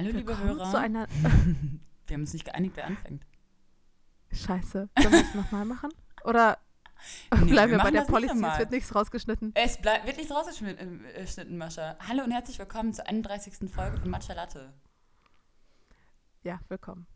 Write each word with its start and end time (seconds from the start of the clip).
Hallo, 0.00 0.12
liebe 0.12 0.38
Hörer. 0.38 0.70
Zu 0.70 0.78
einer 0.78 1.06
Wir 2.06 2.14
haben 2.14 2.22
uns 2.22 2.32
nicht 2.32 2.46
geeinigt, 2.46 2.74
wer 2.74 2.86
anfängt. 2.86 3.22
Scheiße. 4.32 4.88
Sollen 4.98 5.12
wir 5.12 5.20
es 5.20 5.34
nochmal 5.34 5.66
machen? 5.66 5.90
Oder 6.24 6.56
Nee, 7.34 7.44
bleiben 7.50 7.72
wir 7.72 7.78
wir 7.78 7.84
bei 7.84 7.90
der 7.90 8.04
Policy? 8.04 8.42
Es 8.42 8.58
wird 8.60 8.70
nichts 8.70 8.94
rausgeschnitten. 8.94 9.52
Es 9.54 9.76
bleibt 9.76 10.06
wird 10.06 10.16
nicht 10.16 10.30
rausgeschnitten, 10.30 11.04
äh, 11.04 11.44
Mascha. 11.50 11.98
Hallo 12.08 12.24
und 12.24 12.30
herzlich 12.30 12.58
willkommen 12.58 12.94
zur 12.94 13.08
31. 13.08 13.70
Folge 13.70 13.98
von 13.98 14.08
Matcha 14.08 14.32
Latte. 14.32 14.72
Ja, 16.44 16.60
willkommen. 16.68 17.06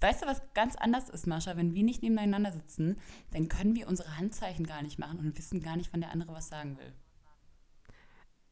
Weißt 0.00 0.22
du, 0.22 0.26
was 0.26 0.40
ganz 0.54 0.76
anders 0.76 1.10
ist, 1.10 1.26
Mascha? 1.26 1.58
Wenn 1.58 1.74
wir 1.74 1.82
nicht 1.82 2.02
nebeneinander 2.02 2.52
sitzen, 2.52 2.98
dann 3.32 3.50
können 3.50 3.76
wir 3.76 3.86
unsere 3.86 4.16
Handzeichen 4.16 4.64
gar 4.64 4.80
nicht 4.80 4.98
machen 4.98 5.18
und 5.18 5.36
wissen 5.36 5.60
gar 5.60 5.76
nicht, 5.76 5.92
wann 5.92 6.00
der 6.00 6.12
andere 6.12 6.32
was 6.32 6.48
sagen 6.48 6.78
will. 6.78 6.94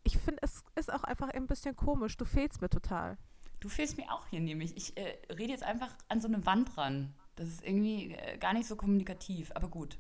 Ich 0.03 0.19
finde, 0.19 0.41
es 0.43 0.63
ist 0.75 0.93
auch 0.93 1.05
einfach 1.05 1.31
ein 1.31 1.47
bisschen 1.47 1.75
komisch. 1.75 2.19
Du 2.19 2.27
fehlst 2.27 2.61
mir 2.61 2.69
total. 2.69 3.17
Du 3.61 3.69
fehlst 3.69 3.97
mir 3.97 4.13
auch 4.13 4.27
hier 4.27 4.41
nämlich. 4.41 4.77
Ich 4.77 4.97
äh, 4.97 5.19
rede 5.33 5.53
jetzt 5.53 5.65
einfach 5.65 5.95
an 6.09 6.21
so 6.21 6.29
eine 6.29 6.45
Wand 6.47 6.77
ran. 6.77 7.15
Das 7.37 7.49
ist 7.49 7.65
irgendwie 7.65 8.13
äh, 8.13 8.39
gar 8.39 8.53
nicht 8.53 8.67
so 8.67 8.77
kommunikativ, 8.77 9.51
aber 9.55 9.69
gut. 9.69 9.99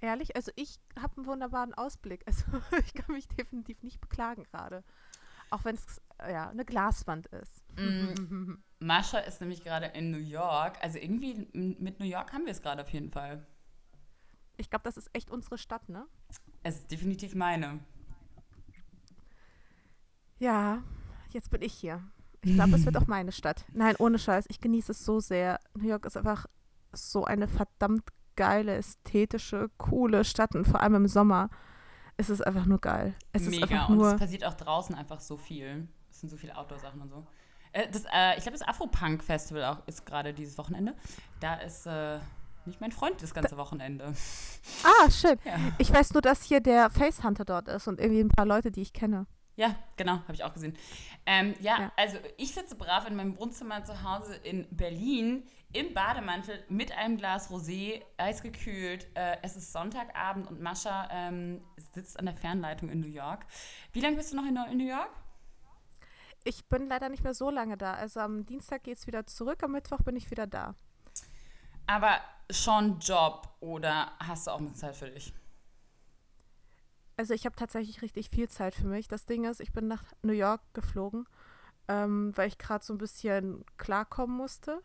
Ehrlich, 0.00 0.34
also 0.34 0.50
ich 0.56 0.80
habe 0.98 1.16
einen 1.16 1.26
wunderbaren 1.26 1.74
Ausblick. 1.74 2.24
Also 2.26 2.44
ich 2.84 2.94
kann 2.94 3.14
mich 3.14 3.28
definitiv 3.28 3.82
nicht 3.82 4.00
beklagen 4.00 4.44
gerade. 4.44 4.82
Auch 5.50 5.64
wenn 5.64 5.76
es 5.76 6.00
ja 6.18 6.48
eine 6.48 6.64
Glaswand 6.64 7.26
ist. 7.26 7.62
Mm. 7.76 8.54
Mascha 8.80 9.18
ist 9.18 9.40
nämlich 9.40 9.62
gerade 9.62 9.86
in 9.86 10.10
New 10.10 10.18
York. 10.18 10.78
Also 10.82 10.98
irgendwie 10.98 11.46
mit 11.52 12.00
New 12.00 12.06
York 12.06 12.32
haben 12.32 12.46
wir 12.46 12.52
es 12.52 12.62
gerade 12.62 12.82
auf 12.82 12.88
jeden 12.88 13.10
Fall. 13.10 13.46
Ich 14.56 14.70
glaube, 14.70 14.84
das 14.84 14.96
ist 14.96 15.10
echt 15.12 15.30
unsere 15.30 15.58
Stadt, 15.58 15.88
ne? 15.88 16.06
Es 16.62 16.76
ist 16.76 16.90
definitiv 16.90 17.34
meine. 17.34 17.80
Ja, 20.38 20.82
jetzt 21.30 21.50
bin 21.50 21.62
ich 21.62 21.72
hier. 21.74 22.02
Ich 22.44 22.54
glaube, 22.54 22.74
es 22.76 22.84
wird 22.84 22.96
auch 22.96 23.06
meine 23.06 23.32
Stadt. 23.32 23.64
Nein, 23.72 23.94
ohne 23.98 24.18
Scheiß. 24.18 24.46
Ich 24.48 24.60
genieße 24.60 24.92
es 24.92 25.04
so 25.04 25.20
sehr. 25.20 25.60
New 25.74 25.88
York 25.88 26.06
ist 26.06 26.16
einfach 26.16 26.46
so 26.92 27.24
eine 27.24 27.48
verdammt 27.48 28.04
geile, 28.36 28.74
ästhetische, 28.74 29.70
coole 29.78 30.24
Stadt. 30.24 30.54
Und 30.54 30.66
vor 30.66 30.80
allem 30.80 30.94
im 30.96 31.08
Sommer 31.08 31.50
ist 32.16 32.30
es 32.30 32.40
einfach 32.42 32.66
nur 32.66 32.80
geil. 32.80 33.14
Es 33.32 33.42
ist 33.42 33.50
Mega. 33.50 33.64
einfach 33.66 33.88
Und 33.88 33.96
nur. 33.98 34.12
es 34.14 34.20
passiert 34.20 34.44
auch 34.44 34.54
draußen 34.54 34.94
einfach 34.94 35.20
so 35.20 35.36
viel. 35.36 35.88
Es 36.10 36.20
sind 36.20 36.28
so 36.30 36.36
viele 36.36 36.56
Outdoor-Sachen 36.56 37.00
und 37.00 37.10
so. 37.10 37.26
Äh, 37.72 37.88
das, 37.90 38.04
äh, 38.12 38.36
ich 38.36 38.42
glaube, 38.42 38.58
das 38.58 38.66
Afro-Punk-Festival 38.68 39.64
auch 39.64 39.86
ist 39.86 40.04
gerade 40.04 40.34
dieses 40.34 40.58
Wochenende. 40.58 40.94
Da 41.40 41.54
ist 41.54 41.86
äh, 41.86 42.18
nicht 42.66 42.80
mein 42.80 42.92
Freund 42.92 43.22
das 43.22 43.32
ganze 43.32 43.56
Wochenende. 43.56 44.12
Ah, 44.84 45.10
schön. 45.10 45.38
Ja, 45.44 45.54
Ich 45.78 45.92
weiß 45.92 46.12
nur, 46.12 46.22
dass 46.22 46.42
hier 46.42 46.60
der 46.60 46.90
Face 46.90 47.22
Hunter 47.24 47.44
dort 47.44 47.68
ist 47.68 47.88
und 47.88 47.98
irgendwie 47.98 48.20
ein 48.20 48.28
paar 48.28 48.46
Leute, 48.46 48.70
die 48.70 48.82
ich 48.82 48.92
kenne. 48.92 49.26
Ja 49.56 49.74
genau, 49.96 50.12
habe 50.12 50.34
ich 50.34 50.44
auch 50.44 50.52
gesehen. 50.52 50.76
Ähm, 51.26 51.54
ja, 51.60 51.78
Ja. 51.80 51.92
also 51.96 52.18
ich 52.36 52.52
sitze 52.54 52.74
brav 52.74 53.06
in 53.08 53.16
meinem 53.16 53.36
Wohnzimmer 53.38 53.84
zu 53.84 54.02
Hause 54.02 54.34
in 54.36 54.66
Berlin 54.70 55.44
im 55.72 55.94
Bademantel 55.94 56.62
mit 56.68 56.92
einem 56.92 57.16
Glas 57.16 57.50
Rosé, 57.50 58.02
eisgekühlt. 58.18 59.06
Äh, 59.14 59.38
es 59.42 59.56
ist 59.56 59.72
Sonntagabend 59.72 60.46
und 60.48 60.60
Mascha 60.60 61.08
ähm, 61.10 61.62
sitzt 61.94 62.18
an 62.18 62.26
der 62.26 62.36
Fernleitung 62.36 62.90
in 62.90 63.00
New 63.00 63.08
York. 63.08 63.46
Wie 63.92 64.00
lange 64.00 64.16
bist 64.16 64.32
du 64.32 64.36
noch 64.36 64.44
in, 64.46 64.56
in 64.70 64.78
New 64.78 64.88
York? 64.88 65.10
Ich 66.44 66.68
bin 66.68 66.88
leider 66.88 67.08
nicht 67.08 67.22
mehr 67.22 67.34
so 67.34 67.50
lange 67.50 67.76
da. 67.76 67.94
Also 67.94 68.20
am 68.20 68.44
Dienstag 68.44 68.82
geht 68.82 68.98
es 68.98 69.06
wieder 69.06 69.26
zurück, 69.26 69.62
am 69.62 69.72
Mittwoch 69.72 70.02
bin 70.02 70.16
ich 70.16 70.30
wieder 70.30 70.46
da. 70.46 70.74
Aber 71.86 72.20
schon 72.50 72.98
Job 72.98 73.48
oder 73.60 74.12
hast 74.18 74.46
du 74.46 74.50
auch 74.50 74.60
mit 74.60 74.76
Zeit 74.76 74.96
für 74.96 75.08
dich? 75.08 75.32
Also 77.16 77.34
ich 77.34 77.44
habe 77.44 77.56
tatsächlich 77.56 78.02
richtig 78.02 78.30
viel 78.30 78.48
Zeit 78.48 78.74
für 78.74 78.86
mich. 78.86 79.08
Das 79.08 79.26
Ding 79.26 79.44
ist, 79.44 79.60
ich 79.60 79.72
bin 79.72 79.86
nach 79.86 80.04
New 80.22 80.32
York 80.32 80.62
geflogen, 80.72 81.26
ähm, 81.88 82.32
weil 82.36 82.48
ich 82.48 82.58
gerade 82.58 82.84
so 82.84 82.94
ein 82.94 82.98
bisschen 82.98 83.64
klarkommen 83.76 84.36
musste. 84.36 84.82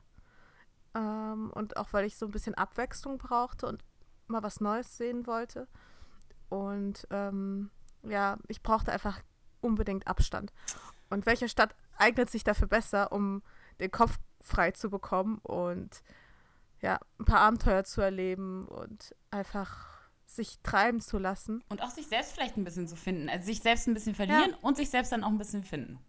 Ähm, 0.94 1.52
und 1.54 1.78
auch 1.78 1.94
weil 1.94 2.06
ich 2.06 2.18
so 2.18 2.26
ein 2.26 2.32
bisschen 2.32 2.56
Abwechslung 2.56 3.18
brauchte 3.18 3.68
und 3.68 3.84
mal 4.28 4.44
was 4.44 4.62
Neues 4.62 4.98
sehen 4.98 5.26
wollte. 5.26 5.68
Und 6.50 7.08
ähm, 7.12 7.70
ja, 8.04 8.38
ich 8.48 8.62
brauchte 8.62 8.92
einfach 8.92 9.22
unbedingt 9.62 10.08
Abstand. 10.08 10.54
Und 11.10 11.26
welche 11.26 11.50
Stadt 11.50 11.76
eignet 11.98 12.30
sich 12.30 12.44
dafür 12.44 12.68
besser, 12.68 13.12
um 13.12 13.42
den 13.80 13.92
Kopf 13.92 14.20
frei 14.42 14.72
zu 14.72 14.90
bekommen 14.90 15.40
und 15.44 16.04
ja, 16.82 17.00
ein 17.20 17.26
paar 17.26 17.40
Abenteuer 17.40 17.84
zu 17.84 18.02
erleben 18.02 18.68
und 18.68 19.16
einfach 19.32 19.97
sich 20.28 20.60
treiben 20.62 21.02
zu 21.02 21.18
lassen. 21.18 21.64
Und 21.70 21.82
auch 21.82 21.90
sich 21.90 22.08
selbst 22.08 22.34
vielleicht 22.34 22.58
ein 22.58 22.64
bisschen 22.64 22.88
zu 22.88 22.96
finden. 22.96 23.30
Also 23.30 23.46
sich 23.46 23.62
selbst 23.62 23.88
ein 23.88 23.94
bisschen 23.94 24.14
verlieren 24.14 24.54
und 24.62 24.78
sich 24.78 24.90
selbst 24.90 25.12
dann 25.12 25.24
auch 25.24 25.30
ein 25.30 25.38
bisschen 25.38 25.64
finden. 25.64 26.00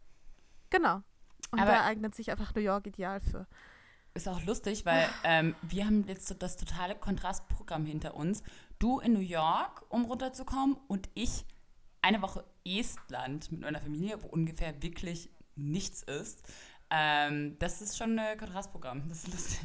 Genau. 0.70 1.02
Und 1.50 1.60
Aber- 1.60 1.70
da 1.70 1.84
eignet 1.84 2.14
sich 2.14 2.30
einfach 2.30 2.54
New 2.54 2.60
York 2.60 2.86
ideal 2.86 3.20
für. 3.20 3.46
Ist 4.14 4.28
auch 4.28 4.44
lustig, 4.44 4.84
weil 4.84 5.08
ähm, 5.24 5.54
wir 5.62 5.86
haben 5.86 6.04
jetzt 6.08 6.34
das 6.42 6.56
totale 6.56 6.96
Kontrastprogramm 6.96 7.86
hinter 7.86 8.14
uns. 8.14 8.42
Du 8.78 8.98
in 8.98 9.12
New 9.12 9.20
York, 9.20 9.84
um 9.88 10.04
runterzukommen, 10.04 10.76
und 10.88 11.08
ich 11.14 11.46
eine 12.02 12.20
Woche 12.20 12.44
Estland 12.64 13.50
mit 13.52 13.60
meiner 13.60 13.80
Familie, 13.80 14.22
wo 14.22 14.26
ungefähr 14.26 14.82
wirklich 14.82 15.30
nichts 15.54 16.02
ist. 16.02 16.42
Ähm, 16.90 17.56
das 17.58 17.80
ist 17.80 17.96
schon 17.96 18.18
ein 18.18 18.38
Kontrastprogramm. 18.38 19.08
Das 19.08 19.24
ist 19.24 19.32
lustig. 19.32 19.60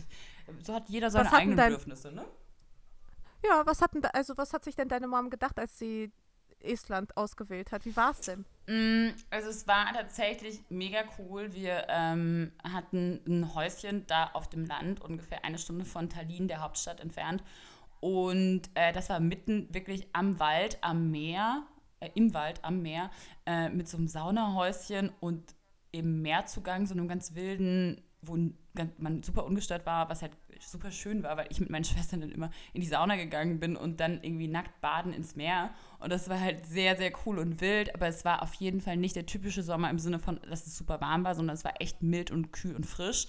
So 0.62 0.74
hat 0.74 0.90
jeder 0.90 1.10
seine 1.10 1.32
eigenen 1.32 1.56
Bedürfnisse, 1.56 2.12
ne? 2.12 2.26
Ja, 3.44 3.66
was 3.66 3.82
hat 3.82 3.94
denn 3.94 4.02
da, 4.02 4.10
also 4.10 4.38
was 4.38 4.54
hat 4.54 4.64
sich 4.64 4.76
denn 4.76 4.88
deine 4.88 5.08
Mom 5.08 5.30
gedacht, 5.30 5.60
als 5.60 5.78
sie 5.78 6.12
Estland 6.60 7.16
ausgewählt 7.18 7.72
hat? 7.72 7.86
Wie 7.86 7.96
war 7.96 8.12
es 8.12 8.22
denn? 8.22 8.46
Mm, 8.68 9.14
Also 9.30 9.50
es 9.50 9.68
war 9.68 9.92
tatsächlich 9.94 10.64
mega 10.70 11.04
cool. 11.20 11.54
Wir 11.54 11.86
ähm, 11.90 12.54
hatten 12.64 13.22
ein 13.28 13.54
Häuschen 13.54 14.08
da 14.08 14.32
auf 14.34 14.50
dem 14.50 14.66
Land, 14.66 15.02
ungefähr 15.02 15.44
eine 15.44 15.58
Stunde 15.58 15.86
von 15.86 16.10
Tallinn, 16.10 16.48
der 16.48 16.62
Hauptstadt, 16.62 17.02
entfernt. 17.02 17.44
Und 18.00 18.64
äh, 18.76 18.92
das 18.94 19.10
war 19.10 19.20
mitten 19.20 19.74
wirklich 19.74 20.08
am 20.14 20.40
Wald, 20.40 20.78
am 20.82 21.12
Meer, 21.12 21.64
äh, 22.00 22.10
im 22.16 22.34
Wald, 22.34 22.64
am 22.64 22.82
Meer, 22.82 23.10
äh, 23.46 23.70
mit 23.70 23.88
so 23.88 23.98
einem 23.98 24.08
Saunahäuschen 24.08 25.12
und 25.20 25.56
im 25.92 26.22
Meerzugang, 26.22 26.86
so 26.86 26.94
einem 26.94 27.08
ganz 27.08 27.36
wilden, 27.36 28.02
wo 28.22 28.38
man 28.98 29.22
super 29.22 29.46
ungestört 29.46 29.86
war, 29.86 30.10
was 30.10 30.22
halt 30.22 30.32
super 30.60 30.92
schön 30.92 31.24
war, 31.24 31.38
weil 31.38 31.48
ich 31.50 31.60
mit 31.60 31.70
meinen 31.70 31.84
Schwestern 31.84 32.22
dann 32.22 32.32
immer 32.32 32.50
in 32.74 32.82
die 32.82 32.88
Sauna 32.88 33.16
gegangen 33.16 33.60
bin 33.60 33.76
und 33.76 34.00
dann 34.00 34.24
irgendwie 34.24 34.48
nackt 34.48 34.82
baden 34.82 35.14
ins 35.14 35.36
Meer. 35.36 35.74
Und 36.00 36.12
das 36.12 36.30
war 36.30 36.40
halt 36.40 36.66
sehr, 36.66 36.96
sehr 36.96 37.12
cool 37.26 37.40
und 37.40 37.62
wild, 37.62 37.94
aber 37.96 38.08
es 38.08 38.26
war 38.26 38.42
auf 38.42 38.54
jeden 38.56 38.82
Fall 38.82 38.98
nicht 38.98 39.16
der 39.16 39.26
typische 39.26 39.64
Sommer 39.64 39.90
im 39.90 40.00
Sinne 40.00 40.20
von, 40.20 40.40
dass 40.50 40.68
es 40.68 40.78
super 40.78 41.02
warm 41.02 41.24
war, 41.24 41.36
sondern 41.36 41.56
es 41.56 41.64
war 41.64 41.74
echt 41.80 42.02
mild 42.02 42.32
und 42.32 42.52
kühl 42.52 42.76
und 42.76 42.86
frisch. 42.86 43.28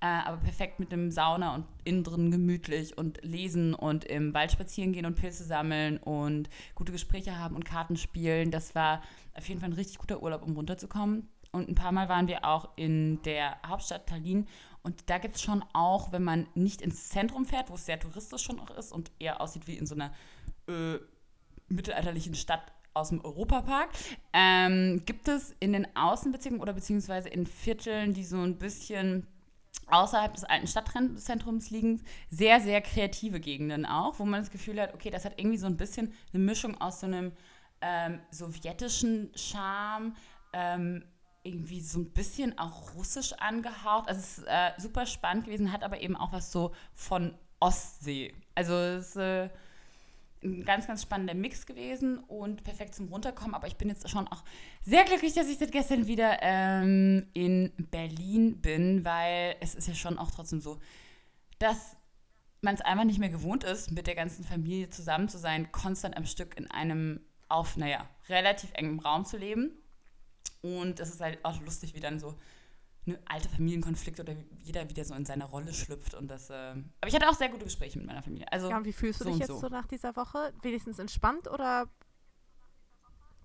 Äh, 0.00 0.06
aber 0.06 0.36
perfekt 0.38 0.80
mit 0.80 0.92
dem 0.92 1.10
Sauna 1.10 1.54
und 1.54 1.64
innen 1.84 2.04
drin 2.04 2.30
gemütlich 2.30 2.98
und 2.98 3.22
lesen 3.22 3.74
und 3.74 4.04
im 4.04 4.34
Wald 4.34 4.52
spazieren 4.52 4.92
gehen 4.92 5.06
und 5.06 5.14
Pilze 5.14 5.44
sammeln 5.44 5.98
und 5.98 6.50
gute 6.74 6.92
Gespräche 6.92 7.38
haben 7.38 7.56
und 7.56 7.64
Karten 7.64 7.96
spielen. 7.96 8.50
Das 8.50 8.74
war 8.74 9.00
auf 9.34 9.48
jeden 9.48 9.60
Fall 9.60 9.70
ein 9.70 9.74
richtig 9.74 9.98
guter 9.98 10.22
Urlaub, 10.22 10.42
um 10.42 10.56
runterzukommen. 10.56 11.28
Und 11.52 11.68
ein 11.68 11.76
paar 11.76 11.92
Mal 11.92 12.08
waren 12.08 12.26
wir 12.26 12.44
auch 12.44 12.70
in 12.76 13.22
der 13.22 13.56
Hauptstadt 13.64 14.08
Tallinn. 14.08 14.46
Und 14.84 15.08
da 15.08 15.18
gibt 15.18 15.36
es 15.36 15.42
schon 15.42 15.64
auch, 15.72 16.12
wenn 16.12 16.22
man 16.22 16.46
nicht 16.54 16.82
ins 16.82 17.08
Zentrum 17.08 17.46
fährt, 17.46 17.70
wo 17.70 17.74
es 17.74 17.86
sehr 17.86 17.98
touristisch 17.98 18.42
schon 18.42 18.60
auch 18.60 18.70
ist 18.70 18.92
und 18.92 19.10
eher 19.18 19.40
aussieht 19.40 19.66
wie 19.66 19.78
in 19.78 19.86
so 19.86 19.94
einer 19.94 20.12
äh, 20.68 20.98
mittelalterlichen 21.68 22.34
Stadt 22.34 22.62
aus 22.92 23.08
dem 23.08 23.24
Europapark, 23.24 23.88
ähm, 24.34 25.02
gibt 25.06 25.26
es 25.26 25.56
in 25.58 25.72
den 25.72 25.96
Außenbezirken 25.96 26.60
oder 26.60 26.74
beziehungsweise 26.74 27.30
in 27.30 27.46
Vierteln, 27.46 28.12
die 28.12 28.24
so 28.24 28.36
ein 28.36 28.58
bisschen 28.58 29.26
außerhalb 29.86 30.34
des 30.34 30.44
alten 30.44 30.66
Stadtzentrums 30.66 31.70
liegen, 31.70 32.02
sehr, 32.30 32.60
sehr 32.60 32.80
kreative 32.82 33.40
Gegenden 33.40 33.86
auch, 33.86 34.18
wo 34.18 34.26
man 34.26 34.40
das 34.40 34.50
Gefühl 34.50 34.80
hat, 34.80 34.94
okay, 34.94 35.10
das 35.10 35.24
hat 35.24 35.38
irgendwie 35.38 35.58
so 35.58 35.66
ein 35.66 35.76
bisschen 35.76 36.12
eine 36.32 36.42
Mischung 36.42 36.80
aus 36.80 37.00
so 37.00 37.06
einem 37.06 37.32
ähm, 37.80 38.20
sowjetischen 38.30 39.32
Charme, 39.34 40.14
ähm, 40.52 41.04
irgendwie 41.44 41.80
so 41.80 42.00
ein 42.00 42.10
bisschen 42.10 42.58
auch 42.58 42.94
russisch 42.94 43.32
angehaucht. 43.34 44.08
Also 44.08 44.20
es 44.20 44.38
ist 44.38 44.44
äh, 44.46 44.72
super 44.78 45.06
spannend 45.06 45.44
gewesen, 45.44 45.70
hat 45.70 45.82
aber 45.82 46.00
eben 46.00 46.16
auch 46.16 46.32
was 46.32 46.50
so 46.50 46.72
von 46.94 47.34
Ostsee. 47.60 48.34
Also 48.54 48.74
es 48.74 49.10
ist 49.10 49.16
äh, 49.16 49.50
ein 50.42 50.64
ganz, 50.64 50.86
ganz 50.86 51.02
spannender 51.02 51.34
Mix 51.34 51.66
gewesen 51.66 52.18
und 52.18 52.64
perfekt 52.64 52.94
zum 52.94 53.08
Runterkommen. 53.08 53.54
Aber 53.54 53.66
ich 53.66 53.76
bin 53.76 53.88
jetzt 53.88 54.08
schon 54.08 54.26
auch 54.28 54.42
sehr 54.82 55.04
glücklich, 55.04 55.34
dass 55.34 55.48
ich 55.48 55.58
seit 55.58 55.72
gestern 55.72 56.06
wieder 56.06 56.38
ähm, 56.40 57.26
in 57.34 57.72
Berlin 57.90 58.60
bin, 58.60 59.04
weil 59.04 59.56
es 59.60 59.74
ist 59.74 59.86
ja 59.86 59.94
schon 59.94 60.18
auch 60.18 60.30
trotzdem 60.30 60.60
so, 60.60 60.78
dass 61.58 61.96
man 62.62 62.74
es 62.74 62.80
einfach 62.80 63.04
nicht 63.04 63.18
mehr 63.18 63.28
gewohnt 63.28 63.64
ist, 63.64 63.92
mit 63.92 64.06
der 64.06 64.14
ganzen 64.14 64.44
Familie 64.44 64.88
zusammen 64.88 65.28
zu 65.28 65.38
sein, 65.38 65.70
konstant 65.72 66.16
am 66.16 66.24
Stück 66.24 66.56
in 66.56 66.70
einem 66.70 67.20
auf, 67.48 67.76
naja, 67.76 68.08
relativ 68.30 68.70
engem 68.72 68.98
Raum 68.98 69.26
zu 69.26 69.36
leben. 69.36 69.70
Und 70.62 71.00
es 71.00 71.10
ist 71.10 71.20
halt 71.20 71.44
auch 71.44 71.60
lustig, 71.60 71.94
wie 71.94 72.00
dann 72.00 72.18
so 72.18 72.34
eine 73.06 73.18
alte 73.26 73.48
Familienkonflikte 73.50 74.22
oder 74.22 74.34
jeder 74.62 74.88
wieder 74.88 75.04
so 75.04 75.14
in 75.14 75.26
seine 75.26 75.44
Rolle 75.44 75.74
schlüpft. 75.74 76.14
Und 76.14 76.28
das, 76.28 76.48
äh 76.50 76.54
aber 76.54 77.08
ich 77.08 77.14
hatte 77.14 77.28
auch 77.28 77.34
sehr 77.34 77.50
gute 77.50 77.64
Gespräche 77.64 77.98
mit 77.98 78.06
meiner 78.06 78.22
Familie. 78.22 78.50
Also 78.50 78.70
Ja, 78.70 78.78
und 78.78 78.84
wie 78.86 78.92
fühlst 78.92 79.20
du 79.20 79.24
so 79.24 79.30
dich 79.30 79.40
jetzt 79.40 79.48
so. 79.48 79.58
so. 79.58 79.68
nach 79.68 79.86
dieser 79.86 80.16
Woche? 80.16 80.54
Wenigstens 80.62 80.98
entspannt 80.98 81.48
oder 81.48 81.88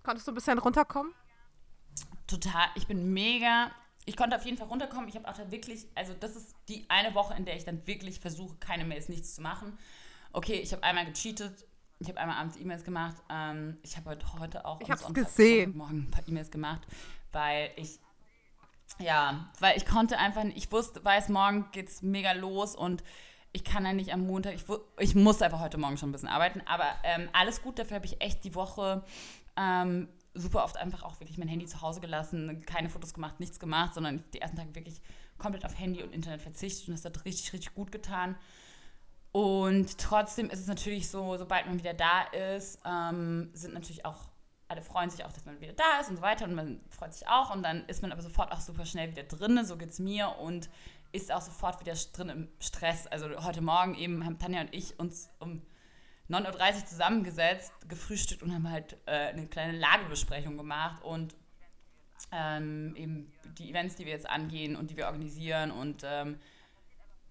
konntest 0.02 0.26
du 0.26 0.32
ein 0.32 0.34
bisschen 0.34 0.58
runterkommen? 0.58 1.12
total, 2.26 2.68
ich 2.76 2.86
bin 2.86 3.12
mega 3.12 3.72
ich 4.06 4.16
konnte 4.16 4.36
auf 4.36 4.44
jeden 4.44 4.56
Fall 4.56 4.68
runterkommen. 4.68 5.08
Ich 5.08 5.14
habe 5.14 5.28
auch 5.28 5.36
da 5.36 5.50
wirklich, 5.50 5.86
also 5.94 6.14
das 6.18 6.34
ist 6.36 6.54
die 6.68 6.84
eine 6.88 7.14
Woche, 7.14 7.34
in 7.34 7.44
der 7.44 7.56
ich 7.56 7.64
dann 7.64 7.86
wirklich 7.86 8.18
versuche, 8.18 8.56
keine 8.56 8.84
Mails, 8.84 9.08
nichts 9.08 9.34
zu 9.34 9.42
machen. 9.42 9.78
Okay, 10.32 10.54
ich 10.54 10.72
habe 10.72 10.82
einmal 10.82 11.06
gecheatet, 11.06 11.66
ich 12.00 12.08
habe 12.08 12.18
einmal 12.18 12.38
abends 12.38 12.56
E-Mails 12.56 12.82
gemacht. 12.82 13.16
Ähm, 13.30 13.76
ich 13.82 13.96
habe 13.96 14.10
heute, 14.10 14.26
heute 14.38 14.64
auch 14.64 14.80
ich 14.80 14.90
habe 14.90 15.12
gesehen. 15.12 15.76
morgen 15.76 16.06
ein 16.08 16.10
paar 16.10 16.26
E-Mails 16.26 16.50
gemacht, 16.50 16.80
weil 17.30 17.70
ich 17.76 18.00
ja, 18.98 19.48
weil 19.60 19.76
ich 19.76 19.86
konnte 19.86 20.18
einfach, 20.18 20.44
ich 20.44 20.70
wusste, 20.72 21.02
weiß, 21.04 21.28
morgen 21.28 21.66
geht's 21.72 22.02
mega 22.02 22.32
los 22.32 22.74
und 22.74 23.04
ich 23.52 23.64
kann 23.64 23.84
ja 23.84 23.92
nicht 23.92 24.12
am 24.12 24.26
Montag, 24.26 24.54
ich, 24.54 24.64
ich 24.98 25.14
muss 25.14 25.40
einfach 25.42 25.60
heute 25.60 25.78
Morgen 25.78 25.96
schon 25.96 26.10
ein 26.10 26.12
bisschen 26.12 26.28
arbeiten, 26.28 26.60
aber 26.66 26.86
ähm, 27.04 27.28
alles 27.32 27.62
gut, 27.62 27.78
dafür 27.78 27.96
habe 27.96 28.06
ich 28.06 28.20
echt 28.20 28.44
die 28.44 28.54
Woche 28.54 29.02
ähm, 29.56 30.08
super 30.34 30.64
oft 30.64 30.76
einfach 30.76 31.02
auch 31.02 31.18
wirklich 31.20 31.38
mein 31.38 31.48
Handy 31.48 31.66
zu 31.66 31.80
Hause 31.82 32.00
gelassen, 32.00 32.64
keine 32.66 32.90
Fotos 32.90 33.14
gemacht, 33.14 33.40
nichts 33.40 33.58
gemacht, 33.58 33.94
sondern 33.94 34.24
die 34.34 34.40
ersten 34.40 34.56
Tage 34.56 34.74
wirklich 34.74 35.00
komplett 35.38 35.64
auf 35.64 35.78
Handy 35.78 36.02
und 36.02 36.12
Internet 36.12 36.42
verzichtet 36.42 36.88
und 36.88 36.94
das 36.94 37.04
hat 37.04 37.24
richtig, 37.24 37.52
richtig 37.52 37.74
gut 37.74 37.90
getan. 37.90 38.36
Und 39.32 39.98
trotzdem 39.98 40.50
ist 40.50 40.60
es 40.60 40.66
natürlich 40.66 41.08
so, 41.08 41.36
sobald 41.36 41.66
man 41.66 41.78
wieder 41.78 41.94
da 41.94 42.22
ist, 42.56 42.80
ähm, 42.84 43.50
sind 43.52 43.74
natürlich 43.74 44.04
auch, 44.04 44.28
alle 44.66 44.82
freuen 44.82 45.10
sich 45.10 45.24
auch, 45.24 45.32
dass 45.32 45.44
man 45.44 45.60
wieder 45.60 45.72
da 45.72 46.00
ist 46.00 46.10
und 46.10 46.16
so 46.16 46.22
weiter 46.22 46.44
und 46.44 46.54
man 46.54 46.80
freut 46.88 47.14
sich 47.14 47.28
auch 47.28 47.54
und 47.54 47.62
dann 47.62 47.84
ist 47.86 48.02
man 48.02 48.10
aber 48.10 48.22
sofort 48.22 48.50
auch 48.52 48.60
super 48.60 48.84
schnell 48.86 49.10
wieder 49.10 49.22
drin, 49.22 49.64
so 49.64 49.76
geht 49.76 49.90
es 49.90 50.00
mir 50.00 50.36
und 50.40 50.68
ist 51.12 51.32
auch 51.32 51.42
sofort 51.42 51.80
wieder 51.80 51.94
drin 52.12 52.28
im 52.28 52.48
Stress. 52.60 53.06
Also 53.06 53.28
heute 53.44 53.60
Morgen 53.60 53.94
eben 53.94 54.24
haben 54.24 54.38
Tanja 54.38 54.60
und 54.60 54.74
ich 54.74 54.98
uns 54.98 55.28
um 55.38 55.62
9.30 56.28 56.76
Uhr 56.76 56.86
zusammengesetzt, 56.86 57.72
gefrühstückt 57.88 58.42
und 58.42 58.54
haben 58.54 58.70
halt 58.70 58.96
äh, 59.06 59.28
eine 59.28 59.46
kleine 59.46 59.76
Lagebesprechung 59.78 60.56
gemacht 60.56 61.02
und 61.02 61.34
ähm, 62.32 62.94
eben 62.96 63.32
die 63.58 63.70
Events, 63.70 63.96
die 63.96 64.06
wir 64.06 64.12
jetzt 64.12 64.28
angehen 64.28 64.76
und 64.76 64.90
die 64.90 64.96
wir 64.96 65.06
organisieren 65.06 65.70
und 65.70 66.02
ähm, 66.04 66.38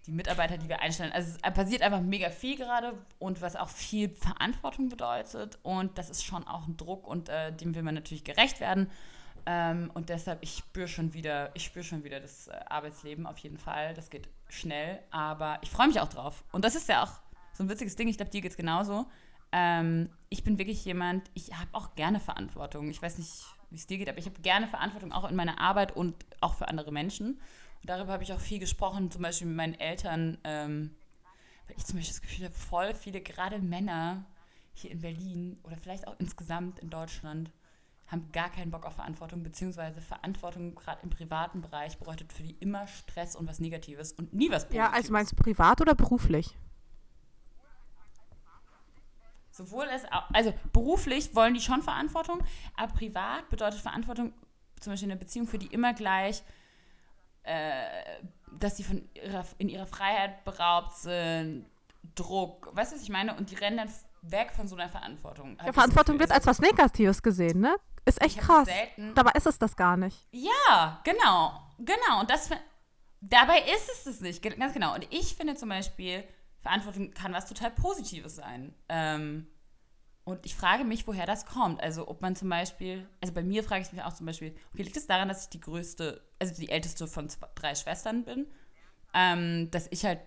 die 0.06 0.12
Mitarbeiter, 0.12 0.57
die 0.57 0.69
wir 0.69 0.81
einstellen. 0.81 1.12
Also 1.12 1.38
es 1.42 1.54
passiert 1.54 1.81
einfach 1.81 2.01
mega 2.01 2.30
viel 2.30 2.56
gerade 2.56 2.94
und 3.19 3.42
was 3.42 3.56
auch 3.56 3.69
viel 3.69 4.10
Verantwortung 4.10 4.90
bedeutet 4.90 5.60
und 5.63 5.98
das 5.98 6.10
ist 6.10 6.24
schon 6.24 6.48
auch 6.48 6.68
ein 6.68 6.78
Druck 6.78 7.07
und 7.07 7.30
äh, 7.30 7.51
dem 7.54 7.75
will 7.75 7.84
man 7.84 7.96
natürlich 7.96 8.24
gerecht 8.24 8.60
werden. 8.60 8.90
Ähm, 9.46 9.90
und 9.94 10.10
deshalb, 10.10 10.40
ich 10.42 10.57
spüre 10.57 10.88
schon 10.88 11.13
wieder, 11.13 11.51
ich 11.54 11.63
spüre 11.63 11.84
schon 11.84 12.04
wieder 12.04 12.19
das 12.19 12.48
äh, 12.48 12.51
Arbeitsleben 12.68 13.25
auf 13.25 13.38
jeden 13.40 13.57
Fall. 13.57 13.94
Das 13.94 14.10
geht 14.10 14.30
schnell, 14.48 15.00
aber 15.12 15.60
ich 15.62 15.69
freue 15.69 15.88
mich 15.88 16.00
auch 16.00 16.10
drauf. 16.10 16.44
Und 16.52 16.66
das 16.66 16.75
ist 16.75 16.90
ja 16.90 17.04
auch 17.04 17.12
so 17.54 17.63
ein 17.63 17.69
witziges 17.69 17.95
Ding, 17.95 18.07
ich 18.07 18.18
glaube, 18.18 18.31
dir 18.31 18.42
geht 18.42 18.52
es 18.52 18.57
genauso. 18.57 19.06
Ähm, 19.52 20.10
ich 20.30 20.44
bin 20.44 20.57
wirklich 20.57 20.86
jemand, 20.86 21.30
ich 21.34 21.54
habe 21.54 21.69
auch 21.74 21.95
gerne 21.95 22.19
Verantwortung. 22.19 22.90
Ich 22.90 23.02
weiß 23.02 23.18
nicht, 23.18 23.44
wie 23.69 23.75
es 23.75 23.88
dir 23.88 23.98
geht, 23.98 24.10
aber 24.10 24.18
ich 24.18 24.25
habe 24.25 24.40
gerne 24.42 24.68
Verantwortung 24.68 25.12
auch 25.12 25.30
in 25.30 25.36
meiner 25.36 25.60
Arbeit 25.60 25.95
und 25.95 26.16
auch 26.42 26.54
für 26.54 26.68
andere 26.68 26.92
Menschen. 26.92 27.42
Darüber 27.84 28.14
habe 28.14 28.24
ich 28.24 28.34
auch 28.34 28.40
viel 28.40 28.60
gesprochen, 28.60 29.10
zum 29.10 29.22
Beispiel 29.22 29.48
mit 29.48 29.58
meinen 29.58 29.80
Eltern, 29.80 30.38
ähm, 30.44 30.96
weil 31.68 31.78
ich 31.78 31.86
zum 31.86 31.98
Beispiel 31.98 32.14
das 32.14 32.22
Gefühl 32.22 32.46
habe, 32.46 32.56
voll 32.56 32.94
viele, 32.94 33.22
gerade 33.22 33.60
Männer 33.60 34.26
hier 34.74 34.92
in 34.92 35.02
Berlin 35.02 35.60
oder 35.64 35.78
vielleicht 35.78 36.08
auch 36.08 36.16
insgesamt 36.20 36.80
in 36.80 36.90
Deutschland, 36.90 37.52
haben 38.08 38.31
gar 38.31 38.50
keinen 38.50 38.72
Bock 38.72 38.86
auf 38.86 38.96
Verantwortung, 38.96 39.44
beziehungsweise 39.44 40.02
Verantwortung 40.02 40.76
gerade 40.76 41.02
im 41.04 41.10
privaten 41.10 41.62
Bereich 41.62 41.98
bedeutet 41.98 42.34
für 42.34 42.44
die 42.44 42.56
immer 42.60 42.88
Stress 42.88 43.36
und 43.36 43.48
was 43.48 43.60
Negatives 43.60 44.14
und 44.14 44.34
nie 44.34 44.50
was 44.50 44.64
Positives. 44.64 44.76
Ja, 44.76 44.92
also 44.92 45.14
meinst 45.14 45.31
du 45.31 45.36
privat 45.36 45.80
oder 45.81 45.94
beruflich? 45.94 46.56
Sowohl 49.52 49.86
es 49.94 50.06
auch, 50.06 50.30
also 50.34 50.54
beruflich 50.74 51.36
wollen 51.36 51.54
die 51.54 51.62
schon 51.62 51.81
Verantwortung, 51.84 52.42
aber 52.76 52.94
privat 52.94 53.50
bedeutet 53.50 53.81
Verantwortung 53.81 54.34
zum 54.80 54.94
Beispiel 54.94 55.08
in 55.08 55.12
einer 55.12 55.20
Beziehung 55.20 55.48
für 55.48 55.60
die 55.60 55.68
immer 55.68 55.94
gleich, 55.94 56.44
äh, 57.50 58.22
dass 58.60 58.78
sie 58.78 58.84
von 58.84 59.10
ihrer, 59.16 59.44
in 59.57 59.69
ihrer 59.69 59.88
Freiheit 59.88 60.44
beraubt 60.44 60.96
sind, 60.98 61.66
Druck, 62.16 62.69
weißt 62.75 62.92
du, 62.92 62.96
was 62.96 63.04
ich 63.04 63.10
meine? 63.10 63.36
Und 63.36 63.50
die 63.50 63.56
rennen 63.56 63.78
dann 63.78 63.90
weg 64.22 64.51
von 64.56 64.68
so 64.68 64.75
einer 64.75 64.90
Verantwortung. 64.90 65.57
Ja, 65.66 65.74
Verantwortung 65.74 66.19
wird 66.19 66.31
als 66.31 66.46
was 66.46 66.60
Negatives 66.60 67.24
gesehen, 67.24 67.60
ne? 67.60 67.75
Ist 68.06 68.22
echt 68.22 68.40
krass. 68.40 68.68
Dabei 69.16 69.31
ist 69.31 69.48
es 69.48 69.57
das 69.57 69.75
gar 69.75 69.98
nicht. 69.98 70.28
Ja, 70.31 71.01
genau. 71.04 71.60
Genau. 71.80 72.22
Und 72.22 72.30
das 72.30 72.50
dabei 73.22 73.60
ist 73.62 73.90
es 73.94 74.04
das 74.04 74.22
nicht. 74.22 74.42
Ganz 74.42 74.74
genau. 74.74 74.95
Und 74.95 75.07
ich 75.12 75.36
finde 75.36 75.56
zum 75.56 75.69
Beispiel, 75.69 76.24
Verantwortung 76.62 77.12
kann 77.12 77.34
was 77.34 77.45
total 77.45 77.72
Positives 77.72 78.36
sein. 78.36 78.74
Ähm, 78.90 79.48
und 80.30 80.46
ich 80.46 80.56
frage 80.56 80.84
mich, 80.84 81.08
woher 81.08 81.26
das 81.26 81.46
kommt. 81.46 81.81
Also, 81.81 82.08
ob 82.08 82.22
man 82.22 82.36
zum 82.36 82.50
Beispiel, 82.50 83.08
also 83.22 83.34
bei 83.34 83.44
mir 83.44 83.64
frage 83.64 83.81
ich 83.81 83.92
mich 83.92 84.04
auch 84.04 84.14
zum 84.14 84.26
Beispiel, 84.26 84.56
okay, 84.74 84.84
liegt 84.84 84.98
es 84.98 85.08
daran, 85.08 85.28
dass 85.28 85.44
ich 85.44 85.50
die 85.50 85.60
größte, 85.60 86.22
also 86.40 86.54
die 86.56 86.70
älteste 86.70 87.08
von 87.08 87.30
zwei, 87.30 87.48
drei 87.56 87.76
Schwestern 87.76 88.24
bin? 88.24 88.48
Ähm, 89.14 89.72
dass 89.72 89.88
ich 89.92 90.06
halt 90.06 90.20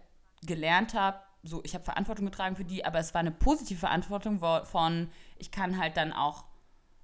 gelernt 0.45 0.95
habe, 0.95 1.21
so, 1.45 1.63
ich 1.65 1.75
habe 1.75 1.85
Verantwortung 1.85 2.27
getragen 2.27 2.57
für 2.57 2.65
die, 2.65 2.85
aber 2.85 2.99
es 2.99 3.15
war 3.15 3.21
eine 3.21 3.31
positive 3.31 3.79
Verantwortung 3.79 4.41
von, 4.65 5.09
ich 5.39 5.51
kann 5.51 5.79
halt 5.79 5.97
dann 5.97 6.13
auch 6.13 6.45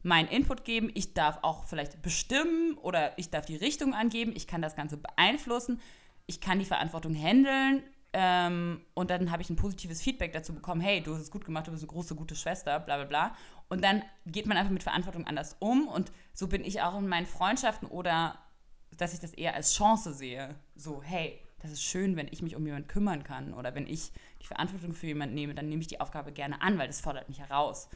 meinen 0.03 0.29
Input 0.29 0.65
geben, 0.65 0.91
ich 0.95 1.15
darf 1.15 1.39
auch 1.43 1.65
vielleicht 1.65 2.03
bestimmen 2.03 2.79
oder 2.79 3.19
ich 3.19 3.31
darf 3.31 3.47
die 3.47 3.57
Richtung 3.57 3.95
angeben, 3.95 4.33
ich 4.35 4.47
kann 4.47 4.63
das 4.63 4.77
Ganze 4.77 4.97
beeinflussen, 4.97 5.81
ich 6.27 6.41
kann 6.41 6.59
die 6.59 6.65
Verantwortung 6.65 7.15
handeln 7.15 7.83
ähm, 8.21 8.81
und 8.95 9.11
dann 9.11 9.31
habe 9.31 9.43
ich 9.43 9.49
ein 9.49 9.55
positives 9.55 10.03
Feedback 10.03 10.33
dazu 10.33 10.53
bekommen, 10.53 10.81
hey, 10.81 11.01
du 11.01 11.15
hast 11.15 11.23
es 11.23 11.31
gut 11.31 11.45
gemacht, 11.45 11.69
du 11.69 11.71
bist 11.71 11.85
eine 11.85 11.93
große, 11.93 12.17
gute 12.17 12.35
Schwester, 12.35 12.81
bla 12.81 12.97
bla 12.97 13.05
bla. 13.05 13.37
Und 13.69 13.85
dann 13.85 14.03
geht 14.27 14.47
man 14.47 14.57
einfach 14.57 14.73
mit 14.73 14.83
Verantwortung 14.83 15.25
anders 15.25 15.55
um 15.61 15.87
und 15.87 16.11
so 16.35 16.49
bin 16.49 16.65
ich 16.65 16.83
auch 16.83 16.99
in 16.99 17.07
meinen 17.07 17.27
Freundschaften 17.27 17.87
oder 17.87 18.37
dass 18.97 19.15
ich 19.15 19.21
das 19.21 19.35
eher 19.35 19.55
als 19.55 19.73
Chance 19.73 20.13
sehe. 20.13 20.57
So, 20.75 21.01
hey, 21.01 21.39
das 21.61 21.71
ist 21.71 21.85
schön, 21.85 22.17
wenn 22.17 22.27
ich 22.27 22.43
mich 22.43 22.57
um 22.57 22.67
jemanden 22.67 22.89
kümmern 22.89 23.23
kann 23.23 23.55
oder 23.55 23.77
wenn 23.77 23.87
ich 23.87 24.11
die 24.43 24.47
Verantwortung 24.47 24.95
für 24.95 25.07
jemanden 25.07 25.37
nehme, 25.37 25.55
dann 25.55 25.69
nehme 25.69 25.83
ich 25.83 25.89
die 25.89 26.01
Aufgabe 26.01 26.33
gerne 26.33 26.61
an, 26.61 26.77
weil 26.77 26.89
das 26.89 27.01
fordert 27.01 27.29
mich 27.29 27.39
heraus. 27.39 27.89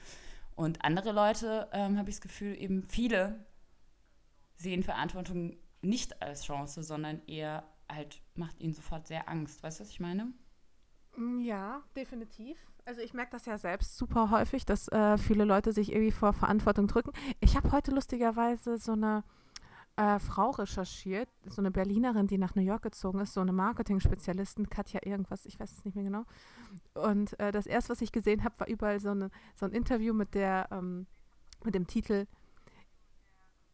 Und 0.55 0.85
andere 0.85 1.11
Leute, 1.11 1.69
ähm, 1.73 1.99
habe 1.99 2.11
ich 2.11 2.17
das 2.17 2.21
Gefühl, 2.21 2.57
eben 2.57 2.85
viele 2.85 3.45
sehen 4.55 4.85
Verantwortung 4.85 5.57
nicht 5.81 6.23
als 6.23 6.45
Chance, 6.45 6.85
sondern 6.85 7.27
eher 7.27 7.65
halt 7.95 8.23
macht 8.35 8.61
ihnen 8.61 8.75
sofort 8.75 9.07
sehr 9.07 9.29
Angst. 9.29 9.63
Weißt 9.63 9.81
du, 9.81 9.85
was 9.85 9.91
ich 9.91 10.01
meine? 10.01 10.33
Mm, 11.17 11.41
ja, 11.41 11.83
definitiv. 11.97 12.59
Also 12.85 13.01
ich 13.01 13.15
merke 13.15 13.33
das 13.33 13.47
ja 13.47 13.59
selbst 13.59 13.97
super 13.97 14.31
häufig, 14.31 14.67
dass 14.67 14.89
äh, 14.89 15.19
viele 15.19 15.45
Leute 15.45 15.73
sich 15.73 15.93
irgendwie 15.93 16.11
vor 16.11 16.33
Verantwortung 16.33 16.89
drücken. 16.89 17.13
Ich 17.41 17.57
habe 17.57 17.71
heute 17.73 17.93
lustigerweise 17.93 18.79
so 18.79 18.93
eine 18.93 19.23
äh, 19.97 20.19
Frau 20.19 20.51
recherchiert, 20.51 21.29
so 21.47 21.61
eine 21.61 21.71
Berlinerin, 21.71 22.27
die 22.27 22.39
nach 22.39 22.55
New 22.55 22.63
York 22.63 22.83
gezogen 22.83 23.21
ist, 23.21 23.35
so 23.35 23.41
eine 23.41 23.53
Marketing-Spezialistin, 23.53 24.71
Katja 24.71 25.01
irgendwas, 25.05 25.45
ich 25.45 25.61
weiß 25.61 25.71
es 25.71 25.85
nicht 25.85 25.95
mehr 25.95 26.05
genau. 26.05 26.25
Und 26.95 27.39
äh, 27.39 27.53
das 27.53 27.67
erste, 27.67 27.91
was 27.91 28.01
ich 28.01 28.11
gesehen 28.11 28.43
habe, 28.43 28.59
war 28.59 28.69
überall 28.69 29.01
so, 29.01 29.11
eine, 29.11 29.31
so 29.55 29.67
ein 29.67 29.73
Interview 29.73 30.15
mit 30.15 30.35
der, 30.35 30.69
ähm, 30.73 31.07
mit 31.63 31.75
dem 31.75 31.87
Titel 31.87 32.27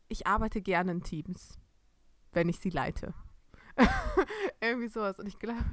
Ich 0.08 0.26
arbeite 0.26 0.60
gerne 0.60 0.92
in 0.92 1.02
Teams, 1.02 1.58
wenn 2.32 2.48
ich 2.48 2.58
sie 2.58 2.70
leite. 2.70 3.14
Irgendwie 4.60 4.88
sowas. 4.88 5.18
Und 5.18 5.26
ich 5.26 5.38
glaube, 5.38 5.64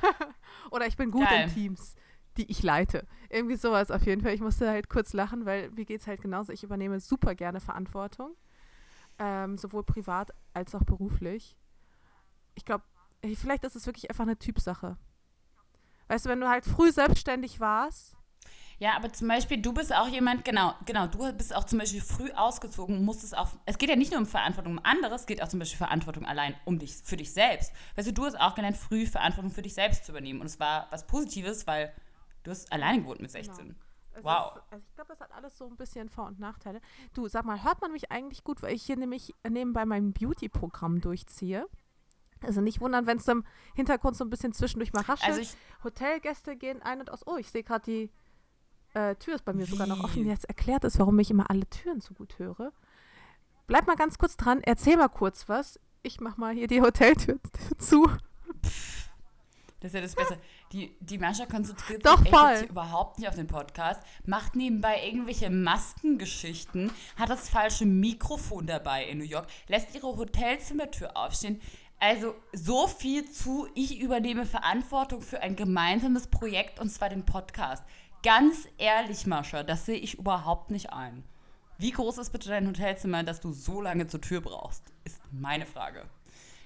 oder 0.70 0.86
ich 0.86 0.96
bin 0.96 1.10
gut 1.10 1.28
Geil. 1.28 1.48
in 1.48 1.54
Teams, 1.54 1.94
die 2.36 2.50
ich 2.50 2.62
leite. 2.62 3.06
Irgendwie 3.28 3.56
sowas 3.56 3.90
auf 3.90 4.04
jeden 4.06 4.22
Fall. 4.22 4.34
Ich 4.34 4.40
musste 4.40 4.68
halt 4.68 4.88
kurz 4.88 5.12
lachen, 5.12 5.46
weil 5.46 5.70
mir 5.70 5.84
geht 5.84 6.00
es 6.00 6.06
halt 6.06 6.20
genauso. 6.20 6.52
Ich 6.52 6.62
übernehme 6.62 7.00
super 7.00 7.34
gerne 7.34 7.60
Verantwortung 7.60 8.36
ähm, 9.18 9.56
sowohl 9.58 9.84
privat 9.84 10.30
als 10.52 10.74
auch 10.74 10.84
beruflich. 10.84 11.56
Ich 12.54 12.64
glaube, 12.64 12.84
vielleicht 13.22 13.64
ist 13.64 13.76
es 13.76 13.86
wirklich 13.86 14.10
einfach 14.10 14.24
eine 14.24 14.38
Typsache. 14.38 14.96
Weißt 16.08 16.26
du, 16.26 16.30
wenn 16.30 16.40
du 16.40 16.48
halt 16.48 16.64
früh 16.64 16.92
selbstständig 16.92 17.60
warst. 17.60 18.16
Ja, 18.78 18.96
aber 18.96 19.12
zum 19.12 19.28
Beispiel, 19.28 19.60
du 19.62 19.72
bist 19.72 19.94
auch 19.94 20.08
jemand, 20.08 20.44
genau, 20.44 20.74
genau, 20.84 21.06
du 21.06 21.32
bist 21.32 21.54
auch 21.54 21.64
zum 21.64 21.78
Beispiel 21.78 22.00
früh 22.00 22.30
ausgezogen, 22.32 23.04
musstest 23.04 23.36
auch, 23.36 23.50
es 23.66 23.78
geht 23.78 23.88
ja 23.88 23.96
nicht 23.96 24.10
nur 24.10 24.20
um 24.20 24.26
Verantwortung 24.26 24.72
um 24.72 24.80
andere, 24.84 25.14
es 25.14 25.26
geht 25.26 25.42
auch 25.42 25.48
zum 25.48 25.60
Beispiel 25.60 25.78
Verantwortung 25.78 26.26
allein 26.26 26.54
um 26.64 26.78
dich, 26.78 26.96
für 26.96 27.16
dich 27.16 27.32
selbst. 27.32 27.72
Weißt 27.96 28.08
du, 28.08 28.12
du 28.12 28.24
hast 28.24 28.38
auch 28.38 28.54
gelernt, 28.54 28.76
früh 28.76 29.06
Verantwortung 29.06 29.52
für 29.52 29.62
dich 29.62 29.74
selbst 29.74 30.04
zu 30.04 30.12
übernehmen. 30.12 30.40
Und 30.40 30.46
es 30.46 30.58
war 30.58 30.88
was 30.90 31.06
Positives, 31.06 31.66
weil 31.66 31.92
du 32.42 32.50
hast 32.50 32.72
alleine 32.72 33.02
gewohnt 33.02 33.20
mit 33.20 33.30
16. 33.30 33.56
Genau. 33.56 33.74
Es 34.16 34.24
wow. 34.24 34.56
Ist, 34.56 34.62
also 34.70 34.84
ich 34.88 34.94
glaube, 34.94 35.08
das 35.08 35.20
hat 35.20 35.32
alles 35.32 35.58
so 35.58 35.66
ein 35.66 35.76
bisschen 35.76 36.08
Vor- 36.08 36.26
und 36.26 36.38
Nachteile. 36.38 36.80
Du, 37.14 37.28
sag 37.28 37.44
mal, 37.44 37.62
hört 37.64 37.80
man 37.80 37.92
mich 37.92 38.10
eigentlich 38.12 38.44
gut, 38.44 38.62
weil 38.62 38.74
ich 38.74 38.84
hier 38.84 38.96
nämlich 38.96 39.34
nebenbei 39.48 39.84
mein 39.84 40.12
Beauty-Programm 40.12 41.00
durchziehe? 41.00 41.66
Also 42.42 42.60
nicht 42.60 42.80
wundern, 42.80 43.06
wenn 43.06 43.16
es 43.18 43.28
im 43.28 43.44
Hintergrund 43.74 44.16
so 44.16 44.24
ein 44.24 44.30
bisschen 44.30 44.52
zwischendurch 44.52 44.92
mal 44.92 45.02
raschelt. 45.02 45.38
Also 45.38 45.56
Hotelgäste 45.82 46.56
gehen 46.56 46.82
ein 46.82 47.00
und 47.00 47.10
aus. 47.10 47.26
Oh, 47.26 47.36
ich 47.36 47.50
sehe 47.50 47.62
gerade 47.62 47.84
die 47.84 48.10
äh, 48.94 49.14
Tür 49.16 49.34
ist 49.34 49.44
bei 49.44 49.52
mir 49.52 49.66
Wie? 49.66 49.70
sogar 49.70 49.86
noch 49.86 50.02
offen. 50.02 50.26
Jetzt 50.26 50.44
erklärt 50.46 50.84
es, 50.84 50.98
warum 50.98 51.18
ich 51.18 51.30
immer 51.30 51.50
alle 51.50 51.68
Türen 51.68 52.00
so 52.00 52.14
gut 52.14 52.38
höre. 52.38 52.72
Bleib 53.66 53.86
mal 53.86 53.96
ganz 53.96 54.18
kurz 54.18 54.36
dran, 54.36 54.60
erzähl 54.62 54.96
mal 54.96 55.08
kurz 55.08 55.48
was. 55.48 55.80
Ich 56.02 56.20
mach 56.20 56.36
mal 56.36 56.54
hier 56.54 56.66
die 56.66 56.82
Hoteltür 56.82 57.38
zu. 57.78 58.08
Das 59.80 59.90
ist 59.90 59.94
ja 59.94 60.00
das 60.00 60.14
Beste. 60.14 60.38
Die, 60.72 60.96
die 61.00 61.18
Mascha 61.18 61.44
konzentriert 61.44 62.06
Doch, 62.06 62.18
sich 62.18 62.32
echt 62.32 62.70
überhaupt 62.70 63.18
nicht 63.18 63.28
auf 63.28 63.34
den 63.34 63.46
Podcast, 63.46 64.02
macht 64.24 64.56
nebenbei 64.56 65.06
irgendwelche 65.06 65.50
Maskengeschichten, 65.50 66.90
hat 67.16 67.28
das 67.28 67.50
falsche 67.50 67.84
Mikrofon 67.84 68.66
dabei 68.66 69.04
in 69.04 69.18
New 69.18 69.24
York, 69.24 69.46
lässt 69.68 69.94
ihre 69.94 70.16
Hotelzimmertür 70.16 71.16
aufstehen. 71.16 71.60
Also 72.00 72.34
so 72.52 72.86
viel 72.86 73.30
zu, 73.30 73.68
ich 73.74 74.00
übernehme 74.00 74.46
Verantwortung 74.46 75.20
für 75.20 75.40
ein 75.40 75.54
gemeinsames 75.54 76.28
Projekt 76.28 76.80
und 76.80 76.88
zwar 76.88 77.10
den 77.10 77.26
Podcast. 77.26 77.84
Ganz 78.24 78.66
ehrlich, 78.78 79.26
Mascha, 79.26 79.62
das 79.62 79.84
sehe 79.86 79.98
ich 79.98 80.18
überhaupt 80.18 80.70
nicht 80.70 80.92
ein. 80.92 81.24
Wie 81.78 81.90
groß 81.90 82.18
ist 82.18 82.30
bitte 82.30 82.48
dein 82.48 82.66
Hotelzimmer, 82.66 83.22
dass 83.22 83.40
du 83.40 83.52
so 83.52 83.82
lange 83.82 84.06
zur 84.06 84.20
Tür 84.20 84.40
brauchst? 84.40 84.92
Ist 85.04 85.20
meine 85.30 85.66
Frage. 85.66 86.08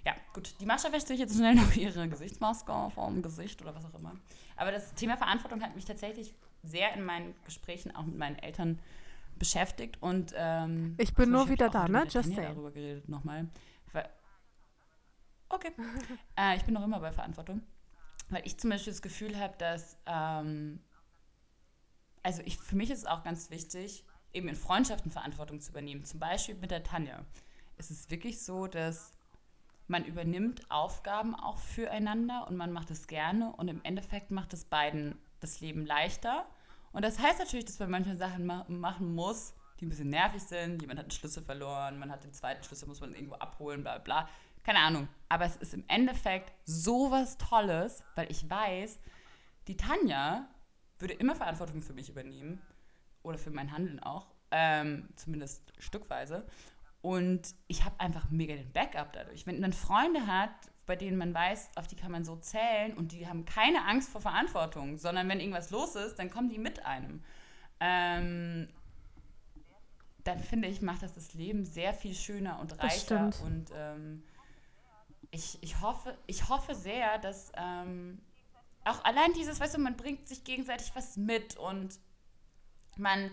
Ja, 0.07 0.15
gut. 0.33 0.55
Die 0.61 0.67
Mascha 0.67 0.93
wäscht 0.93 1.09
sich 1.09 1.19
jetzt 1.19 1.35
schnell 1.35 1.57
noch 1.57 1.75
ihre 1.75 2.09
Gesichtsmaske 2.09 2.73
vom 2.95 3.23
Gesicht 3.23 3.61
oder 3.61 3.75
was 3.75 3.85
auch 3.85 3.95
immer. 3.95 4.15
Aber 4.57 4.71
das 4.71 4.95
Thema 4.95 5.17
Verantwortung 5.17 5.63
hat 5.63 5.75
mich 5.75 5.85
tatsächlich 5.85 6.33
sehr 6.63 6.95
in 6.95 7.05
meinen 7.05 7.35
Gesprächen 7.45 7.95
auch 7.97 8.05
mit 8.05 8.17
meinen 8.17 8.39
Eltern 8.39 8.79
beschäftigt 9.39 9.99
und 10.01 10.35
ähm, 10.37 10.95
Ich 10.99 11.15
bin 11.15 11.31
nur 11.31 11.49
wieder 11.49 11.71
da, 11.71 11.89
ne? 11.89 12.05
Just 12.09 12.35
saying. 12.35 12.55
darüber 12.55 12.71
geredet 12.71 13.09
nochmal. 13.09 13.49
Okay. 15.51 15.73
äh, 16.37 16.57
ich 16.57 16.65
bin 16.65 16.75
noch 16.75 16.85
immer 16.85 17.01
bei 17.01 17.13
Verantwortung. 17.13 17.63
Weil 18.31 18.43
ich 18.45 18.59
zum 18.59 18.71
Beispiel 18.71 18.93
das 18.93 19.03
Gefühl 19.03 19.39
habe, 19.39 19.55
dass 19.57 19.97
ähm, 20.07 20.81
also 22.29 22.43
ich, 22.45 22.59
für 22.59 22.77
mich 22.77 22.91
ist 22.91 22.99
es 22.99 23.07
auch 23.07 23.25
ganz 23.25 23.49
wichtig, 23.49 24.05
eben 24.35 24.49
in 24.49 24.55
Freundschaften 24.55 25.11
Verantwortung 25.11 25.63
zu 25.63 25.71
übernehmen. 25.71 26.05
Zum 26.05 26.21
Beispiel 26.21 26.57
mit 26.57 26.71
der 26.71 26.85
Tanja. 26.85 27.25
Es 27.79 27.91
ist 27.91 28.11
wirklich 28.11 28.45
so, 28.45 28.67
dass 28.67 29.15
man 29.87 30.05
übernimmt 30.05 30.71
Aufgaben 30.71 31.35
auch 31.35 31.57
füreinander 31.57 32.47
und 32.47 32.55
man 32.55 32.71
macht 32.71 32.91
es 32.91 33.07
gerne 33.07 33.55
und 33.57 33.69
im 33.69 33.81
Endeffekt 33.83 34.31
macht 34.31 34.53
es 34.53 34.67
beiden 34.67 35.17
das 35.41 35.61
Leben 35.61 35.87
leichter. 35.87 36.45
Und 36.93 37.03
das 37.03 37.19
heißt 37.19 37.39
natürlich, 37.39 37.65
dass 37.65 37.79
man 37.79 37.91
manchmal 37.91 38.19
Sachen 38.19 38.45
ma 38.45 38.67
machen 38.69 39.15
muss, 39.15 39.55
die 39.81 39.87
ein 39.87 39.89
bisschen 39.89 40.11
nervig 40.11 40.43
sind. 40.43 40.83
Jemand 40.83 40.99
hat 40.99 41.07
einen 41.07 41.13
Schlüssel 41.13 41.43
verloren, 41.43 41.99
man 41.99 42.13
hat 42.13 42.25
den 42.25 42.35
zweiten 42.35 42.63
Schlüssel, 42.63 42.89
muss 42.89 43.01
man 43.01 43.15
irgendwo 43.15 43.37
abholen, 43.37 43.81
bla. 43.81 43.97
bla. 43.97 44.29
Keine 44.65 44.81
Ahnung. 44.81 45.09
Aber 45.31 45.47
es 45.47 45.57
ist 45.57 45.73
im 45.73 45.85
Endeffekt 45.89 46.53
sowas 46.67 47.39
Tolles, 47.39 48.05
weil 48.17 48.31
ich 48.31 48.51
weiß, 48.51 48.99
die 49.67 49.79
Tanja 49.79 50.47
würde 50.99 51.15
immer 51.15 51.37
Verantwortung 51.37 51.83
für 51.83 51.93
mich 51.93 52.09
übernehmen 52.09 52.61
oder 53.23 53.39
für 53.39 53.51
mein 53.51 53.73
Handeln 53.73 54.01
auch, 54.01 54.27
ähm, 54.51 55.09
zumindest 55.17 55.73
stückweise. 55.79 56.47
Und 57.01 57.55
ich 57.69 57.85
habe 57.85 57.99
einfach 58.01 58.31
mega 58.31 58.55
den 58.55 58.73
Backup 58.73 59.13
dadurch. 59.13 59.47
Wenn 59.47 59.61
man 59.61 59.73
Freunde 59.73 60.27
hat, 60.27 60.51
bei 60.87 60.97
denen 60.97 61.17
man 61.17 61.35
weiß, 61.35 61.71
auf 61.77 61.87
die 61.87 61.97
kann 61.97 62.11
man 62.11 62.25
so 62.25 62.37
zählen 62.37 62.97
und 62.97 63.13
die 63.13 63.29
haben 63.29 63.45
keine 63.45 63.85
Angst 63.87 64.09
vor 64.11 64.21
Verantwortung, 64.21 64.97
sondern 64.97 65.29
wenn 65.29 65.39
irgendwas 65.39 65.71
los 65.71 65.95
ist, 65.95 66.19
dann 66.19 66.31
kommen 66.31 66.49
die 66.49 66.59
mit 66.59 66.85
einem. 66.85 67.23
Ähm, 67.79 68.69
dann 70.25 70.41
finde 70.41 70.69
ich, 70.69 70.83
macht 70.83 71.03
das 71.03 71.15
das 71.15 71.35
Leben 71.35 71.65
sehr 71.65 71.95
viel 71.95 72.15
schöner 72.15 72.59
und 72.59 72.79
reicher. 72.83 73.31
Und 73.45 73.71
ähm, 73.75 74.23
ich, 75.31 75.63
ich, 75.63 75.81
hoffe, 75.81 76.17
ich 76.27 76.49
hoffe 76.49 76.75
sehr, 76.75 77.19
dass 77.19 77.53
ähm, 77.57 78.21
auch 78.91 79.05
allein 79.05 79.33
dieses, 79.33 79.61
weißt 79.61 79.77
du, 79.77 79.81
man 79.81 79.97
bringt 79.97 80.29
sich 80.29 80.45
gegenseitig 80.45 80.93
was 80.95 81.17
mit 81.17 81.57
und 81.57 81.99
man, 82.97 83.31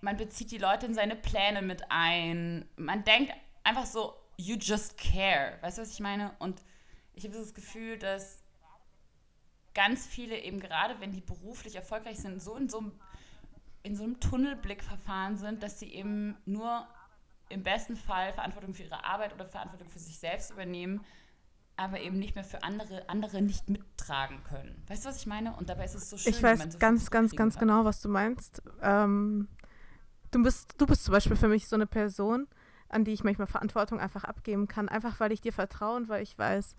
man 0.00 0.16
bezieht 0.16 0.50
die 0.50 0.58
Leute 0.58 0.86
in 0.86 0.94
seine 0.94 1.16
Pläne 1.16 1.62
mit 1.62 1.82
ein. 1.90 2.68
Man 2.76 3.04
denkt 3.04 3.32
einfach 3.64 3.86
so, 3.86 4.14
you 4.36 4.56
just 4.56 4.96
care. 4.96 5.58
Weißt 5.60 5.78
du, 5.78 5.82
was 5.82 5.92
ich 5.92 6.00
meine? 6.00 6.34
Und 6.38 6.62
ich 7.14 7.24
habe 7.24 7.34
das 7.34 7.54
Gefühl, 7.54 7.98
dass 7.98 8.42
ganz 9.74 10.06
viele 10.06 10.38
eben 10.38 10.60
gerade, 10.60 11.00
wenn 11.00 11.12
die 11.12 11.20
beruflich 11.20 11.76
erfolgreich 11.76 12.18
sind, 12.18 12.40
so 12.40 12.56
in 12.56 12.68
so 12.68 12.78
einem, 12.78 13.00
in 13.82 13.96
so 13.96 14.04
einem 14.04 14.20
Tunnelblick 14.20 14.82
verfahren 14.82 15.36
sind, 15.36 15.62
dass 15.62 15.78
sie 15.78 15.92
eben 15.92 16.36
nur 16.46 16.86
im 17.48 17.62
besten 17.62 17.96
Fall 17.96 18.32
Verantwortung 18.32 18.74
für 18.74 18.82
ihre 18.82 19.04
Arbeit 19.04 19.34
oder 19.34 19.46
Verantwortung 19.46 19.88
für 19.88 19.98
sich 19.98 20.18
selbst 20.18 20.50
übernehmen, 20.50 21.04
aber 21.78 22.00
eben 22.00 22.18
nicht 22.18 22.34
mehr 22.34 22.44
für 22.44 22.62
andere, 22.62 23.08
andere 23.08 23.40
nicht 23.40 23.68
mittragen 23.68 24.42
können. 24.44 24.82
Weißt 24.88 25.04
du, 25.04 25.08
was 25.08 25.18
ich 25.18 25.26
meine? 25.26 25.54
Und 25.56 25.68
dabei 25.68 25.84
ist 25.84 25.94
es 25.94 26.10
so 26.10 26.16
schön, 26.16 26.32
Ich 26.32 26.42
weiß 26.42 26.58
so 26.72 26.78
ganz, 26.78 27.10
ganz, 27.10 27.36
ganz 27.36 27.54
kann. 27.54 27.68
genau, 27.68 27.84
was 27.84 28.00
du 28.00 28.08
meinst. 28.08 28.62
Ähm, 28.82 29.48
du, 30.30 30.42
bist, 30.42 30.74
du 30.78 30.86
bist 30.86 31.04
zum 31.04 31.12
Beispiel 31.12 31.36
für 31.36 31.48
mich 31.48 31.68
so 31.68 31.76
eine 31.76 31.86
Person, 31.86 32.46
an 32.88 33.04
die 33.04 33.12
ich 33.12 33.24
manchmal 33.24 33.46
Verantwortung 33.46 34.00
einfach 34.00 34.24
abgeben 34.24 34.66
kann. 34.66 34.88
Einfach 34.88 35.20
weil 35.20 35.32
ich 35.32 35.40
dir 35.40 35.52
vertraue 35.52 35.96
und 35.96 36.08
weil 36.08 36.22
ich 36.22 36.36
weiß, 36.38 36.74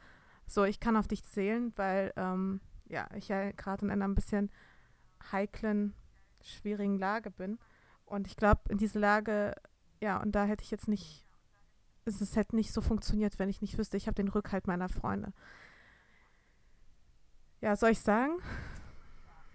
so, 0.47 0.63
ich 0.63 0.79
kann 0.79 0.97
auf 0.97 1.07
dich 1.07 1.23
zählen, 1.23 1.71
weil 1.75 2.11
ähm, 2.17 2.59
ja, 2.87 3.07
ich 3.15 3.27
ja 3.27 3.51
gerade 3.51 3.85
in 3.85 3.91
einer 3.91 4.07
ein 4.07 4.15
bisschen 4.15 4.51
heiklen, 5.31 5.93
schwierigen 6.41 6.97
Lage 6.97 7.31
bin. 7.31 7.59
Und 8.05 8.27
ich 8.27 8.35
glaube, 8.35 8.61
in 8.69 8.77
diese 8.77 8.99
Lage, 8.99 9.55
ja, 10.01 10.17
und 10.17 10.33
da 10.33 10.45
hätte 10.45 10.63
ich 10.63 10.71
jetzt 10.71 10.87
nicht, 10.87 11.25
es, 12.09 12.35
hätte 12.35 12.55
nicht 12.55 12.73
so 12.73 12.81
funktioniert, 12.81 13.39
wenn 13.39 13.49
ich 13.49 13.61
nicht 13.61 13.77
wüsste, 13.77 13.97
ich 13.97 14.07
habe 14.07 14.15
den 14.15 14.27
Rückhalt 14.27 14.67
meiner 14.67 14.89
Freunde. 14.89 15.33
Ja, 17.61 17.75
soll 17.75 17.91
ich 17.91 17.99
sagen? 17.99 18.39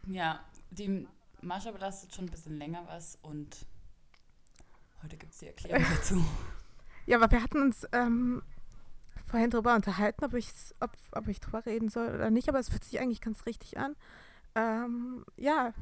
Ja, 0.06 0.44
die 0.70 1.08
Mascha 1.40 1.70
belastet 1.70 2.14
schon 2.14 2.26
ein 2.26 2.30
bisschen 2.30 2.58
länger 2.58 2.86
was 2.86 3.18
und 3.22 3.66
heute 5.02 5.16
gibt 5.16 5.32
es 5.32 5.38
die 5.38 5.46
Erklärung 5.46 5.84
dazu. 5.96 6.24
Ja, 7.06 7.18
aber 7.18 7.30
wir 7.30 7.42
hatten 7.42 7.62
uns 7.62 7.86
ähm, 7.92 8.42
vorhin 9.26 9.50
drüber 9.50 9.74
unterhalten, 9.74 10.24
ob, 10.24 10.34
ich's, 10.34 10.74
ob, 10.80 10.92
ob 11.12 11.28
ich 11.28 11.40
drüber 11.40 11.64
reden 11.66 11.88
soll 11.88 12.14
oder 12.14 12.30
nicht, 12.30 12.48
aber 12.48 12.58
es 12.58 12.68
fühlt 12.68 12.84
sich 12.84 13.00
eigentlich 13.00 13.20
ganz 13.20 13.46
richtig 13.46 13.78
an. 13.78 13.96
Ähm, 14.54 15.24
ja, 15.36 15.72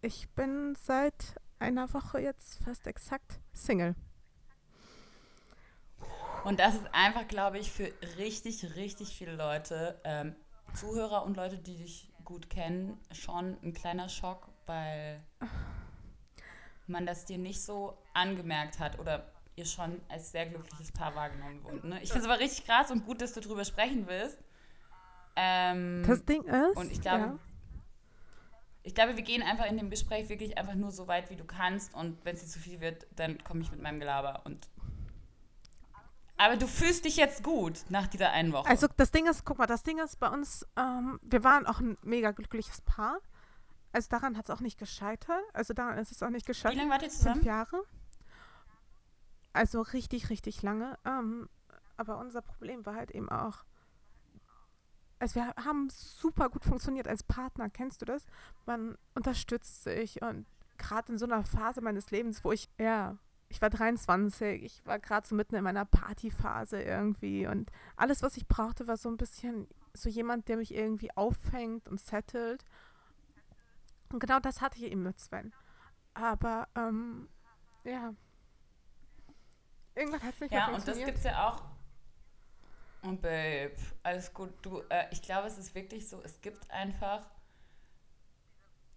ich 0.00 0.28
bin 0.30 0.74
seit 0.74 1.36
einer 1.58 1.92
Woche 1.92 2.20
jetzt 2.20 2.62
fast 2.64 2.86
exakt 2.86 3.40
Single. 3.52 3.94
Und 6.44 6.58
das 6.58 6.74
ist 6.74 6.86
einfach, 6.92 7.28
glaube 7.28 7.58
ich, 7.58 7.70
für 7.70 7.92
richtig, 8.18 8.74
richtig 8.76 9.16
viele 9.16 9.36
Leute, 9.36 10.00
ähm, 10.04 10.34
Zuhörer 10.74 11.24
und 11.24 11.36
Leute, 11.36 11.58
die 11.58 11.76
dich 11.76 12.12
gut 12.24 12.50
kennen, 12.50 12.98
schon 13.12 13.56
ein 13.62 13.72
kleiner 13.72 14.08
Schock, 14.08 14.48
weil 14.66 15.22
man 16.86 17.06
das 17.06 17.24
dir 17.24 17.38
nicht 17.38 17.62
so 17.62 17.96
angemerkt 18.14 18.78
hat 18.78 18.98
oder 18.98 19.30
ihr 19.54 19.66
schon 19.66 20.00
als 20.08 20.32
sehr 20.32 20.46
glückliches 20.46 20.92
Paar 20.92 21.14
wahrgenommen 21.14 21.62
wurdet. 21.62 21.84
Ne? 21.84 22.02
Ich 22.02 22.10
finde 22.10 22.26
es 22.26 22.30
aber 22.30 22.40
richtig 22.40 22.64
krass 22.64 22.90
und 22.90 23.04
gut, 23.04 23.20
dass 23.20 23.34
du 23.34 23.40
drüber 23.40 23.64
sprechen 23.64 24.06
willst. 24.06 24.38
Ähm, 25.36 26.04
Das 26.06 26.24
Ding 26.24 26.42
ist, 26.42 26.76
und 26.76 26.90
ich 26.90 27.00
glaube, 27.00 27.24
ja, 27.24 27.38
ich 28.84 28.94
glaube, 28.94 29.16
wir 29.16 29.22
gehen 29.22 29.42
einfach 29.42 29.66
in 29.66 29.76
dem 29.76 29.90
Gespräch 29.90 30.28
wirklich 30.28 30.58
einfach 30.58 30.74
nur 30.74 30.90
so 30.90 31.06
weit, 31.06 31.30
wie 31.30 31.36
du 31.36 31.44
kannst. 31.44 31.94
Und 31.94 32.24
wenn 32.24 32.34
es 32.34 32.42
dir 32.42 32.48
zu 32.48 32.58
viel 32.58 32.80
wird, 32.80 33.06
dann 33.14 33.42
komme 33.44 33.60
ich 33.60 33.70
mit 33.70 33.80
meinem 33.80 34.00
Gelaber. 34.00 34.42
Und 34.44 34.68
aber 36.42 36.56
du 36.56 36.66
fühlst 36.66 37.04
dich 37.04 37.16
jetzt 37.16 37.42
gut 37.42 37.84
nach 37.88 38.06
dieser 38.06 38.30
einen 38.32 38.52
Woche. 38.52 38.68
also 38.68 38.86
das 38.96 39.10
Ding 39.10 39.26
ist, 39.26 39.44
guck 39.44 39.58
mal, 39.58 39.66
das 39.66 39.82
Ding 39.82 39.98
ist 39.98 40.18
bei 40.18 40.28
uns, 40.28 40.66
ähm, 40.76 41.18
wir 41.22 41.44
waren 41.44 41.66
auch 41.66 41.80
ein 41.80 41.96
mega 42.02 42.32
glückliches 42.32 42.80
Paar. 42.82 43.18
Also 43.92 44.08
daran 44.08 44.36
hat 44.36 44.44
es 44.44 44.50
auch 44.50 44.60
nicht 44.60 44.78
gescheitert. 44.78 45.42
Also 45.52 45.74
daran 45.74 45.98
ist 45.98 46.10
es 46.12 46.22
auch 46.22 46.30
nicht 46.30 46.46
wie 46.46 46.52
gescheitert. 46.52 46.78
lange 46.78 46.90
wart 46.90 47.02
ihr 47.02 47.10
Fünf 47.10 47.18
zusammen? 47.18 47.44
Jahre. 47.44 47.84
Also 49.52 49.82
richtig, 49.82 50.30
richtig 50.30 50.62
lange. 50.62 50.98
Ähm, 51.04 51.48
aber 51.96 52.18
unser 52.18 52.42
Problem 52.42 52.84
war 52.86 52.94
halt 52.94 53.10
eben 53.10 53.28
auch, 53.28 53.64
also 55.18 55.36
wir 55.36 55.54
haben 55.64 55.88
super 55.90 56.48
gut 56.48 56.64
funktioniert 56.64 57.06
als 57.06 57.22
Partner, 57.22 57.70
kennst 57.70 58.00
du 58.02 58.06
das? 58.06 58.24
Man 58.66 58.96
unterstützt 59.14 59.84
sich 59.84 60.20
und 60.22 60.46
gerade 60.78 61.12
in 61.12 61.18
so 61.18 61.26
einer 61.26 61.44
Phase 61.44 61.80
meines 61.80 62.10
Lebens, 62.10 62.42
wo 62.44 62.50
ich, 62.50 62.68
ja, 62.78 63.16
ich 63.52 63.60
war 63.60 63.68
23, 63.68 64.64
ich 64.64 64.86
war 64.86 64.98
gerade 64.98 65.26
so 65.26 65.34
mitten 65.34 65.54
in 65.56 65.62
meiner 65.62 65.84
Partyphase 65.84 66.82
irgendwie 66.82 67.46
und 67.46 67.70
alles, 67.96 68.22
was 68.22 68.38
ich 68.38 68.48
brauchte, 68.48 68.88
war 68.88 68.96
so 68.96 69.10
ein 69.10 69.18
bisschen 69.18 69.68
so 69.92 70.08
jemand, 70.08 70.48
der 70.48 70.56
mich 70.56 70.74
irgendwie 70.74 71.14
auffängt 71.14 71.86
und 71.86 72.00
settelt. 72.00 72.64
Und 74.10 74.20
genau 74.20 74.40
das 74.40 74.62
hatte 74.62 74.78
ich 74.78 74.90
eben 74.90 75.02
mit 75.02 75.20
Sven. 75.20 75.52
Aber, 76.14 76.66
ähm, 76.74 77.28
ja. 77.84 78.14
Irgendwann 79.94 80.22
hat 80.22 80.34
es 80.34 80.40
nicht 80.40 80.50
mehr 80.50 80.60
Ja, 80.60 80.66
und 80.68 80.74
das 80.76 80.84
funktioniert. 80.84 81.06
gibt 81.08 81.18
es 81.18 81.24
ja 81.24 81.48
auch. 81.48 81.62
Und 83.02 83.20
Babe, 83.20 83.76
alles 84.02 84.32
gut. 84.32 84.50
Du, 84.62 84.80
äh, 84.88 85.08
ich 85.10 85.20
glaube, 85.20 85.46
es 85.48 85.58
ist 85.58 85.74
wirklich 85.74 86.08
so, 86.08 86.22
es 86.22 86.40
gibt 86.40 86.70
einfach 86.70 87.26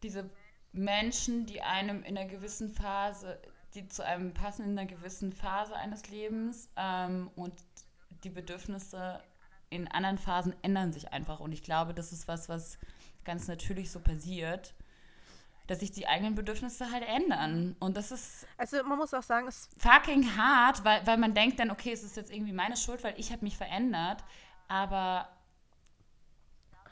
diese 0.01 0.29
Menschen, 0.71 1.45
die 1.45 1.61
einem 1.61 2.03
in 2.03 2.17
einer 2.17 2.29
gewissen 2.29 2.69
Phase, 2.69 3.41
die 3.75 3.87
zu 3.87 4.05
einem 4.05 4.33
passen 4.33 4.65
in 4.65 4.77
einer 4.77 4.87
gewissen 4.87 5.33
Phase 5.33 5.75
eines 5.75 6.07
Lebens 6.09 6.69
ähm, 6.77 7.29
und 7.35 7.53
die 8.23 8.29
Bedürfnisse 8.29 9.21
in 9.69 9.87
anderen 9.87 10.17
Phasen 10.17 10.55
ändern 10.61 10.93
sich 10.93 11.11
einfach. 11.11 11.39
Und 11.39 11.51
ich 11.51 11.63
glaube, 11.63 11.93
das 11.93 12.11
ist 12.11 12.27
was, 12.27 12.49
was 12.49 12.77
ganz 13.23 13.47
natürlich 13.47 13.91
so 13.91 13.99
passiert, 13.99 14.73
dass 15.67 15.79
sich 15.79 15.91
die 15.91 16.07
eigenen 16.07 16.35
Bedürfnisse 16.35 16.91
halt 16.91 17.03
ändern. 17.07 17.75
Und 17.79 17.97
das 17.97 18.11
ist 18.11 18.47
Also 18.57 18.83
man 18.83 18.97
muss 18.97 19.13
auch 19.13 19.23
sagen, 19.23 19.47
es 19.47 19.69
fucking 19.77 20.37
hart, 20.37 20.85
weil, 20.85 21.05
weil 21.07 21.17
man 21.17 21.33
denkt 21.33 21.59
dann, 21.59 21.71
okay, 21.71 21.91
es 21.91 22.03
ist 22.03 22.15
jetzt 22.15 22.31
irgendwie 22.31 22.53
meine 22.53 22.77
Schuld, 22.77 23.03
weil 23.03 23.15
ich 23.17 23.31
habe 23.31 23.43
mich 23.43 23.57
verändert. 23.57 24.23
Aber 24.67 25.27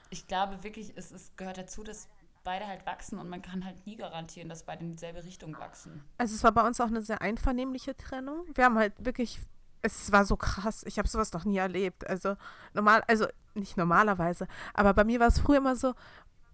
ich 0.10 0.28
glaube 0.28 0.64
wirklich, 0.64 0.94
es, 0.96 1.12
es 1.12 1.36
gehört 1.38 1.58
dazu, 1.58 1.84
dass 1.84 2.08
beide 2.44 2.68
halt 2.68 2.86
wachsen 2.86 3.20
und 3.20 3.30
man 3.30 3.42
kann 3.42 3.66
halt 3.66 3.86
nie 3.86 3.96
garantieren, 3.96 4.50
dass 4.50 4.64
beide 4.64 4.84
in 4.84 4.92
dieselbe 4.92 5.24
Richtung 5.24 5.58
wachsen. 5.58 6.04
Also 6.18 6.36
es 6.36 6.44
war 6.44 6.52
bei 6.52 6.66
uns 6.66 6.80
auch 6.82 6.88
eine 6.88 7.02
sehr 7.02 7.22
einvernehmliche 7.22 7.96
Trennung. 7.96 8.46
Wir 8.54 8.66
haben 8.66 8.78
halt 8.78 8.94
wirklich, 8.98 9.40
es 9.82 10.12
war 10.12 10.26
so 10.26 10.36
krass. 10.36 10.84
Ich 10.86 10.98
habe 10.98 11.08
sowas 11.08 11.32
noch 11.34 11.46
nie 11.46 11.58
erlebt. 11.58 12.08
Also 12.08 12.36
normal, 12.74 13.04
also 13.08 13.28
nicht 13.54 13.78
normalerweise, 13.78 14.48
aber 14.74 14.94
bei 14.94 15.04
mir 15.04 15.20
war 15.20 15.28
es 15.28 15.40
früher 15.40 15.58
immer 15.58 15.76
so, 15.76 15.94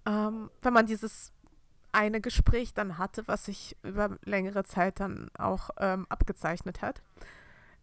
ähm, 0.06 0.50
wenn 0.62 0.74
man 0.74 0.86
dieses 0.86 1.32
eine 1.92 2.22
Gespräch 2.22 2.74
dann 2.74 2.98
hatte, 2.98 3.28
was 3.28 3.46
sich 3.46 3.76
über 3.84 4.18
längere 4.24 4.64
Zeit 4.64 5.00
dann 5.00 5.32
auch 5.38 5.72
ähm, 5.78 6.06
abgezeichnet 6.10 6.82
hat. 6.82 7.02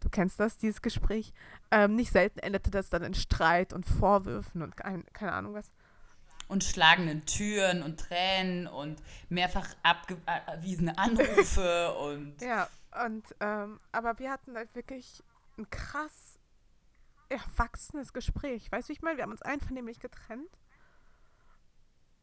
Du 0.01 0.09
kennst 0.11 0.39
das, 0.39 0.59
dieses 0.59 0.83
Gespräch. 0.83 1.33
Ähm, 1.71 1.97
nicht 1.97 2.13
selten 2.13 2.39
endete 2.39 2.71
das 2.71 2.91
dann 2.91 3.03
in 3.03 3.15
Streit 3.15 3.73
und 3.73 3.87
Vorwürfen 3.87 4.63
und 4.63 4.77
kein, 4.77 5.05
keine 5.13 5.33
Ahnung 5.33 5.55
was. 5.55 5.73
Und 6.49 6.62
schlagenden 6.62 7.26
Türen 7.26 7.83
und 7.83 7.99
Tränen 7.99 8.69
und 8.69 9.03
mehrfach 9.29 9.69
abgewiesene 9.83 10.97
Anrufe 10.97 11.95
und. 11.99 12.41
Ja, 12.41 12.69
und 13.05 13.25
ähm, 13.41 13.81
aber 13.91 14.19
wir 14.19 14.31
hatten 14.31 14.55
halt 14.57 14.75
wirklich 14.75 15.23
ein 15.59 15.69
krass 15.71 16.38
erwachsenes 17.29 18.12
Gespräch. 18.12 18.71
Weißt 18.71 18.88
du, 18.88 18.93
ich 18.93 19.03
meine? 19.03 19.17
Wir 19.17 19.25
haben 19.25 19.33
uns 19.33 19.43
einvernehmlich 19.43 19.99
getrennt. 19.99 20.50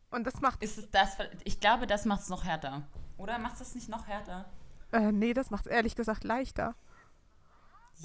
Und 0.09 0.25
das 0.25 0.39
macht. 0.41 0.61
Ist 0.63 0.77
es 0.77 0.89
das? 0.91 1.17
Ich 1.43 1.59
glaube, 1.59 1.87
das 1.87 2.05
macht 2.05 2.21
es 2.21 2.29
noch 2.29 2.43
härter. 2.43 2.87
Oder 3.17 3.39
macht 3.39 3.53
es 3.53 3.59
das 3.59 3.75
nicht 3.75 3.89
noch 3.89 4.07
härter? 4.07 4.45
Äh, 4.91 5.11
nee, 5.11 5.33
das 5.33 5.49
macht 5.49 5.65
es 5.65 5.71
ehrlich 5.71 5.95
gesagt 5.95 6.23
leichter. 6.23 6.75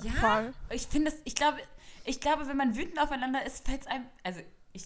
Ja. 0.03 0.13
Voll. 0.13 0.55
Ich 0.71 0.87
finde 0.87 1.11
es, 1.11 1.17
ich 1.25 1.35
glaube, 1.35 1.59
ich 2.05 2.21
glaube, 2.21 2.47
wenn 2.49 2.57
man 2.57 2.77
wütend 2.77 2.99
aufeinander 3.01 3.45
ist, 3.45 3.67
fällt 3.67 3.83
es 3.83 3.87
einem. 3.87 4.07
Also 4.23 4.41
ich, 4.73 4.85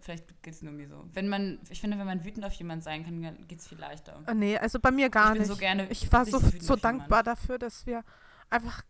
vielleicht 0.00 0.42
geht 0.42 0.54
es 0.54 0.62
nur 0.62 0.72
mir 0.72 0.88
so. 0.88 1.04
Wenn 1.12 1.28
man, 1.28 1.60
ich 1.70 1.80
finde, 1.80 1.98
wenn 1.98 2.06
man 2.06 2.24
wütend 2.24 2.44
auf 2.44 2.52
jemanden 2.54 2.82
sein 2.82 3.04
kann, 3.04 3.46
geht 3.46 3.60
es 3.60 3.68
viel 3.68 3.78
leichter. 3.78 4.22
Äh, 4.26 4.34
nee, 4.34 4.58
also 4.58 4.78
bei 4.80 4.90
mir 4.90 5.10
gar 5.10 5.32
ich 5.32 5.40
nicht. 5.40 5.48
So 5.48 5.56
gerne, 5.56 5.88
ich 5.90 6.10
war 6.12 6.24
so, 6.24 6.38
so 6.38 6.76
dankbar 6.76 7.22
dafür, 7.22 7.58
dass 7.58 7.86
wir 7.86 8.04
einfach 8.50 8.82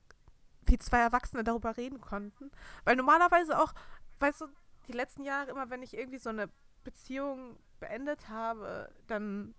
wie 0.66 0.78
zwei 0.78 0.98
Erwachsene 0.98 1.44
darüber 1.44 1.76
reden 1.76 2.00
konnten. 2.00 2.50
Weil 2.84 2.96
normalerweise 2.96 3.58
auch, 3.58 3.72
weißt 4.20 4.42
du, 4.42 4.46
die 4.86 4.92
letzten 4.92 5.24
Jahre 5.24 5.50
immer, 5.50 5.70
wenn 5.70 5.82
ich 5.82 5.96
irgendwie 5.96 6.18
so 6.18 6.30
eine 6.30 6.48
Beziehung 6.84 7.56
beendet 7.80 8.28
habe, 8.28 8.90
dann 9.06 9.54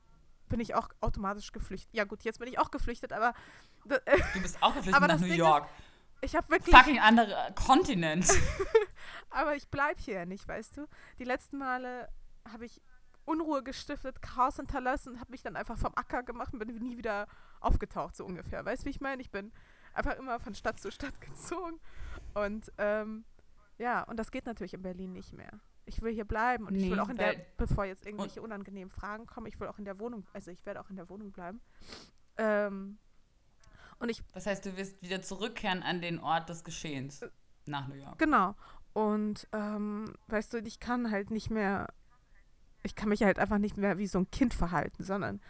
bin 0.49 0.59
ich 0.59 0.75
auch 0.75 0.89
automatisch 0.99 1.51
geflüchtet. 1.51 1.93
Ja 1.93 2.03
gut, 2.03 2.23
jetzt 2.23 2.39
bin 2.39 2.47
ich 2.47 2.59
auch 2.59 2.71
geflüchtet, 2.71 3.13
aber 3.13 3.33
du 3.85 4.41
bist 4.41 4.61
auch 4.61 4.73
geflüchtet 4.75 5.07
nach 5.07 5.19
New 5.19 5.27
York. 5.27 5.65
Ist, 5.65 5.88
ich 6.21 6.35
habe 6.35 6.49
wirklich 6.49 6.75
fucking 6.75 6.99
andere 6.99 7.53
Kontinent. 7.55 8.27
aber 9.29 9.55
ich 9.55 9.67
bleib 9.69 9.99
hier 9.99 10.15
ja 10.15 10.25
nicht, 10.25 10.47
weißt 10.47 10.77
du? 10.77 10.87
Die 11.17 11.23
letzten 11.23 11.57
Male 11.57 12.09
habe 12.51 12.65
ich 12.65 12.81
Unruhe 13.25 13.63
gestiftet, 13.63 14.21
Chaos 14.21 14.55
hinterlassen, 14.55 15.19
habe 15.19 15.31
mich 15.31 15.43
dann 15.43 15.55
einfach 15.55 15.77
vom 15.77 15.93
Acker 15.95 16.23
gemacht 16.23 16.53
und 16.53 16.59
bin 16.59 16.75
nie 16.79 16.97
wieder 16.97 17.27
aufgetaucht, 17.59 18.15
so 18.15 18.25
ungefähr. 18.25 18.65
Weißt 18.65 18.83
du, 18.83 18.85
wie 18.85 18.91
ich 18.91 19.01
meine? 19.01 19.21
Ich 19.21 19.29
bin 19.29 19.51
einfach 19.93 20.15
immer 20.17 20.39
von 20.39 20.55
Stadt 20.55 20.79
zu 20.79 20.91
Stadt 20.91 21.21
gezogen. 21.21 21.79
Und 22.33 22.71
ähm, 22.77 23.25
ja, 23.77 24.03
und 24.03 24.17
das 24.17 24.31
geht 24.31 24.45
natürlich 24.45 24.73
in 24.73 24.81
Berlin 24.81 25.13
nicht 25.13 25.33
mehr 25.33 25.59
ich 25.89 26.01
will 26.01 26.13
hier 26.13 26.25
bleiben 26.25 26.67
und 26.67 26.73
nee, 26.73 26.85
ich 26.85 26.91
will 26.91 26.99
auch 26.99 27.09
in 27.09 27.17
der, 27.17 27.35
bevor 27.57 27.83
jetzt 27.83 28.05
irgendwelche 28.05 28.41
unangenehmen 28.41 28.91
Fragen 28.91 29.25
kommen, 29.25 29.47
ich 29.47 29.59
will 29.59 29.67
auch 29.67 29.79
in 29.79 29.85
der 29.85 29.99
Wohnung, 29.99 30.25
also 30.33 30.51
ich 30.51 30.65
werde 30.65 30.79
auch 30.79 30.89
in 30.89 30.95
der 30.95 31.09
Wohnung 31.09 31.31
bleiben. 31.31 31.59
Ähm, 32.37 32.99
und 33.99 34.09
ich. 34.09 34.21
Das 34.33 34.45
heißt, 34.45 34.65
du 34.65 34.77
wirst 34.77 35.01
wieder 35.01 35.21
zurückkehren 35.21 35.83
an 35.83 36.01
den 36.01 36.19
Ort 36.19 36.49
des 36.49 36.63
Geschehens 36.63 37.21
nach 37.65 37.87
New 37.87 37.95
York. 37.95 38.17
Genau. 38.17 38.55
Und 38.93 39.47
ähm, 39.53 40.13
weißt 40.27 40.53
du, 40.53 40.57
ich 40.59 40.79
kann 40.79 41.11
halt 41.11 41.31
nicht 41.31 41.49
mehr, 41.49 41.87
ich 42.83 42.95
kann 42.95 43.09
mich 43.09 43.23
halt 43.23 43.39
einfach 43.39 43.59
nicht 43.59 43.77
mehr 43.77 43.97
wie 43.97 44.07
so 44.07 44.19
ein 44.19 44.31
Kind 44.31 44.53
verhalten, 44.53 45.03
sondern 45.03 45.41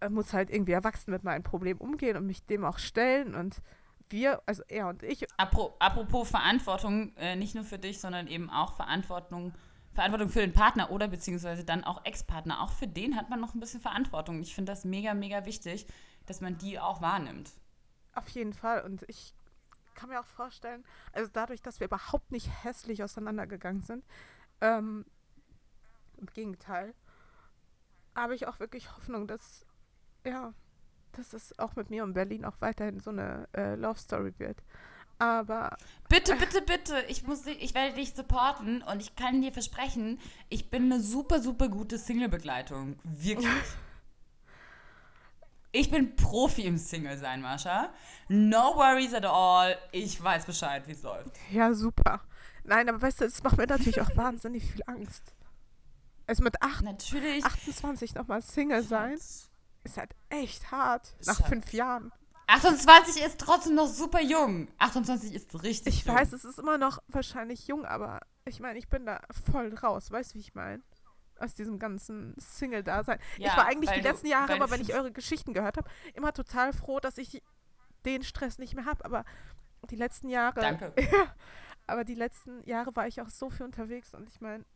äh, 0.00 0.08
muss 0.08 0.32
halt 0.32 0.50
irgendwie 0.50 0.72
erwachsen 0.72 1.12
mit 1.12 1.24
meinem 1.24 1.42
Problem 1.42 1.78
umgehen 1.78 2.16
und 2.16 2.26
mich 2.26 2.44
dem 2.46 2.64
auch 2.64 2.78
stellen 2.78 3.34
und 3.34 3.62
wir, 4.10 4.42
also 4.46 4.62
er 4.68 4.88
und 4.88 5.02
ich. 5.02 5.26
Apropos 5.36 6.30
Verantwortung, 6.30 7.14
äh, 7.16 7.36
nicht 7.36 7.54
nur 7.54 7.64
für 7.64 7.78
dich, 7.78 8.00
sondern 8.00 8.26
eben 8.26 8.48
auch 8.50 8.74
Verantwortung, 8.74 9.52
Verantwortung 9.92 10.30
für 10.30 10.40
den 10.40 10.52
Partner 10.52 10.90
oder 10.90 11.08
beziehungsweise 11.08 11.64
dann 11.64 11.84
auch 11.84 12.04
Ex-Partner. 12.04 12.62
Auch 12.62 12.72
für 12.72 12.86
den 12.86 13.16
hat 13.16 13.28
man 13.28 13.40
noch 13.40 13.54
ein 13.54 13.60
bisschen 13.60 13.80
Verantwortung. 13.80 14.40
Ich 14.40 14.54
finde 14.54 14.72
das 14.72 14.84
mega, 14.84 15.12
mega 15.14 15.44
wichtig, 15.44 15.86
dass 16.28 16.40
man 16.40 16.58
die 16.58 16.78
auch 16.78 17.00
wahrnimmt. 17.00 17.50
Auf 18.14 18.28
jeden 18.30 18.52
Fall. 18.52 18.82
Und 18.82 19.04
ich 19.08 19.34
kann 19.94 20.10
mir 20.10 20.20
auch 20.20 20.26
vorstellen, 20.26 20.84
also 21.12 21.30
dadurch, 21.32 21.62
dass 21.62 21.80
wir 21.80 21.86
überhaupt 21.86 22.30
nicht 22.30 22.48
hässlich 22.64 23.02
auseinandergegangen 23.02 23.82
sind, 23.82 24.04
ähm, 24.60 25.04
im 26.18 26.26
Gegenteil, 26.26 26.94
habe 28.14 28.34
ich 28.34 28.46
auch 28.46 28.60
wirklich 28.60 28.96
Hoffnung, 28.96 29.26
dass, 29.26 29.66
ja, 30.24 30.52
dass 31.12 31.32
es 31.32 31.58
auch 31.58 31.76
mit 31.76 31.90
mir 31.90 32.04
und 32.04 32.14
Berlin 32.14 32.44
auch 32.44 32.60
weiterhin 32.60 33.00
so 33.00 33.10
eine 33.10 33.48
äh, 33.56 33.74
Love 33.74 33.98
Story 33.98 34.32
wird. 34.38 34.62
Aber. 35.18 35.76
Bitte, 36.08 36.36
bitte, 36.36 36.62
bitte. 36.62 37.04
Ich, 37.08 37.24
muss, 37.24 37.44
ich 37.46 37.74
werde 37.74 37.96
dich 37.96 38.14
supporten 38.14 38.82
und 38.82 39.00
ich 39.02 39.16
kann 39.16 39.40
dir 39.42 39.52
versprechen, 39.52 40.20
ich 40.48 40.70
bin 40.70 40.84
eine 40.84 41.00
super, 41.00 41.40
super 41.40 41.68
gute 41.68 41.98
Single-Begleitung. 41.98 42.98
Wirklich. 43.02 43.48
Ich 45.72 45.90
bin 45.90 46.16
Profi 46.16 46.62
im 46.62 46.78
Single-Sein, 46.78 47.42
Mascha. 47.42 47.90
No 48.28 48.74
worries 48.76 49.12
at 49.14 49.26
all. 49.26 49.76
Ich 49.92 50.22
weiß 50.22 50.46
Bescheid, 50.46 50.86
wie 50.86 50.92
es 50.92 51.02
läuft. 51.02 51.30
Ja, 51.50 51.74
super. 51.74 52.20
Nein, 52.64 52.88
aber 52.88 53.00
weißt 53.02 53.20
du, 53.20 53.24
es 53.26 53.42
macht 53.42 53.56
mir 53.58 53.66
natürlich 53.66 54.00
auch 54.00 54.16
wahnsinnig 54.16 54.64
viel 54.64 54.82
Angst. 54.86 55.34
Also 56.26 56.42
mit 56.42 56.60
acht, 56.62 56.82
natürlich. 56.82 57.44
28 57.44 58.14
nochmal 58.14 58.42
Single 58.42 58.82
sein 58.82 59.18
ist 59.84 59.96
halt 59.96 60.14
echt 60.28 60.70
hart 60.70 61.14
nach 61.26 61.46
fünf 61.46 61.72
Jahren. 61.72 62.12
28 62.46 63.22
ist 63.22 63.38
trotzdem 63.38 63.74
noch 63.74 63.86
super 63.86 64.20
jung. 64.22 64.68
28 64.78 65.34
ist 65.34 65.62
richtig 65.62 65.98
Ich 66.00 66.04
jung. 66.04 66.14
weiß, 66.14 66.32
es 66.32 66.44
ist 66.44 66.58
immer 66.58 66.76
noch 66.78 66.98
wahrscheinlich 67.08 67.66
jung, 67.66 67.84
aber 67.84 68.20
ich 68.44 68.60
meine, 68.60 68.78
ich 68.78 68.88
bin 68.88 69.06
da 69.06 69.20
voll 69.50 69.74
raus. 69.74 70.10
Weißt 70.10 70.30
du, 70.30 70.34
wie 70.36 70.40
ich 70.40 70.54
meine? 70.54 70.82
Aus 71.38 71.54
diesem 71.54 71.78
ganzen 71.78 72.34
Single-Dasein. 72.38 73.18
Ja, 73.38 73.50
ich 73.50 73.56
war 73.56 73.66
eigentlich 73.66 73.90
die 73.90 74.00
letzten 74.00 74.26
Jahre, 74.26 74.56
immer 74.56 74.70
wenn 74.70 74.80
ich 74.80 74.94
eure 74.94 75.12
Geschichten 75.12 75.54
gehört 75.54 75.76
habe, 75.76 75.88
immer 76.14 76.32
total 76.32 76.72
froh, 76.72 77.00
dass 77.00 77.18
ich 77.18 77.42
den 78.04 78.22
Stress 78.22 78.58
nicht 78.58 78.74
mehr 78.74 78.86
habe. 78.86 79.04
Aber 79.04 79.24
die 79.90 79.96
letzten 79.96 80.28
Jahre. 80.28 80.60
Danke. 80.60 80.92
Aber 81.86 82.04
die 82.04 82.14
letzten 82.14 82.62
Jahre 82.64 82.94
war 82.96 83.06
ich 83.06 83.22
auch 83.22 83.30
so 83.30 83.48
viel 83.48 83.64
unterwegs 83.64 84.12
und 84.12 84.28
ich 84.28 84.42
meine, 84.42 84.66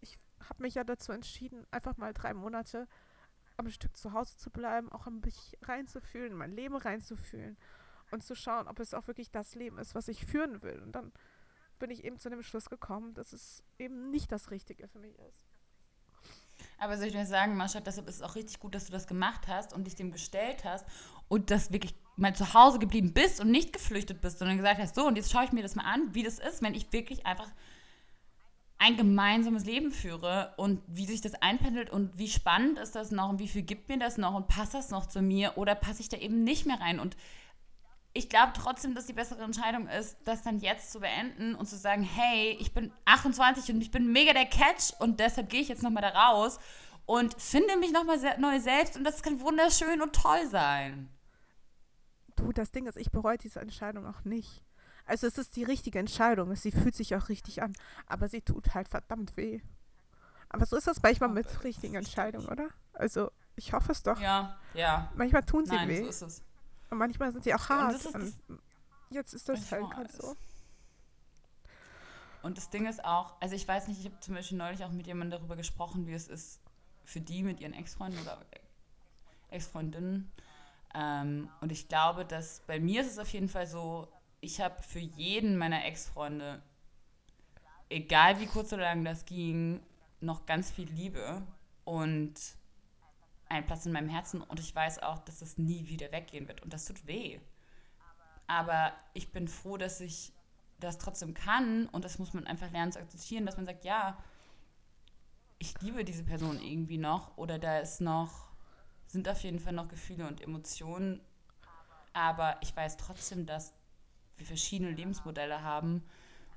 ich 0.00 0.18
habe 0.50 0.62
mich 0.62 0.74
ja 0.74 0.84
dazu 0.84 1.12
entschieden, 1.12 1.66
einfach 1.70 1.96
mal 1.96 2.12
drei 2.12 2.34
Monate 2.34 2.86
am 3.56 3.70
Stück 3.70 3.96
zu 3.96 4.12
Hause 4.12 4.36
zu 4.36 4.50
bleiben, 4.50 4.92
auch 4.92 5.06
ein 5.06 5.22
bisschen 5.22 5.58
reinzufühlen, 5.62 6.32
in 6.32 6.36
mein 6.36 6.52
Leben 6.52 6.76
reinzufühlen 6.76 7.56
und 8.10 8.22
zu 8.22 8.34
schauen, 8.34 8.68
ob 8.68 8.80
es 8.80 8.92
auch 8.92 9.06
wirklich 9.06 9.30
das 9.30 9.54
Leben 9.54 9.78
ist, 9.78 9.94
was 9.94 10.08
ich 10.08 10.26
führen 10.26 10.62
will. 10.62 10.82
Und 10.82 10.92
dann 10.92 11.10
bin 11.78 11.90
ich 11.90 12.04
eben 12.04 12.18
zu 12.18 12.28
dem 12.28 12.42
Schluss 12.42 12.68
gekommen, 12.68 13.14
dass 13.14 13.32
es 13.32 13.62
eben 13.78 14.10
nicht 14.10 14.30
das 14.30 14.50
Richtige 14.50 14.88
für 14.88 14.98
mich 14.98 15.18
ist. 15.18 15.45
Aber 16.78 16.96
soll 16.96 17.06
ich 17.06 17.12
dir 17.14 17.26
sagen, 17.26 17.56
Mascha, 17.56 17.80
deshalb 17.80 18.08
ist 18.08 18.16
es 18.16 18.22
auch 18.22 18.34
richtig 18.34 18.60
gut, 18.60 18.74
dass 18.74 18.86
du 18.86 18.92
das 18.92 19.06
gemacht 19.06 19.48
hast 19.48 19.72
und 19.72 19.84
dich 19.84 19.94
dem 19.94 20.12
gestellt 20.12 20.64
hast 20.64 20.86
und 21.28 21.50
das 21.50 21.72
wirklich 21.72 21.94
mal 22.16 22.34
zu 22.34 22.54
Hause 22.54 22.78
geblieben 22.78 23.12
bist 23.12 23.40
und 23.40 23.50
nicht 23.50 23.72
geflüchtet 23.72 24.20
bist, 24.20 24.38
sondern 24.38 24.56
gesagt 24.56 24.80
hast, 24.80 24.94
so, 24.94 25.06
und 25.06 25.16
jetzt 25.16 25.30
schaue 25.30 25.44
ich 25.44 25.52
mir 25.52 25.62
das 25.62 25.74
mal 25.74 25.84
an, 25.84 26.14
wie 26.14 26.22
das 26.22 26.38
ist, 26.38 26.62
wenn 26.62 26.74
ich 26.74 26.92
wirklich 26.92 27.26
einfach 27.26 27.48
ein 28.78 28.96
gemeinsames 28.96 29.64
Leben 29.64 29.90
führe 29.90 30.52
und 30.58 30.82
wie 30.86 31.06
sich 31.06 31.22
das 31.22 31.34
einpendelt 31.34 31.88
und 31.88 32.18
wie 32.18 32.28
spannend 32.28 32.78
ist 32.78 32.94
das 32.94 33.10
noch 33.10 33.30
und 33.30 33.38
wie 33.38 33.48
viel 33.48 33.62
gibt 33.62 33.88
mir 33.88 33.98
das 33.98 34.18
noch 34.18 34.34
und 34.34 34.48
passt 34.48 34.74
das 34.74 34.90
noch 34.90 35.06
zu 35.06 35.22
mir 35.22 35.56
oder 35.56 35.74
passe 35.74 36.02
ich 36.02 36.08
da 36.10 36.18
eben 36.18 36.44
nicht 36.44 36.66
mehr 36.66 36.80
rein? 36.80 37.00
Und 37.00 37.16
ich 38.16 38.28
glaube 38.28 38.52
trotzdem, 38.54 38.94
dass 38.94 39.06
die 39.06 39.12
bessere 39.12 39.42
Entscheidung 39.42 39.88
ist, 39.88 40.16
das 40.24 40.42
dann 40.42 40.58
jetzt 40.58 40.92
zu 40.92 41.00
beenden 41.00 41.54
und 41.54 41.66
zu 41.66 41.76
sagen, 41.76 42.02
hey, 42.02 42.56
ich 42.60 42.72
bin 42.72 42.92
28 43.04 43.74
und 43.74 43.80
ich 43.80 43.90
bin 43.90 44.12
mega 44.12 44.32
der 44.32 44.46
Catch 44.46 44.92
und 44.98 45.20
deshalb 45.20 45.50
gehe 45.50 45.60
ich 45.60 45.68
jetzt 45.68 45.82
nochmal 45.82 46.02
da 46.02 46.08
raus 46.10 46.58
und 47.04 47.40
finde 47.40 47.76
mich 47.76 47.92
nochmal 47.92 48.18
neu 48.38 48.58
selbst 48.58 48.96
und 48.96 49.04
das 49.04 49.22
kann 49.22 49.40
wunderschön 49.40 50.02
und 50.02 50.14
toll 50.14 50.46
sein. 50.50 51.08
Du, 52.36 52.52
das 52.52 52.70
Ding 52.70 52.86
ist, 52.86 52.96
ich 52.96 53.10
bereue 53.10 53.38
diese 53.38 53.60
Entscheidung 53.60 54.06
auch 54.06 54.24
nicht. 54.24 54.62
Also 55.06 55.26
es 55.26 55.38
ist 55.38 55.56
die 55.56 55.64
richtige 55.64 55.98
Entscheidung. 55.98 56.54
Sie 56.56 56.72
fühlt 56.72 56.94
sich 56.94 57.14
auch 57.14 57.28
richtig 57.28 57.62
an. 57.62 57.72
Aber 58.06 58.28
sie 58.28 58.42
tut 58.42 58.74
halt 58.74 58.88
verdammt 58.88 59.36
weh. 59.36 59.60
Aber 60.48 60.66
so 60.66 60.76
ist 60.76 60.86
das 60.86 61.00
manchmal 61.02 61.28
mit 61.28 61.64
richtigen 61.64 61.94
Entscheidungen, 61.94 62.48
oder? 62.48 62.68
Also 62.92 63.30
ich 63.54 63.72
hoffe 63.72 63.92
es 63.92 64.02
doch. 64.02 64.20
Ja, 64.20 64.58
ja. 64.74 65.10
Manchmal 65.14 65.44
tun 65.44 65.64
sie 65.64 65.74
Nein, 65.74 65.88
weh. 65.88 66.02
so 66.02 66.08
ist 66.08 66.22
es. 66.22 66.42
Und 66.90 66.98
manchmal 66.98 67.32
sind 67.32 67.44
sie 67.44 67.54
auch 67.54 67.68
hart. 67.68 68.04
Und, 68.06 68.14
und 68.14 68.60
jetzt 69.10 69.34
ist 69.34 69.48
das 69.48 69.70
halt 69.72 69.90
gerade 69.90 70.12
so. 70.12 70.36
Und 72.42 72.56
das 72.56 72.70
Ding 72.70 72.86
ist 72.86 73.04
auch, 73.04 73.34
also 73.40 73.56
ich 73.56 73.66
weiß 73.66 73.88
nicht, 73.88 73.98
ich 74.00 74.06
habe 74.06 74.20
zum 74.20 74.34
Beispiel 74.34 74.58
neulich 74.58 74.84
auch 74.84 74.92
mit 74.92 75.06
jemandem 75.06 75.40
darüber 75.40 75.56
gesprochen, 75.56 76.06
wie 76.06 76.12
es 76.12 76.28
ist 76.28 76.60
für 77.04 77.20
die 77.20 77.42
mit 77.42 77.60
ihren 77.60 77.72
Ex-Freunden 77.72 78.20
oder 78.20 78.44
Ex-Freundinnen. 79.50 80.30
Ähm, 80.94 81.48
und 81.60 81.72
ich 81.72 81.88
glaube, 81.88 82.24
dass 82.24 82.60
bei 82.60 82.78
mir 82.78 83.00
ist 83.00 83.10
es 83.10 83.18
auf 83.18 83.32
jeden 83.32 83.48
Fall 83.48 83.66
so, 83.66 84.08
ich 84.40 84.60
habe 84.60 84.80
für 84.82 85.00
jeden 85.00 85.56
meiner 85.56 85.84
Ex-Freunde 85.84 86.62
egal 87.88 88.40
wie 88.40 88.46
kurz 88.46 88.72
oder 88.72 88.82
lang 88.82 89.04
das 89.04 89.24
ging, 89.26 89.80
noch 90.20 90.46
ganz 90.46 90.70
viel 90.70 90.88
Liebe 90.90 91.42
und 91.84 92.34
einen 93.48 93.66
Platz 93.66 93.86
in 93.86 93.92
meinem 93.92 94.08
Herzen. 94.08 94.42
Und 94.42 94.60
ich 94.60 94.74
weiß 94.74 95.02
auch, 95.02 95.18
dass 95.20 95.38
das 95.38 95.58
nie 95.58 95.88
wieder 95.88 96.10
weggehen 96.12 96.48
wird. 96.48 96.62
Und 96.62 96.72
das 96.72 96.84
tut 96.84 97.06
weh. 97.06 97.40
Aber 98.46 98.92
ich 99.14 99.32
bin 99.32 99.48
froh, 99.48 99.76
dass 99.76 100.00
ich 100.00 100.32
das 100.78 100.98
trotzdem 100.98 101.34
kann. 101.34 101.86
Und 101.86 102.04
das 102.04 102.18
muss 102.18 102.34
man 102.34 102.46
einfach 102.46 102.70
lernen 102.70 102.92
zu 102.92 102.98
akzeptieren, 102.98 103.46
dass 103.46 103.56
man 103.56 103.66
sagt, 103.66 103.84
ja, 103.84 104.16
ich 105.58 105.80
liebe 105.80 106.04
diese 106.04 106.24
Person 106.24 106.60
irgendwie 106.60 106.98
noch. 106.98 107.36
Oder 107.36 107.58
da 107.58 107.78
ist 107.78 108.00
noch, 108.00 108.48
sind 109.06 109.28
auf 109.28 109.42
jeden 109.42 109.60
Fall 109.60 109.72
noch 109.72 109.88
Gefühle 109.88 110.26
und 110.26 110.40
Emotionen. 110.40 111.20
Aber 112.12 112.56
ich 112.62 112.74
weiß 112.74 112.96
trotzdem, 112.96 113.46
dass 113.46 113.74
wir 114.36 114.46
verschiedene 114.46 114.90
Lebensmodelle 114.90 115.62
haben 115.62 116.02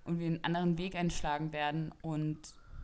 und 0.04 0.20
wir 0.20 0.28
einen 0.28 0.44
anderen 0.44 0.78
Weg 0.78 0.96
einschlagen 0.96 1.54
werden 1.54 1.94
und 2.02 2.40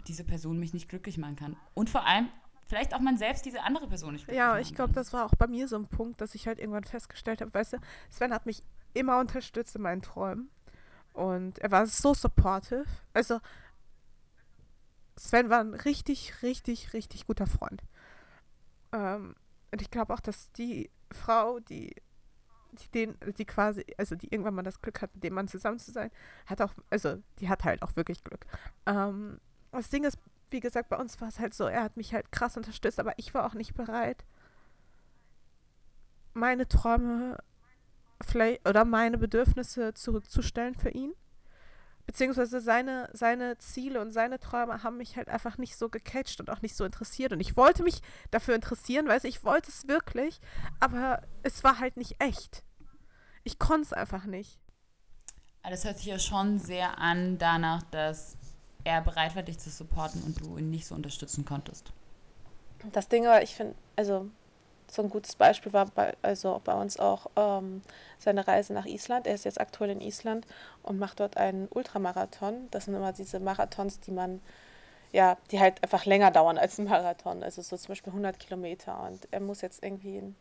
diese 0.08 0.24
Person 0.24 0.60
mich 0.60 0.74
nicht 0.74 0.90
glücklich 0.90 1.18
machen 1.18 1.36
kann. 1.36 1.58
Und 1.74 1.90
vor 1.90 2.06
allem 2.06 2.30
vielleicht 2.68 2.94
auch 2.94 3.00
man 3.00 3.18
selbst 3.18 3.46
diese 3.46 3.64
andere 3.64 3.88
Person 3.88 4.14
nicht 4.14 4.28
Ja, 4.32 4.58
ich 4.58 4.74
glaube, 4.74 4.94
das 4.94 5.14
war 5.14 5.26
auch 5.26 5.36
bei 5.36 5.48
mir 5.48 5.68
so 5.68 5.76
ein 5.76 5.88
Punkt, 5.88 6.22
dass 6.22 6.36
ich 6.36 6.48
halt 6.48 6.60
irgendwann 6.60 6.84
festgestellt 6.84 7.42
habe, 7.42 7.54
weißt 7.54 7.74
du, 7.74 7.78
Sven 8.10 8.34
hat 8.34 8.46
mich 8.46 8.64
immer 8.94 9.20
unterstützt 9.20 9.76
in 9.76 9.82
meinen 9.82 10.02
Träumen 10.02 10.50
und 11.14 11.60
er 11.60 11.72
war 11.72 11.86
so 11.88 12.14
supportive. 12.14 12.86
Also 13.14 13.40
Sven 15.18 15.50
war 15.50 15.62
ein 15.62 15.74
richtig, 15.74 16.42
richtig, 16.42 16.94
richtig 16.94 17.28
guter 17.28 17.48
Freund. 17.48 17.84
Ähm, 18.92 19.36
und 19.72 19.82
ich 19.82 19.92
glaube 19.92 20.14
auch, 20.14 20.20
dass 20.20 20.52
die 20.54 20.90
Frau, 21.12 21.60
die 21.60 21.96
die, 22.76 22.90
den, 22.92 23.18
die 23.38 23.46
quasi, 23.46 23.86
also 23.98 24.16
die 24.16 24.28
irgendwann 24.28 24.56
mal 24.56 24.64
das 24.64 24.82
Glück 24.82 25.02
hat, 25.02 25.14
mit 25.16 25.24
dem 25.24 25.34
Mann 25.34 25.48
zusammen 25.48 25.80
zu 25.80 25.92
sein, 25.92 26.12
hat 26.46 26.62
auch, 26.62 26.74
also 26.90 27.22
die 27.40 27.50
hat 27.50 27.64
halt 27.64 27.82
auch 27.82 27.96
wirklich 27.96 28.24
Glück. 28.24 28.46
Ähm, 28.86 29.40
das 29.72 29.90
Ding 29.90 30.04
ist, 30.04 30.18
wie 30.50 30.60
gesagt, 30.60 30.90
bei 30.90 30.98
uns 30.98 31.20
war 31.22 31.28
es 31.28 31.40
halt 31.40 31.54
so, 31.54 31.66
er 31.66 31.84
hat 31.84 31.98
mich 31.98 32.14
halt 32.14 32.32
krass 32.32 32.58
unterstützt, 32.58 33.00
aber 33.00 33.14
ich 33.18 33.34
war 33.34 33.46
auch 33.46 33.54
nicht 33.54 33.76
bereit, 33.76 34.26
meine 36.34 36.68
Träume 36.68 37.38
vielleicht 38.22 38.68
oder 38.68 38.86
meine 38.86 39.18
Bedürfnisse 39.18 39.94
zurückzustellen 39.94 40.76
für 40.76 40.90
ihn. 40.90 41.14
Beziehungsweise 42.06 42.62
seine, 42.62 43.10
seine 43.14 43.58
Ziele 43.58 44.00
und 44.00 44.12
seine 44.12 44.40
Träume 44.40 44.84
haben 44.84 44.98
mich 44.98 45.18
halt 45.18 45.28
einfach 45.28 45.58
nicht 45.58 45.76
so 45.76 45.90
gecatcht 45.90 46.40
und 46.40 46.52
auch 46.52 46.62
nicht 46.62 46.76
so 46.76 46.86
interessiert. 46.86 47.34
Und 47.34 47.40
ich 47.40 47.58
wollte 47.58 47.82
mich 47.82 48.02
dafür 48.30 48.54
interessieren, 48.54 49.08
weil 49.08 49.26
ich 49.26 49.44
wollte 49.44 49.72
es 49.72 49.88
wirklich, 49.88 50.40
aber 50.80 51.24
es 51.42 51.64
war 51.64 51.80
halt 51.80 51.98
nicht 51.98 52.22
echt. 52.22 52.64
Ich 53.44 53.58
konnte 53.58 53.88
es 53.88 53.94
einfach 53.94 54.26
nicht. 54.26 54.60
Das 55.64 55.84
hört 55.84 55.98
sich 55.98 56.06
ja 56.06 56.20
schon 56.20 56.60
sehr 56.60 57.00
an 57.00 57.40
danach, 57.40 57.82
dass 57.90 58.38
er 58.86 59.02
bereit 59.02 59.36
war, 59.36 59.44
dich 59.44 59.60
zu 59.60 59.70
supporten 59.70 60.24
und 60.24 60.40
du 60.40 60.58
ihn 60.58 60.70
nicht 60.70 60.86
so 60.86 60.96
unterstützen 60.96 61.44
konntest. 61.44 61.92
Das 62.94 63.10
Ding 63.10 63.26
war, 63.26 63.42
ich 63.42 63.56
finde, 63.56 63.76
also 63.96 64.30
so 64.88 65.02
ein 65.02 65.10
gutes 65.10 65.36
Beispiel 65.36 65.74
war 65.74 65.88
bei, 65.88 66.16
also 66.22 66.62
bei 66.64 66.74
uns 66.74 67.00
auch 67.00 67.28
ähm, 67.36 67.82
seine 68.20 68.48
Reise 68.48 68.74
nach 68.74 68.86
Island. 68.86 69.28
Er 69.28 69.34
ist 69.34 69.46
jetzt 69.46 69.60
aktuell 69.60 69.90
in 69.90 70.02
Island 70.02 70.46
und 70.84 71.00
macht 71.00 71.20
dort 71.20 71.38
einen 71.38 71.68
Ultramarathon. 71.70 72.68
Das 72.72 72.86
sind 72.86 72.96
immer 72.96 73.12
diese 73.12 73.40
Marathons, 73.40 74.00
die 74.00 74.12
man, 74.12 74.42
ja, 75.12 75.38
die 75.52 75.60
halt 75.60 75.84
einfach 75.84 76.06
länger 76.06 76.32
dauern 76.32 76.58
als 76.58 76.78
ein 76.78 76.86
Marathon. 76.86 77.44
Also 77.44 77.62
so 77.64 77.76
zum 77.76 77.90
Beispiel 77.90 78.12
100 78.12 78.40
Kilometer. 78.40 79.04
Und 79.04 79.28
er 79.32 79.40
muss 79.40 79.62
jetzt 79.62 79.84
irgendwie 79.84 80.18
in 80.18 80.36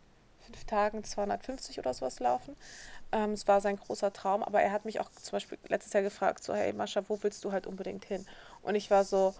fünf 0.44 0.64
Tagen 0.64 1.04
250 1.04 1.78
oder 1.78 1.92
sowas 1.94 2.20
laufen. 2.20 2.56
Ähm, 3.12 3.32
es 3.32 3.46
war 3.46 3.60
sein 3.60 3.76
großer 3.76 4.12
Traum, 4.12 4.42
aber 4.42 4.60
er 4.62 4.72
hat 4.72 4.84
mich 4.84 5.00
auch 5.00 5.10
zum 5.10 5.32
Beispiel 5.32 5.58
letztes 5.68 5.92
Jahr 5.92 6.02
gefragt, 6.02 6.42
so, 6.44 6.54
hey 6.54 6.72
Mascha, 6.72 7.02
wo 7.08 7.22
willst 7.22 7.44
du 7.44 7.52
halt 7.52 7.66
unbedingt 7.66 8.04
hin? 8.04 8.26
Und 8.62 8.74
ich 8.74 8.90
war 8.90 9.04
so, 9.04 9.34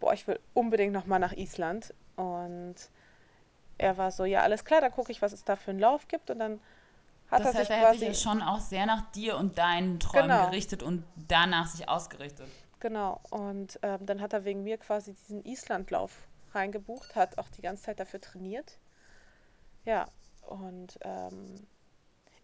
boah, 0.00 0.12
ich 0.12 0.26
will 0.26 0.38
unbedingt 0.54 0.92
nochmal 0.92 1.18
nach 1.18 1.32
Island. 1.32 1.94
Und 2.16 2.76
er 3.78 3.96
war 3.96 4.10
so, 4.10 4.24
ja, 4.24 4.42
alles 4.42 4.64
klar, 4.64 4.80
dann 4.80 4.92
gucke 4.92 5.12
ich, 5.12 5.22
was 5.22 5.32
es 5.32 5.44
da 5.44 5.56
für 5.56 5.70
einen 5.70 5.80
Lauf 5.80 6.08
gibt. 6.08 6.30
Und 6.30 6.38
dann 6.38 6.60
hat 7.30 7.40
das 7.44 7.54
er 7.54 7.60
heißt, 7.60 7.68
sich 7.68 7.76
er 7.76 7.82
quasi... 7.82 8.06
hat 8.06 8.14
sich 8.14 8.24
ja 8.24 8.30
schon 8.30 8.42
auch 8.42 8.60
sehr 8.60 8.86
nach 8.86 9.10
dir 9.12 9.36
und 9.36 9.58
deinen 9.58 10.00
Träumen 10.00 10.28
Genau. 10.30 10.46
gerichtet 10.46 10.82
und 10.82 11.04
danach 11.28 11.66
sich 11.66 11.88
ausgerichtet. 11.88 12.48
Genau, 12.80 13.20
und 13.30 13.78
ähm, 13.82 14.06
dann 14.06 14.20
hat 14.20 14.32
er 14.32 14.44
wegen 14.44 14.62
mir 14.62 14.78
quasi 14.78 15.12
diesen 15.12 15.44
Islandlauf 15.44 16.12
reingebucht, 16.54 17.16
hat 17.16 17.36
auch 17.38 17.48
die 17.48 17.60
ganze 17.62 17.82
Zeit 17.84 17.98
dafür 17.98 18.20
trainiert. 18.20 18.78
Ja, 19.84 20.06
und 20.48 20.98
ähm, 21.02 21.66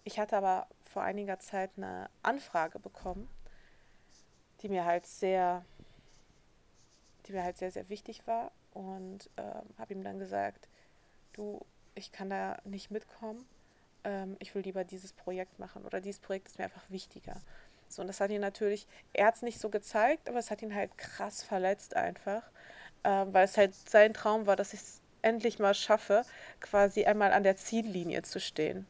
ich 0.05 0.19
hatte 0.19 0.37
aber 0.37 0.67
vor 0.93 1.03
einiger 1.03 1.38
Zeit 1.38 1.71
eine 1.77 2.11
Anfrage 2.23 2.79
bekommen, 2.79 3.29
die 4.61 4.69
mir 4.69 4.85
halt 4.85 5.07
sehr, 5.07 5.64
die 7.27 7.33
mir 7.33 7.43
halt 7.43 7.57
sehr, 7.57 7.71
sehr 7.71 7.88
wichtig 7.88 8.27
war 8.27 8.53
und 8.73 9.31
ähm, 9.38 9.64
habe 9.79 9.95
ihm 9.95 10.05
dann 10.05 10.19
gesagt, 10.19 10.69
du, 11.33 11.64
ich 11.95 12.12
kann 12.12 12.29
da 12.29 12.59
nicht 12.64 12.90
mitkommen, 12.90 13.47
ähm, 14.05 14.37
ich 14.38 14.55
will 14.55 14.62
lieber 14.62 14.85
dieses 14.85 15.14
Projekt 15.14 15.59
machen 15.59 15.85
oder 15.85 16.01
dieses 16.01 16.21
Projekt 16.21 16.49
ist 16.49 16.59
mir 16.59 16.64
einfach 16.64 16.88
wichtiger. 16.90 17.40
So, 17.88 18.03
und 18.03 18.09
das 18.09 18.21
hat 18.21 18.31
ihn 18.31 18.40
natürlich, 18.40 18.87
er 19.14 19.27
hat 19.27 19.37
es 19.37 19.43
nicht 19.43 19.59
so 19.59 19.71
gezeigt, 19.71 20.29
aber 20.29 20.38
es 20.38 20.51
hat 20.51 20.61
ihn 20.62 20.75
halt 20.75 20.97
krass 20.99 21.43
verletzt 21.43 21.97
einfach, 21.97 22.43
ähm, 23.05 23.33
weil 23.33 23.47
es 23.47 23.57
halt 23.57 23.75
sein 23.75 24.12
Traum 24.12 24.47
war, 24.47 24.57
dass 24.57 24.75
ich 24.75 24.81
es 24.81 25.01
endlich 25.25 25.59
mal 25.59 25.75
schaffe, 25.75 26.25
quasi 26.61 27.05
einmal 27.05 27.33
an 27.33 27.43
der 27.43 27.57
Ziellinie 27.57 28.23
zu 28.23 28.41
stehen. 28.41 28.87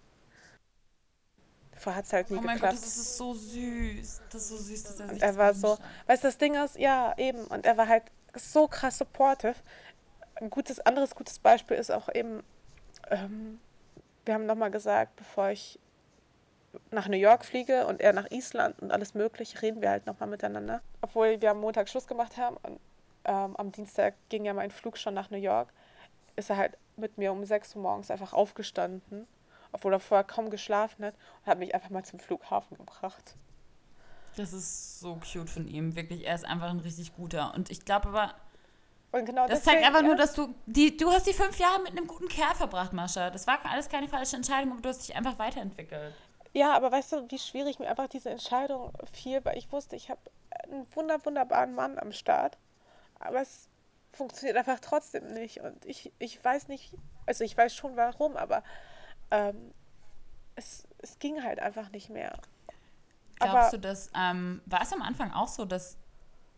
Vorher 1.76 1.98
hat 1.98 2.06
es 2.06 2.12
halt 2.12 2.30
nie 2.30 2.38
Oh 2.38 2.40
mein 2.40 2.54
geklappt. 2.56 2.74
Gott, 2.74 2.82
das 2.82 2.96
ist 2.96 3.16
so 3.16 3.34
süß. 3.34 4.22
Das 4.30 4.42
ist 4.42 4.48
so 4.48 4.56
süß, 4.56 4.82
dass 4.84 5.00
er 5.00 5.08
sich 5.08 5.14
Und 5.14 5.22
er 5.22 5.36
war 5.36 5.54
so, 5.54 5.78
weißt 6.06 6.22
du, 6.24 6.28
das 6.28 6.38
Ding 6.38 6.54
ist, 6.54 6.76
ja, 6.76 7.14
eben, 7.18 7.44
und 7.46 7.66
er 7.66 7.76
war 7.76 7.88
halt 7.88 8.04
so 8.36 8.68
krass 8.68 8.98
supportive. 8.98 9.56
Ein 10.36 10.50
gutes, 10.50 10.80
anderes 10.80 11.14
gutes 11.14 11.38
Beispiel 11.38 11.76
ist 11.76 11.90
auch 11.90 12.08
eben, 12.14 12.42
ähm, 13.10 13.60
wir 14.24 14.34
haben 14.34 14.46
nochmal 14.46 14.70
gesagt, 14.70 15.16
bevor 15.16 15.50
ich 15.50 15.78
nach 16.90 17.08
New 17.08 17.16
York 17.16 17.44
fliege 17.44 17.86
und 17.86 18.00
er 18.00 18.12
nach 18.12 18.30
Island 18.30 18.80
und 18.80 18.90
alles 18.90 19.14
mögliche, 19.14 19.62
reden 19.62 19.80
wir 19.80 19.90
halt 19.90 20.06
nochmal 20.06 20.28
miteinander. 20.28 20.80
Obwohl 21.02 21.40
wir 21.40 21.50
am 21.50 21.60
Montag 21.60 21.88
Schluss 21.88 22.06
gemacht 22.06 22.36
haben 22.36 22.56
und 22.62 22.80
ähm, 23.24 23.56
am 23.56 23.72
Dienstag 23.72 24.14
ging 24.28 24.44
ja 24.44 24.54
mein 24.54 24.70
Flug 24.70 24.98
schon 24.98 25.14
nach 25.14 25.30
New 25.30 25.38
York, 25.38 25.72
ist 26.36 26.50
er 26.50 26.56
halt 26.56 26.76
mit 26.96 27.18
mir 27.18 27.32
um 27.32 27.44
6 27.44 27.76
Uhr 27.76 27.82
morgens 27.82 28.10
einfach 28.10 28.32
aufgestanden, 28.32 29.26
obwohl 29.72 29.92
er 29.92 30.00
vorher 30.00 30.24
kaum 30.24 30.50
geschlafen 30.50 31.04
hat 31.04 31.14
und 31.40 31.50
hat 31.50 31.58
mich 31.58 31.74
einfach 31.74 31.90
mal 31.90 32.04
zum 32.04 32.18
Flughafen 32.18 32.76
gebracht. 32.76 33.36
Das 34.36 34.52
ist 34.52 35.00
so 35.00 35.16
cute 35.16 35.48
von 35.48 35.68
ihm. 35.68 35.94
Wirklich, 35.94 36.26
er 36.26 36.34
ist 36.34 36.44
einfach 36.44 36.70
ein 36.70 36.80
richtig 36.80 37.14
guter. 37.14 37.54
Und 37.54 37.70
ich 37.70 37.84
glaube 37.84 38.08
aber, 38.08 38.34
genau 39.22 39.46
das 39.46 39.62
zeigt 39.62 39.84
einfach 39.84 40.02
nur, 40.02 40.16
dass 40.16 40.34
du, 40.34 40.54
die, 40.66 40.96
du 40.96 41.10
hast 41.10 41.26
die 41.26 41.32
fünf 41.32 41.58
Jahre 41.58 41.80
mit 41.82 41.92
einem 41.92 42.06
guten 42.06 42.28
Kerl 42.28 42.54
verbracht, 42.54 42.92
Mascha. 42.92 43.30
Das 43.30 43.46
war 43.46 43.58
alles 43.64 43.88
keine 43.88 44.08
falsche 44.08 44.36
Entscheidung, 44.36 44.72
aber 44.72 44.80
du 44.80 44.88
hast 44.88 45.06
dich 45.06 45.14
einfach 45.14 45.38
weiterentwickelt. 45.38 46.14
Ja, 46.52 46.72
aber 46.74 46.90
weißt 46.92 47.12
du, 47.12 47.30
wie 47.30 47.38
schwierig 47.38 47.78
mir 47.78 47.88
einfach 47.88 48.08
diese 48.08 48.30
Entscheidung 48.30 48.92
fiel, 49.12 49.44
weil 49.44 49.58
ich 49.58 49.70
wusste, 49.72 49.96
ich 49.96 50.08
habe 50.08 50.20
einen 50.64 50.86
wunder, 50.94 51.24
wunderbaren 51.24 51.74
Mann 51.74 51.98
am 51.98 52.12
Start, 52.12 52.56
aber 53.18 53.40
es 53.40 53.68
funktioniert 54.14 54.56
einfach 54.56 54.80
trotzdem 54.80 55.32
nicht 55.32 55.60
und 55.60 55.84
ich, 55.84 56.12
ich 56.18 56.42
weiß 56.42 56.68
nicht, 56.68 56.94
also 57.26 57.44
ich 57.44 57.56
weiß 57.56 57.74
schon 57.74 57.96
warum, 57.96 58.36
aber 58.36 58.62
ähm, 59.30 59.72
es, 60.54 60.86
es 60.98 61.18
ging 61.18 61.42
halt 61.42 61.60
einfach 61.60 61.90
nicht 61.90 62.10
mehr. 62.10 62.38
Glaubst 63.36 63.54
aber 63.54 63.70
du, 63.70 63.78
dass, 63.78 64.10
ähm, 64.16 64.62
war 64.66 64.82
es 64.82 64.92
am 64.92 65.02
Anfang 65.02 65.32
auch 65.32 65.48
so, 65.48 65.64
dass 65.64 65.98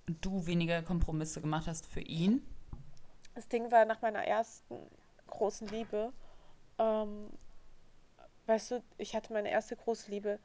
du 0.07 0.47
weniger 0.47 0.83
Kompromisse 0.83 1.41
gemacht 1.41 1.67
hast 1.67 1.87
für 1.87 2.01
ihn? 2.01 2.47
das 3.37 3.49
Ding 3.49 3.71
war 3.71 3.85
nach 3.85 4.01
meiner 4.01 4.27
ersten 4.27 4.79
großen 5.27 5.69
Liebe, 5.69 6.13
ähm, 6.79 7.31
weißt 8.47 8.71
du, 8.73 8.83
ich 8.97 9.15
hatte 9.15 9.33
meine 9.33 9.51
erste 9.51 9.77
große 9.77 10.11
Liebe 10.11 10.41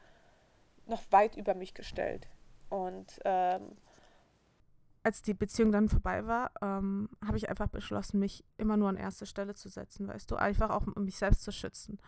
noch 0.88 1.02
weit 1.10 1.38
über 1.38 1.54
mich 1.54 1.74
gestellt 1.74 2.28
und 2.69 3.19
ähm, 3.24 3.78
als 5.04 5.22
die 5.22 5.34
Beziehung 5.34 5.72
dann 5.72 5.90
vorbei 5.90 6.26
war, 6.28 6.52
ähm, 6.62 7.10
habe 7.26 7.38
ich 7.38 7.50
einfach 7.50 7.68
beschlossen, 7.68 8.20
mich 8.20 8.44
immer 8.58 8.78
nur 8.78 8.90
an 8.90 8.98
erste 8.98 9.26
Stelle 9.26 9.56
zu 9.56 9.68
setzen, 9.70 10.08
weißt 10.08 10.30
du, 10.30 10.36
einfach 10.36 10.70
auch 10.70 10.86
um 10.88 11.06
mich 11.06 11.18
selbst 11.18 11.44
zu 11.44 11.52
schützen. 11.52 12.00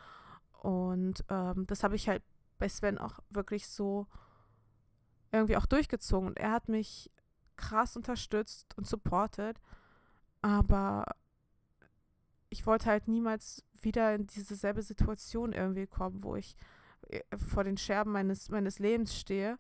Und 0.62 1.26
ähm, 1.30 1.66
das 1.68 1.84
habe 1.84 1.96
ich 1.96 2.08
halt 2.08 2.24
bei 2.60 2.70
Sven 2.70 2.98
auch 2.98 3.20
wirklich 3.30 3.68
so 3.68 4.08
irgendwie 5.32 5.58
auch 5.58 5.66
durchgezogen. 5.66 6.30
Und 6.30 6.38
er 6.38 6.52
hat 6.52 6.70
mich 6.70 7.12
krass 7.56 7.98
unterstützt 7.98 8.78
und 8.78 8.88
supportet, 8.88 9.60
aber 10.42 11.06
ich 12.50 12.66
wollte 12.66 12.86
halt 12.86 13.08
niemals 13.08 13.64
wieder 13.82 14.14
in 14.14 14.28
diese 14.28 14.56
selbe 14.56 14.82
Situation 14.84 15.54
irgendwie 15.54 15.88
kommen, 15.88 16.24
wo 16.24 16.36
ich 16.36 16.56
äh, 17.10 17.22
vor 17.36 17.64
den 17.64 17.78
Scherben 17.78 18.12
meines, 18.12 18.50
meines 18.50 18.80
Lebens 18.80 19.18
stehe 19.18 19.58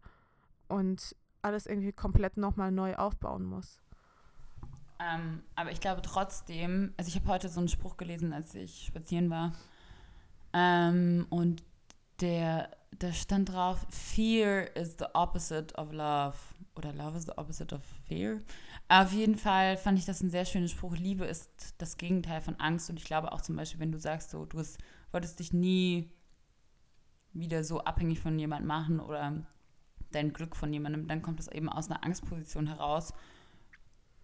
und 0.67 1.15
alles 1.43 1.65
irgendwie 1.65 1.91
komplett 1.91 2.37
nochmal 2.37 2.71
neu 2.71 2.95
aufbauen 2.95 3.43
muss. 3.43 3.79
Ähm, 4.99 5.43
aber 5.55 5.71
ich 5.71 5.81
glaube 5.81 6.01
trotzdem, 6.01 6.93
also 6.97 7.09
ich 7.09 7.15
habe 7.15 7.27
heute 7.27 7.49
so 7.49 7.59
einen 7.59 7.69
Spruch 7.69 7.97
gelesen, 7.97 8.33
als 8.33 8.55
ich 8.55 8.85
spazieren 8.87 9.29
war. 9.29 9.53
Ähm, 10.53 11.25
und 11.29 11.63
der, 12.21 12.69
da 12.99 13.11
stand 13.11 13.51
drauf, 13.51 13.85
Fear 13.89 14.75
is 14.75 14.95
the 14.99 15.05
opposite 15.13 15.75
of 15.75 15.91
love. 15.91 16.35
Oder 16.75 16.91
Love 16.93 17.17
is 17.17 17.25
the 17.25 17.37
opposite 17.37 17.75
of 17.75 17.81
fear. 18.07 18.39
Auf 18.87 19.11
jeden 19.11 19.37
Fall 19.37 19.77
fand 19.77 19.99
ich 19.99 20.05
das 20.05 20.21
ein 20.21 20.31
sehr 20.31 20.45
schöner 20.45 20.67
Spruch. 20.67 20.95
Liebe 20.95 21.25
ist 21.25 21.75
das 21.77 21.97
Gegenteil 21.97 22.41
von 22.41 22.59
Angst. 22.59 22.89
Und 22.89 22.97
ich 22.97 23.05
glaube 23.05 23.31
auch 23.31 23.41
zum 23.41 23.55
Beispiel, 23.55 23.79
wenn 23.79 23.91
du 23.91 23.99
sagst, 23.99 24.31
so, 24.31 24.45
du 24.45 24.57
hast, 24.57 24.79
wolltest 25.11 25.39
dich 25.39 25.53
nie 25.53 26.09
wieder 27.31 27.63
so 27.63 27.83
abhängig 27.83 28.19
von 28.19 28.39
jemandem 28.39 28.67
machen 28.67 28.99
oder 28.99 29.45
dein 30.15 30.33
Glück 30.33 30.55
von 30.55 30.71
jemandem, 30.71 31.07
dann 31.07 31.21
kommt 31.21 31.39
es 31.39 31.47
eben 31.47 31.69
aus 31.69 31.89
einer 31.89 32.03
Angstposition 32.03 32.67
heraus. 32.67 33.13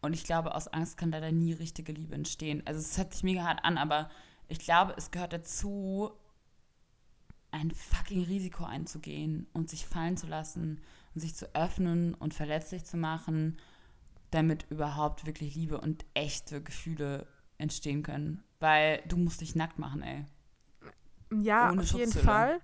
Und 0.02 0.14
ich 0.14 0.24
glaube, 0.24 0.56
aus 0.56 0.68
Angst 0.68 0.98
kann 0.98 1.12
leider 1.12 1.32
nie 1.32 1.54
richtige 1.54 1.92
Liebe 1.92 2.16
entstehen. 2.16 2.64
Also 2.66 2.80
es 2.80 2.98
hört 2.98 3.14
sich 3.14 3.24
mega 3.24 3.44
hart 3.44 3.64
an, 3.64 3.78
aber 3.78 4.10
ich 4.48 4.60
glaube, 4.60 4.94
es 4.98 5.12
gehört 5.12 5.34
dazu, 5.34 6.12
ein 7.52 7.72
fucking 7.72 8.24
Risiko 8.24 8.64
einzugehen 8.64 9.48
und 9.54 9.70
sich 9.70 9.86
fallen 9.86 10.18
zu 10.18 10.28
lassen 10.28 10.82
und 11.14 11.22
sich 11.22 11.36
zu 11.36 11.54
öffnen 11.56 12.14
und 12.14 12.34
verletzlich 12.34 12.86
zu 12.86 12.98
machen, 12.98 13.58
damit 14.32 14.68
überhaupt 14.70 15.26
wirklich 15.26 15.56
Liebe 15.56 15.82
und 15.82 16.06
echte 16.14 16.62
Gefühle 16.62 17.28
entstehen 17.58 18.04
können. 18.04 18.44
Weil 18.60 19.02
du 19.08 19.18
musst 19.18 19.42
dich 19.42 19.56
nackt 19.56 19.80
machen, 19.80 20.02
ey. 20.04 20.26
Ja, 21.42 21.72
Ohne 21.72 21.82
auf 21.82 21.92
jeden 21.92 22.12
Fall. 22.12 22.62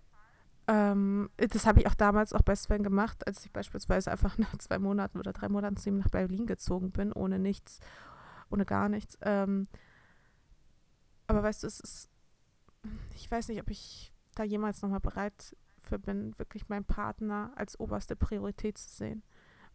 Ähm, 0.67 1.29
das 1.37 1.65
habe 1.65 1.79
ich 1.79 1.87
auch 1.87 1.93
damals 1.93 2.33
auch 2.33 2.41
bei 2.41 2.55
Sven 2.55 2.83
gemacht, 2.83 3.25
als 3.27 3.45
ich 3.45 3.51
beispielsweise 3.51 4.11
einfach 4.11 4.37
nach 4.39 4.57
zwei 4.57 4.79
Monaten 4.79 5.19
oder 5.19 5.33
drei 5.33 5.49
Monaten 5.49 5.77
zu 5.77 5.89
ihm 5.89 5.99
nach 5.99 6.09
Berlin 6.09 6.47
gezogen 6.47 6.91
bin, 6.91 7.11
ohne 7.11 7.39
nichts, 7.39 7.79
ohne 8.49 8.65
gar 8.65 8.89
nichts. 8.89 9.17
Ähm, 9.21 9.67
aber 11.27 11.43
weißt 11.43 11.63
du, 11.63 11.67
es 11.67 11.79
ist, 11.79 12.09
ich 13.13 13.29
weiß 13.29 13.47
nicht, 13.49 13.61
ob 13.61 13.69
ich 13.69 14.13
da 14.35 14.43
jemals 14.43 14.81
nochmal 14.81 14.99
bereit 14.99 15.55
für 15.81 15.99
bin, 15.99 16.37
wirklich 16.37 16.67
meinen 16.67 16.85
Partner 16.85 17.51
als 17.55 17.79
oberste 17.79 18.15
Priorität 18.15 18.77
zu 18.77 18.89
sehen. 18.89 19.23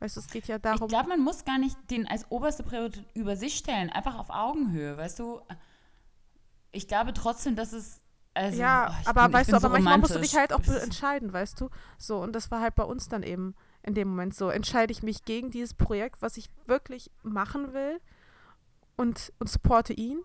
Weißt 0.00 0.16
du, 0.16 0.20
es 0.20 0.28
geht 0.28 0.48
ja 0.48 0.58
darum. 0.58 0.86
Ich 0.86 0.88
glaube, 0.88 1.10
man 1.10 1.20
muss 1.20 1.44
gar 1.44 1.58
nicht 1.58 1.76
den 1.90 2.06
als 2.08 2.30
oberste 2.30 2.62
Priorität 2.62 3.04
über 3.14 3.36
sich 3.36 3.56
stellen, 3.56 3.90
einfach 3.90 4.18
auf 4.18 4.30
Augenhöhe, 4.30 4.96
weißt 4.96 5.18
du. 5.18 5.42
Ich 6.72 6.88
glaube 6.88 7.12
trotzdem, 7.12 7.54
dass 7.54 7.72
es. 7.72 8.00
Also, 8.32 8.60
ja, 8.60 8.90
oh, 8.90 9.08
aber 9.10 9.24
bin, 9.24 9.32
weißt 9.32 9.52
du, 9.52 9.56
aber 9.56 9.68
so 9.68 9.68
manchmal 9.70 9.98
musst 9.98 10.14
du 10.14 10.20
dich 10.20 10.36
halt 10.36 10.52
auch 10.52 10.62
entscheiden, 10.82 11.32
weißt 11.32 11.60
du. 11.60 11.68
So, 11.98 12.18
und 12.18 12.34
das 12.34 12.50
war 12.50 12.60
halt 12.60 12.74
bei 12.74 12.84
uns 12.84 13.08
dann 13.08 13.22
eben 13.22 13.54
in 13.82 13.94
dem 13.94 14.08
Moment 14.08 14.34
so. 14.34 14.50
Entscheide 14.50 14.92
ich 14.92 15.02
mich 15.02 15.24
gegen 15.24 15.50
dieses 15.50 15.74
Projekt, 15.74 16.22
was 16.22 16.36
ich 16.36 16.48
wirklich 16.66 17.10
machen 17.22 17.72
will 17.72 18.00
und, 18.96 19.32
und 19.38 19.48
supporte 19.48 19.92
ihn? 19.92 20.20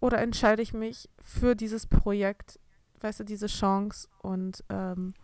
Oder 0.00 0.18
entscheide 0.18 0.62
ich 0.62 0.74
mich 0.74 1.08
für 1.18 1.56
dieses 1.56 1.86
Projekt 1.86 2.60
weißt 3.04 3.20
du, 3.20 3.24
diese 3.24 3.46
Chance 3.46 4.08
und 4.22 4.64
ähm, 4.70 5.14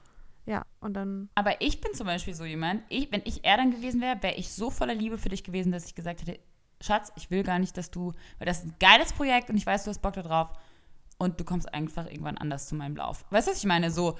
ja, 0.46 0.64
und 0.80 0.94
dann. 0.94 1.28
Aber 1.34 1.60
ich 1.60 1.80
bin 1.80 1.92
zum 1.94 2.06
Beispiel 2.06 2.34
so 2.34 2.44
jemand, 2.44 2.82
ich, 2.88 3.10
wenn 3.10 3.22
ich 3.24 3.44
er 3.44 3.56
dann 3.56 3.72
gewesen 3.72 4.00
wäre, 4.00 4.22
wäre 4.22 4.36
ich 4.36 4.52
so 4.52 4.70
voller 4.70 4.94
Liebe 4.94 5.18
für 5.18 5.28
dich 5.28 5.42
gewesen, 5.42 5.72
dass 5.72 5.86
ich 5.86 5.94
gesagt 5.94 6.20
hätte, 6.20 6.38
Schatz, 6.80 7.12
ich 7.16 7.30
will 7.30 7.42
gar 7.42 7.58
nicht, 7.58 7.76
dass 7.76 7.90
du, 7.90 8.12
weil 8.38 8.46
das 8.46 8.58
ist 8.58 8.66
ein 8.66 8.74
geiles 8.78 9.12
Projekt 9.12 9.50
und 9.50 9.56
ich 9.56 9.66
weiß, 9.66 9.84
du 9.84 9.90
hast 9.90 10.00
Bock 10.00 10.14
darauf 10.14 10.52
und 11.20 11.38
du 11.38 11.44
kommst 11.44 11.72
einfach 11.74 12.06
irgendwann 12.06 12.38
anders 12.38 12.66
zu 12.66 12.74
meinem 12.74 12.96
Lauf. 12.96 13.26
Weißt 13.30 13.46
du, 13.46 13.52
was 13.52 13.58
ich 13.58 13.66
meine? 13.66 13.90
So, 13.90 14.18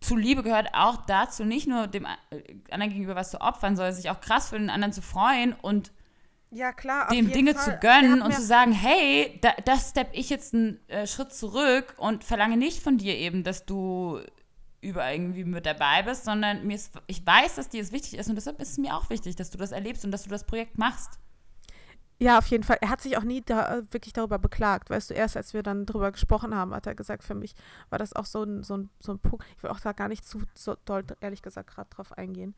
zu 0.00 0.14
Liebe 0.14 0.42
gehört 0.42 0.68
auch 0.74 1.06
dazu, 1.06 1.42
nicht 1.42 1.66
nur 1.66 1.86
dem 1.86 2.04
äh, 2.04 2.54
anderen 2.70 2.92
gegenüber 2.92 3.16
was 3.16 3.30
zu 3.30 3.40
opfern, 3.40 3.76
sondern 3.76 3.94
sich 3.94 4.10
auch 4.10 4.20
krass 4.20 4.50
für 4.50 4.58
den 4.58 4.68
anderen 4.68 4.92
zu 4.92 5.00
freuen 5.00 5.54
und 5.54 5.90
ja, 6.50 6.72
klar, 6.74 7.08
dem 7.08 7.32
Dinge 7.32 7.54
Fall. 7.54 7.64
zu 7.64 7.78
gönnen 7.78 8.20
und 8.20 8.34
zu 8.34 8.42
sagen, 8.42 8.72
hey, 8.72 9.38
da, 9.40 9.52
das 9.64 9.90
stepp 9.90 10.10
ich 10.12 10.28
jetzt 10.28 10.52
einen 10.52 10.86
äh, 10.88 11.06
Schritt 11.06 11.32
zurück 11.32 11.94
und 11.96 12.24
verlange 12.24 12.58
nicht 12.58 12.82
von 12.82 12.98
dir 12.98 13.16
eben, 13.16 13.42
dass 13.42 13.64
du 13.64 14.20
über 14.82 15.10
irgendwie 15.10 15.44
mit 15.44 15.64
dabei 15.64 16.02
bist, 16.02 16.26
sondern 16.26 16.66
mir 16.66 16.74
ist, 16.74 16.92
ich 17.06 17.26
weiß, 17.26 17.54
dass 17.54 17.70
dir 17.70 17.80
es 17.80 17.90
wichtig 17.90 18.18
ist 18.18 18.28
und 18.28 18.34
deshalb 18.34 18.60
ist 18.60 18.72
es 18.72 18.78
mir 18.78 18.94
auch 18.94 19.08
wichtig, 19.08 19.34
dass 19.36 19.48
du 19.48 19.56
das 19.56 19.72
erlebst 19.72 20.04
und 20.04 20.10
dass 20.10 20.24
du 20.24 20.28
das 20.28 20.44
Projekt 20.44 20.76
machst. 20.76 21.18
Ja, 22.22 22.38
auf 22.38 22.46
jeden 22.46 22.64
Fall. 22.64 22.78
Er 22.80 22.90
hat 22.90 23.00
sich 23.00 23.16
auch 23.16 23.22
nie 23.22 23.42
da, 23.42 23.82
wirklich 23.90 24.12
darüber 24.12 24.38
beklagt. 24.38 24.90
Weißt 24.90 25.10
du, 25.10 25.14
erst 25.14 25.36
als 25.36 25.54
wir 25.54 25.62
dann 25.62 25.86
darüber 25.86 26.12
gesprochen 26.12 26.54
haben, 26.54 26.74
hat 26.74 26.86
er 26.86 26.94
gesagt, 26.94 27.24
für 27.24 27.34
mich 27.34 27.54
war 27.90 27.98
das 27.98 28.12
auch 28.14 28.26
so 28.26 28.42
ein, 28.42 28.62
so 28.62 28.76
ein, 28.76 28.90
so 29.00 29.12
ein 29.12 29.18
Punkt. 29.18 29.44
Ich 29.56 29.62
will 29.62 29.70
auch 29.70 29.80
da 29.80 29.92
gar 29.92 30.08
nicht 30.08 30.26
zu 30.26 30.42
so 30.54 30.76
doll, 30.84 31.04
ehrlich 31.20 31.42
gesagt, 31.42 31.70
gerade 31.70 31.90
drauf 31.90 32.12
eingehen 32.12 32.54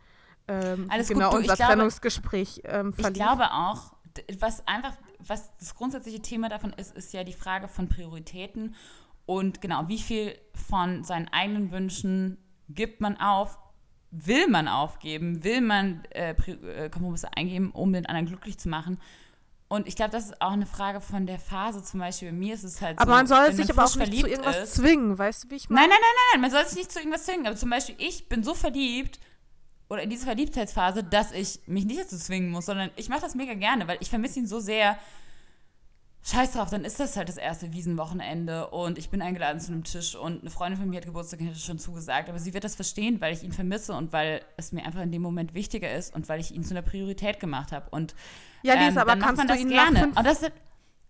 ähm, 0.48 0.86
Alles 0.90 1.08
genau 1.08 1.30
gut, 1.30 1.46
du, 1.46 1.50
unser 1.50 1.56
Trennungsgespräch 1.56 2.62
ähm, 2.64 2.92
verlief. 2.92 3.16
Ich 3.16 3.22
glaube 3.22 3.50
auch, 3.52 3.94
was 4.38 4.66
einfach, 4.66 4.94
was 5.18 5.56
das 5.58 5.74
grundsätzliche 5.74 6.20
Thema 6.20 6.48
davon 6.48 6.72
ist, 6.72 6.96
ist 6.96 7.12
ja 7.12 7.24
die 7.24 7.32
Frage 7.32 7.68
von 7.68 7.88
Prioritäten 7.88 8.74
und 9.26 9.60
genau, 9.60 9.88
wie 9.88 9.98
viel 9.98 10.38
von 10.68 11.02
seinen 11.02 11.28
eigenen 11.28 11.72
Wünschen 11.72 12.38
gibt 12.68 13.00
man 13.00 13.18
auf, 13.18 13.58
will 14.10 14.48
man 14.48 14.68
aufgeben, 14.68 15.42
will 15.42 15.60
man 15.60 16.04
äh, 16.10 16.30
äh 16.32 16.90
Kompromisse 16.90 17.28
eingeben, 17.34 17.70
um 17.70 17.92
den 17.92 18.06
anderen 18.06 18.26
glücklich 18.26 18.58
zu 18.58 18.68
machen. 18.68 19.00
Und 19.68 19.88
ich 19.88 19.96
glaube, 19.96 20.12
das 20.12 20.26
ist 20.26 20.40
auch 20.40 20.52
eine 20.52 20.66
Frage 20.66 21.00
von 21.00 21.26
der 21.26 21.38
Phase. 21.38 21.82
Zum 21.82 22.00
Beispiel 22.00 22.30
bei 22.30 22.36
mir 22.36 22.54
ist 22.54 22.64
es 22.64 22.80
halt 22.80 22.98
aber 22.98 23.06
so. 23.06 23.12
Aber 23.12 23.18
man 23.18 23.26
soll 23.26 23.52
sich 23.52 23.70
aber 23.70 23.84
auch 23.84 23.96
nicht 23.96 24.20
zu 24.20 24.28
irgendwas 24.28 24.58
ist. 24.58 24.74
zwingen, 24.74 25.18
weißt 25.18 25.44
du, 25.44 25.50
wie 25.50 25.54
ich 25.56 25.70
meine? 25.70 25.88
Nein, 25.88 25.90
nein, 25.90 26.00
nein, 26.00 26.24
nein, 26.32 26.40
man 26.42 26.50
soll 26.50 26.66
sich 26.66 26.78
nicht 26.78 26.92
zu 26.92 26.98
irgendwas 26.98 27.24
zwingen. 27.24 27.46
Aber 27.46 27.56
zum 27.56 27.70
Beispiel, 27.70 27.96
ich 27.98 28.28
bin 28.28 28.44
so 28.44 28.54
verliebt, 28.54 29.18
oder 29.88 30.02
in 30.02 30.10
diese 30.10 30.24
Verliebtheitsphase, 30.24 31.04
dass 31.04 31.32
ich 31.32 31.60
mich 31.66 31.84
nicht 31.84 32.00
dazu 32.00 32.16
zwingen 32.16 32.50
muss, 32.50 32.66
sondern 32.66 32.90
ich 32.96 33.08
mache 33.08 33.20
das 33.20 33.34
mega 33.34 33.54
gerne, 33.54 33.86
weil 33.86 33.98
ich 34.00 34.10
vermisse 34.10 34.38
ihn 34.40 34.46
so 34.46 34.60
sehr. 34.60 34.98
Scheiß 36.26 36.52
drauf, 36.52 36.70
dann 36.70 36.86
ist 36.86 36.98
das 37.00 37.18
halt 37.18 37.28
das 37.28 37.36
erste 37.36 37.74
Wiesenwochenende 37.74 38.68
und 38.68 38.96
ich 38.96 39.10
bin 39.10 39.20
eingeladen 39.20 39.60
zu 39.60 39.72
einem 39.72 39.84
Tisch 39.84 40.14
und 40.16 40.40
eine 40.40 40.48
Freundin 40.48 40.80
von 40.80 40.88
mir 40.88 40.96
hat 40.96 41.04
Geburtstag 41.04 41.38
und 41.40 41.48
hätte 41.48 41.58
schon 41.58 41.78
zugesagt, 41.78 42.30
aber 42.30 42.38
sie 42.38 42.54
wird 42.54 42.64
das 42.64 42.76
verstehen, 42.76 43.20
weil 43.20 43.34
ich 43.34 43.42
ihn 43.42 43.52
vermisse 43.52 43.92
und 43.92 44.14
weil 44.14 44.40
es 44.56 44.72
mir 44.72 44.86
einfach 44.86 45.02
in 45.02 45.12
dem 45.12 45.20
Moment 45.20 45.52
wichtiger 45.52 45.94
ist 45.94 46.14
und 46.14 46.26
weil 46.30 46.40
ich 46.40 46.54
ihn 46.54 46.64
zu 46.64 46.70
einer 46.72 46.80
Priorität 46.80 47.40
gemacht 47.40 47.72
habe 47.72 47.90
und 47.90 48.14
ja, 48.64 48.74
Lisa, 48.74 49.02
ähm, 49.02 49.08
aber 49.08 49.16
kannst 49.16 49.38
man 49.38 49.48
das 49.48 49.66
gerne. 49.66 50.06
Und 50.06 50.26
das 50.26 50.42
ist 50.42 50.52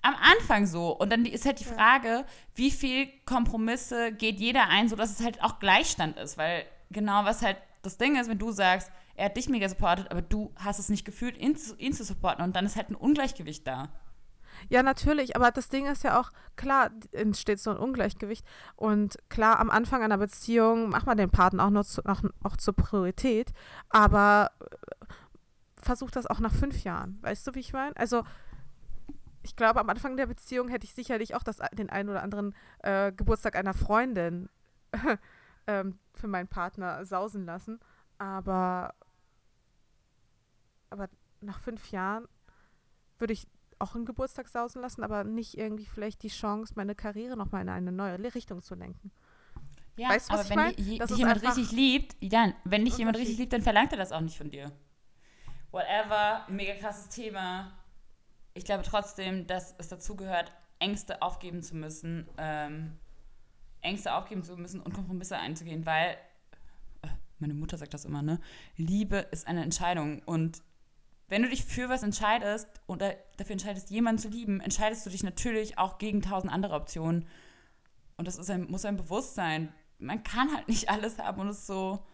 am 0.03 0.15
Anfang 0.17 0.67
so 0.67 0.91
und 0.91 1.11
dann 1.11 1.25
ist 1.25 1.47
halt 1.47 1.61
die 1.61 1.65
Frage, 1.65 2.27
wie 2.55 2.71
viel 2.71 3.09
Kompromisse 3.25 4.13
geht 4.13 4.39
jeder 4.39 4.69
ein, 4.69 4.89
sodass 4.89 5.19
es 5.19 5.25
halt 5.25 5.43
auch 5.43 5.59
Gleichstand 5.61 6.19
ist, 6.19 6.37
weil 6.37 6.67
genau 6.91 7.25
was 7.25 7.43
halt 7.43 7.57
das 7.83 7.97
Ding 7.97 8.17
ist, 8.17 8.29
wenn 8.29 8.39
du 8.39 8.53
sagst, 8.53 8.91
er 9.15 9.27
hat 9.27 9.37
dich 9.37 9.49
mega 9.49 9.69
supportet, 9.69 10.11
aber 10.11 10.21
du 10.21 10.53
hast 10.57 10.79
es 10.79 10.89
nicht 10.89 11.05
gefühlt, 11.05 11.39
ihn 11.39 11.57
zu, 11.57 11.77
ihn 11.77 11.93
zu 11.93 12.05
supporten 12.05 12.45
und 12.45 12.55
dann 12.55 12.67
ist 12.67 12.77
halt 12.77 12.91
ein 12.91 12.97
Ungleichgewicht 12.97 13.67
da. 13.67 13.89
Ja, 14.69 14.83
natürlich, 14.83 15.37
aber 15.37 15.51
das 15.51 15.69
Ding 15.69 15.87
ist 15.87 16.05
ja 16.05 16.21
auch, 16.21 16.31
klar, 16.57 16.91
entsteht 17.13 17.61
so 17.61 17.71
ein 17.71 17.77
Ungleichgewicht. 17.77 18.45
Und 18.77 19.19
klar, 19.29 19.59
am 19.59 19.71
Anfang 19.71 20.03
einer 20.03 20.19
Beziehung 20.19 20.91
macht 20.91 21.07
man 21.07 21.17
den 21.17 21.31
Partner 21.31 21.67
auch 21.67 21.71
noch, 21.71 21.85
zu, 21.85 22.03
noch 22.05 22.23
auch 22.43 22.57
zur 22.57 22.75
Priorität, 22.75 23.53
aber 23.89 24.51
versucht 25.85 26.17
das 26.17 26.27
auch 26.27 26.41
nach 26.41 26.53
fünf 26.53 26.83
Jahren. 26.85 27.19
Weißt 27.23 27.47
du, 27.47 27.55
wie 27.55 27.61
ich 27.61 27.73
meine? 27.73 27.97
Also, 27.97 28.25
ich 29.43 29.57
glaube, 29.57 29.81
am 29.81 29.91
Anfang 29.91 30.17
der 30.17 30.27
Beziehung 30.27 30.69
hätte 30.69 30.87
ich 30.87 30.95
sicherlich 30.95 31.35
auch 31.35 31.43
das, 31.43 31.59
den 31.73 31.91
einen 31.91 32.09
oder 32.09 32.23
anderen 32.23 32.55
äh, 32.81 33.13
Geburtstag 33.13 33.57
einer 33.57 33.75
Freundin 33.75 34.49
ähm, 35.67 35.99
für 36.15 36.27
meinen 36.27 36.49
Partner 36.49 37.05
sausen 37.05 37.45
lassen. 37.45 37.79
Aber, 38.19 38.95
aber 40.91 41.09
nach 41.41 41.61
fünf 41.61 41.91
Jahren 41.91 42.27
würde 43.19 43.35
ich 43.35 43.47
auch 43.79 43.95
einen 43.95 44.07
Geburtstag 44.07 44.49
sausen 44.49 44.81
lassen, 44.81 45.03
aber 45.03 45.25
nicht 45.25 45.59
irgendwie 45.59 45.85
vielleicht 45.85 46.23
die 46.23 46.29
Chance, 46.29 46.73
meine 46.77 46.95
Karriere 46.95 47.37
nochmal 47.37 47.63
in 47.63 47.69
eine 47.69 47.93
neue 47.93 48.35
Richtung 48.35 48.63
zu 48.63 48.75
lenken. 48.75 49.11
Ja, 49.97 50.09
weißt 50.09 50.31
du, 50.31 50.35
aber 50.35 50.49
wenn 50.49 50.77
dich 50.77 51.17
jemand 51.17 51.43
richtig 51.43 51.71
liebt, 51.71 52.17
dann, 52.33 52.55
wenn 52.65 52.85
dich 52.85 52.99
jemand 52.99 53.19
richtig 53.19 53.39
liebt, 53.39 53.53
dann 53.53 53.63
verlangt 53.63 53.93
er 53.93 53.99
das 53.99 54.11
auch 54.11 54.21
nicht 54.21 54.37
von 54.37 54.51
dir. 54.51 54.73
Whatever, 55.75 56.47
mega 56.49 56.75
krasses 56.75 57.09
Thema. 57.09 57.73
Ich 58.55 58.65
glaube 58.65 58.85
trotzdem, 58.85 59.49
dass 59.49 59.75
es 59.77 59.89
dazu 59.89 60.15
gehört, 60.15 60.53
Ängste 60.79 61.21
aufgeben 61.21 61.65
zu 61.65 61.75
müssen, 61.75 62.29
ähm, 62.39 62.97
Ängste 63.81 64.15
aufgeben 64.15 64.45
zu 64.45 64.57
müssen 64.57 64.81
und 64.81 64.95
Kompromisse 64.95 65.37
einzugehen, 65.37 65.85
weil, 65.85 66.17
äh, 67.03 67.09
meine 67.41 67.55
Mutter 67.55 67.77
sagt 67.77 67.93
das 67.93 68.05
immer, 68.05 68.23
ne? 68.23 68.41
Liebe 68.77 69.17
ist 69.33 69.49
eine 69.49 69.65
Entscheidung. 69.65 70.23
Und 70.27 70.63
wenn 71.27 71.43
du 71.43 71.49
dich 71.49 71.65
für 71.65 71.89
was 71.89 72.05
entscheidest 72.05 72.69
oder 72.87 73.17
dafür 73.37 73.55
entscheidest, 73.55 73.91
jemanden 73.91 74.23
zu 74.23 74.29
lieben, 74.29 74.61
entscheidest 74.61 75.05
du 75.05 75.11
dich 75.11 75.25
natürlich 75.25 75.77
auch 75.77 75.99
gegen 75.99 76.23
tausend 76.23 76.53
andere 76.53 76.77
Optionen. 76.77 77.27
Und 78.17 78.29
das 78.29 78.37
ist 78.37 78.49
ein, 78.49 78.71
muss 78.71 78.85
ein 78.85 78.97
Bewusstsein. 78.97 79.75
Man 79.99 80.23
kann 80.23 80.55
halt 80.55 80.69
nicht 80.69 80.89
alles 80.89 81.19
haben 81.19 81.41
und 81.41 81.49
es 81.49 81.67
so, 81.67 82.07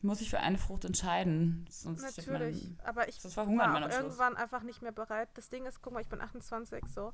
muss 0.00 0.20
ich 0.20 0.30
für 0.30 0.38
eine 0.38 0.58
Frucht 0.58 0.84
entscheiden. 0.84 1.66
Sonst 1.70 2.16
Natürlich, 2.16 2.62
man, 2.62 2.78
aber 2.84 3.08
ich 3.08 3.24
war 3.36 3.48
irgendwann 3.48 4.36
einfach 4.36 4.62
nicht 4.62 4.82
mehr 4.82 4.92
bereit. 4.92 5.28
Das 5.34 5.48
Ding 5.48 5.66
ist, 5.66 5.82
guck 5.82 5.92
mal, 5.92 6.00
ich 6.00 6.08
bin 6.08 6.20
28 6.20 6.84
so 6.94 7.12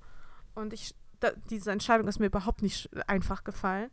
und 0.55 0.73
ich 0.73 0.95
da, 1.21 1.33
diese 1.51 1.73
Entscheidung 1.73 2.07
ist 2.09 2.19
mir 2.19 2.27
überhaupt 2.27 2.63
nicht 2.63 2.91
einfach 3.09 3.45
gefallen, 3.45 3.91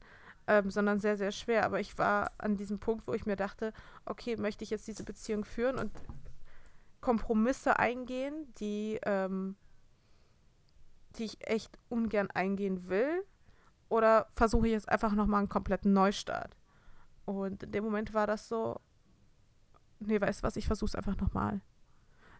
ähm, 0.47 0.69
sondern 0.69 0.99
sehr, 0.99 1.17
sehr 1.17 1.31
schwer. 1.31 1.65
Aber 1.65 1.79
ich 1.79 1.97
war 1.97 2.31
an 2.37 2.57
diesem 2.57 2.79
Punkt, 2.79 3.07
wo 3.07 3.13
ich 3.13 3.25
mir 3.25 3.35
dachte, 3.35 3.73
okay, 4.05 4.35
möchte 4.35 4.63
ich 4.63 4.69
jetzt 4.69 4.87
diese 4.87 5.03
Beziehung 5.03 5.45
führen 5.45 5.77
und 5.77 5.91
Kompromisse 6.99 7.79
eingehen, 7.79 8.53
die, 8.59 8.99
ähm, 9.03 9.55
die 11.17 11.25
ich 11.25 11.47
echt 11.47 11.77
ungern 11.89 12.29
eingehen 12.31 12.89
will? 12.89 13.23
Oder 13.89 14.27
versuche 14.35 14.67
ich 14.67 14.73
jetzt 14.73 14.89
einfach 14.89 15.13
nochmal 15.13 15.39
einen 15.39 15.49
kompletten 15.49 15.93
Neustart? 15.93 16.55
Und 17.31 17.63
in 17.63 17.71
dem 17.71 17.85
Moment 17.85 18.13
war 18.13 18.27
das 18.27 18.49
so, 18.49 18.81
nee, 19.99 20.19
weißt 20.19 20.41
du 20.41 20.43
was, 20.43 20.57
ich 20.57 20.67
versuch's 20.67 20.95
einfach 20.95 21.15
nochmal. 21.15 21.61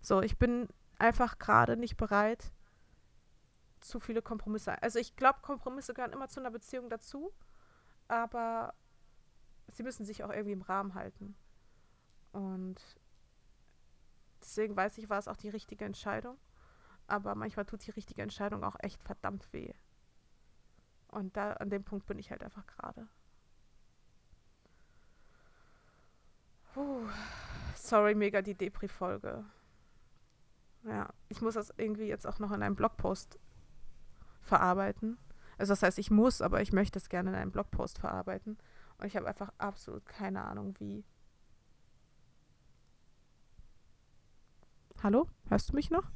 So, 0.02 0.22
ich 0.22 0.38
bin 0.38 0.68
einfach 1.00 1.40
gerade 1.40 1.78
nicht 1.78 1.96
bereit, 1.96 2.52
zu 3.80 4.02
viele 4.02 4.22
Kompromisse. 4.22 4.84
Also 4.84 5.00
ich 5.00 5.16
glaube, 5.16 5.40
Kompromisse 5.42 5.94
gehören 5.94 6.12
immer 6.12 6.28
zu 6.28 6.42
einer 6.42 6.52
Beziehung 6.52 6.90
dazu, 6.90 7.32
aber 8.10 8.74
sie 9.70 9.84
müssen 9.84 10.06
sich 10.06 10.26
auch 10.26 10.30
irgendwie 10.30 10.52
im 10.52 10.62
Rahmen 10.62 10.94
halten. 10.94 11.36
Und 12.34 12.82
deswegen 14.42 14.76
weiß 14.76 14.98
ich, 14.98 15.10
war 15.10 15.20
es 15.20 15.30
auch 15.30 15.38
die 15.38 15.50
richtige 15.50 15.86
Entscheidung. 15.86 16.38
Aber 17.08 17.34
manchmal 17.36 17.66
tut 17.66 17.86
die 17.88 17.92
richtige 17.92 18.24
Entscheidung 18.24 18.66
auch 18.66 18.76
echt 18.80 19.02
verdammt 19.02 19.54
weh. 19.54 19.74
Und 21.08 21.38
da 21.38 21.54
an 21.54 21.70
dem 21.70 21.86
Punkt 21.86 22.08
bin 22.08 22.20
ich 22.20 22.30
halt 22.30 22.44
einfach 22.44 22.68
gerade. 22.68 23.08
Sorry, 27.76 28.16
mega 28.16 28.42
die 28.42 28.56
Depri-Folge. 28.56 29.44
Ja, 30.84 31.10
ich 31.30 31.42
muss 31.42 31.56
das 31.56 31.74
irgendwie 31.78 32.06
jetzt 32.06 32.26
auch 32.26 32.40
noch 32.40 32.52
in 32.52 32.64
einem 32.64 32.76
Blogpost 32.76 33.40
verarbeiten. 34.42 35.18
Also 35.58 35.74
das 35.74 35.84
heißt, 35.84 36.00
ich 36.00 36.10
muss, 36.10 36.42
aber 36.42 36.62
ich 36.62 36.74
möchte 36.74 36.98
es 36.98 37.10
gerne 37.10 37.30
in 37.30 37.36
einem 37.36 37.52
Blogpost 37.52 38.00
verarbeiten. 38.00 38.58
Und 38.98 39.08
ich 39.08 39.16
habe 39.16 39.28
einfach 39.28 39.52
absolut 39.58 40.06
keine 40.06 40.44
Ahnung, 40.44 40.76
wie. 40.80 41.04
Hallo? 45.04 45.28
Hörst 45.50 45.70
du 45.70 45.76
mich 45.76 45.90
noch? 45.90 46.04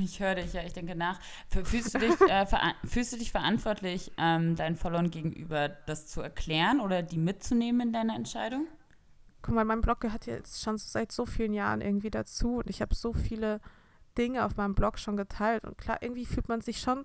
Ich 0.00 0.18
höre 0.18 0.34
dich, 0.34 0.54
ja, 0.54 0.62
ich 0.62 0.72
denke 0.72 0.96
nach. 0.96 1.20
Fühlst 1.50 1.94
du 1.94 1.98
dich, 1.98 2.20
äh, 2.28 2.46
fühlst 2.84 3.12
du 3.12 3.16
dich 3.16 3.30
verantwortlich, 3.30 4.10
ähm, 4.18 4.56
deinen 4.56 4.76
Followern 4.76 5.10
gegenüber 5.10 5.68
das 5.68 6.08
zu 6.08 6.20
erklären 6.20 6.80
oder 6.80 7.02
die 7.02 7.18
mitzunehmen 7.18 7.88
in 7.88 7.92
deiner 7.92 8.16
Entscheidung? 8.16 8.66
Guck 9.42 9.54
mal, 9.54 9.64
mein 9.64 9.80
Blog 9.80 10.00
gehört 10.00 10.26
jetzt 10.26 10.62
schon 10.62 10.78
seit 10.78 11.12
so 11.12 11.26
vielen 11.26 11.52
Jahren 11.52 11.80
irgendwie 11.80 12.10
dazu 12.10 12.56
und 12.56 12.70
ich 12.70 12.82
habe 12.82 12.94
so 12.94 13.12
viele 13.12 13.60
Dinge 14.16 14.44
auf 14.44 14.56
meinem 14.56 14.74
Blog 14.74 14.98
schon 14.98 15.16
geteilt 15.16 15.64
und 15.64 15.78
klar, 15.78 15.98
irgendwie 16.02 16.26
fühlt 16.26 16.48
man 16.48 16.60
sich 16.60 16.80
schon, 16.80 17.04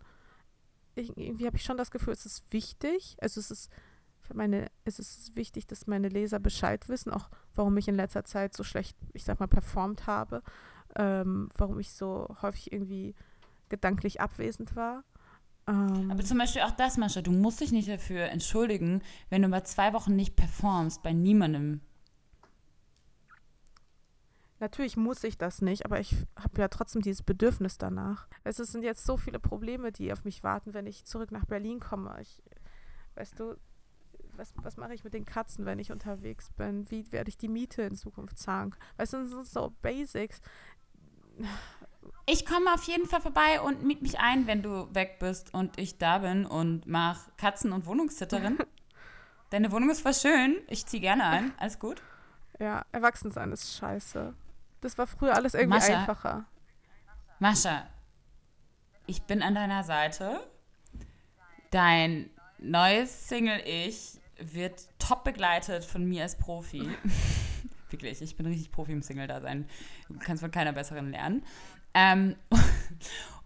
irgendwie 0.95 1.45
habe 1.45 1.57
ich 1.57 1.63
schon 1.63 1.77
das 1.77 1.91
Gefühl, 1.91 2.13
es 2.13 2.25
ist 2.25 2.43
wichtig, 2.51 3.17
also 3.21 3.39
es 3.39 3.51
ist 3.51 3.71
für 4.19 4.35
meine, 4.35 4.71
es 4.85 4.99
ist 4.99 5.35
wichtig, 5.35 5.67
dass 5.67 5.85
meine 5.85 6.07
Leser 6.07 6.39
Bescheid 6.39 6.89
wissen, 6.89 7.11
auch 7.11 7.29
warum 7.53 7.77
ich 7.77 7.87
in 7.87 7.95
letzter 7.95 8.23
Zeit 8.23 8.55
so 8.55 8.63
schlecht, 8.63 8.97
ich 9.13 9.25
sag 9.25 9.39
mal, 9.39 9.47
performt 9.47 10.07
habe 10.07 10.41
ähm, 10.95 11.49
warum 11.57 11.79
ich 11.79 11.93
so 11.93 12.35
häufig 12.41 12.71
irgendwie 12.71 13.15
gedanklich 13.69 14.21
abwesend 14.21 14.75
war. 14.75 15.03
Ähm, 15.67 16.11
Aber 16.11 16.23
zum 16.23 16.37
Beispiel 16.37 16.61
auch 16.61 16.71
das, 16.71 16.97
Mascha, 16.97 17.21
du 17.21 17.31
musst 17.31 17.61
dich 17.61 17.71
nicht 17.71 17.89
dafür 17.89 18.25
entschuldigen, 18.25 19.01
wenn 19.29 19.41
du 19.41 19.47
mal 19.47 19.63
zwei 19.63 19.93
Wochen 19.93 20.15
nicht 20.15 20.35
performst, 20.35 21.01
bei 21.03 21.13
niemandem. 21.13 21.81
Natürlich 24.63 24.95
muss 24.95 25.25
ich 25.25 25.37
das 25.37 25.61
nicht, 25.61 25.83
aber 25.83 25.99
ich 25.99 26.15
habe 26.41 26.61
ja 26.61 26.69
trotzdem 26.69 27.01
dieses 27.01 27.21
Bedürfnis 27.21 27.77
danach. 27.77 28.29
Es 28.45 28.55
sind 28.55 28.81
jetzt 28.81 29.05
so 29.05 29.17
viele 29.17 29.37
Probleme, 29.37 29.91
die 29.91 30.13
auf 30.13 30.23
mich 30.23 30.41
warten, 30.41 30.73
wenn 30.73 30.87
ich 30.87 31.03
zurück 31.03 31.33
nach 31.33 31.43
Berlin 31.43 31.81
komme. 31.81 32.15
Ich, 32.21 32.41
weißt 33.15 33.37
du, 33.41 33.57
was, 34.37 34.53
was 34.55 34.77
mache 34.77 34.93
ich 34.93 35.03
mit 35.03 35.13
den 35.13 35.25
Katzen, 35.25 35.65
wenn 35.65 35.79
ich 35.79 35.91
unterwegs 35.91 36.49
bin? 36.51 36.89
Wie 36.89 37.11
werde 37.11 37.27
ich 37.27 37.37
die 37.37 37.49
Miete 37.49 37.81
in 37.81 37.97
Zukunft 37.97 38.37
zahlen? 38.37 38.73
Weißt 38.95 39.11
du, 39.11 39.17
das 39.17 39.31
sind 39.31 39.45
so 39.45 39.73
Basics. 39.81 40.39
Ich 42.25 42.45
komme 42.45 42.73
auf 42.73 42.85
jeden 42.85 43.05
Fall 43.05 43.19
vorbei 43.19 43.59
und 43.59 43.83
miet 43.83 44.01
mich 44.01 44.21
ein, 44.21 44.47
wenn 44.47 44.63
du 44.63 44.87
weg 44.95 45.17
bist 45.19 45.53
und 45.53 45.77
ich 45.77 45.97
da 45.97 46.19
bin 46.19 46.45
und 46.45 46.87
mach 46.87 47.35
Katzen- 47.35 47.73
und 47.73 47.85
Wohnungssitterin. 47.85 48.59
Deine 49.49 49.73
Wohnung 49.73 49.89
ist 49.89 49.99
voll 49.99 50.13
schön. 50.13 50.55
Ich 50.69 50.85
ziehe 50.85 51.01
gerne 51.01 51.25
ein. 51.25 51.51
Alles 51.57 51.79
gut? 51.79 52.01
Ja, 52.59 52.85
Erwachsensein 52.93 53.51
ist 53.51 53.75
scheiße. 53.75 54.33
Das 54.83 54.97
war 54.97 55.07
früher 55.07 55.33
alles 55.33 55.53
irgendwie 55.53 55.79
Mascha, 55.79 55.99
einfacher. 56.01 56.45
Mascha, 57.39 57.87
ich 59.07 59.23
bin 59.23 59.41
an 59.41 59.55
deiner 59.55 59.83
Seite. 59.83 60.45
Dein 61.71 62.29
neues 62.59 63.29
Single-Ich 63.29 64.19
wird 64.37 64.89
top 64.99 65.23
begleitet 65.23 65.85
von 65.85 66.03
mir 66.03 66.23
als 66.23 66.37
Profi. 66.37 66.85
Wirklich, 67.89 68.21
ich 68.21 68.35
bin 68.35 68.45
richtig 68.45 68.71
Profi 68.71 68.91
im 68.91 69.01
Single-Dasein. 69.01 69.69
Du 70.09 70.19
kannst 70.19 70.43
von 70.43 70.51
keiner 70.51 70.73
besseren 70.73 71.11
lernen. 71.11 71.45
Ähm, 71.93 72.35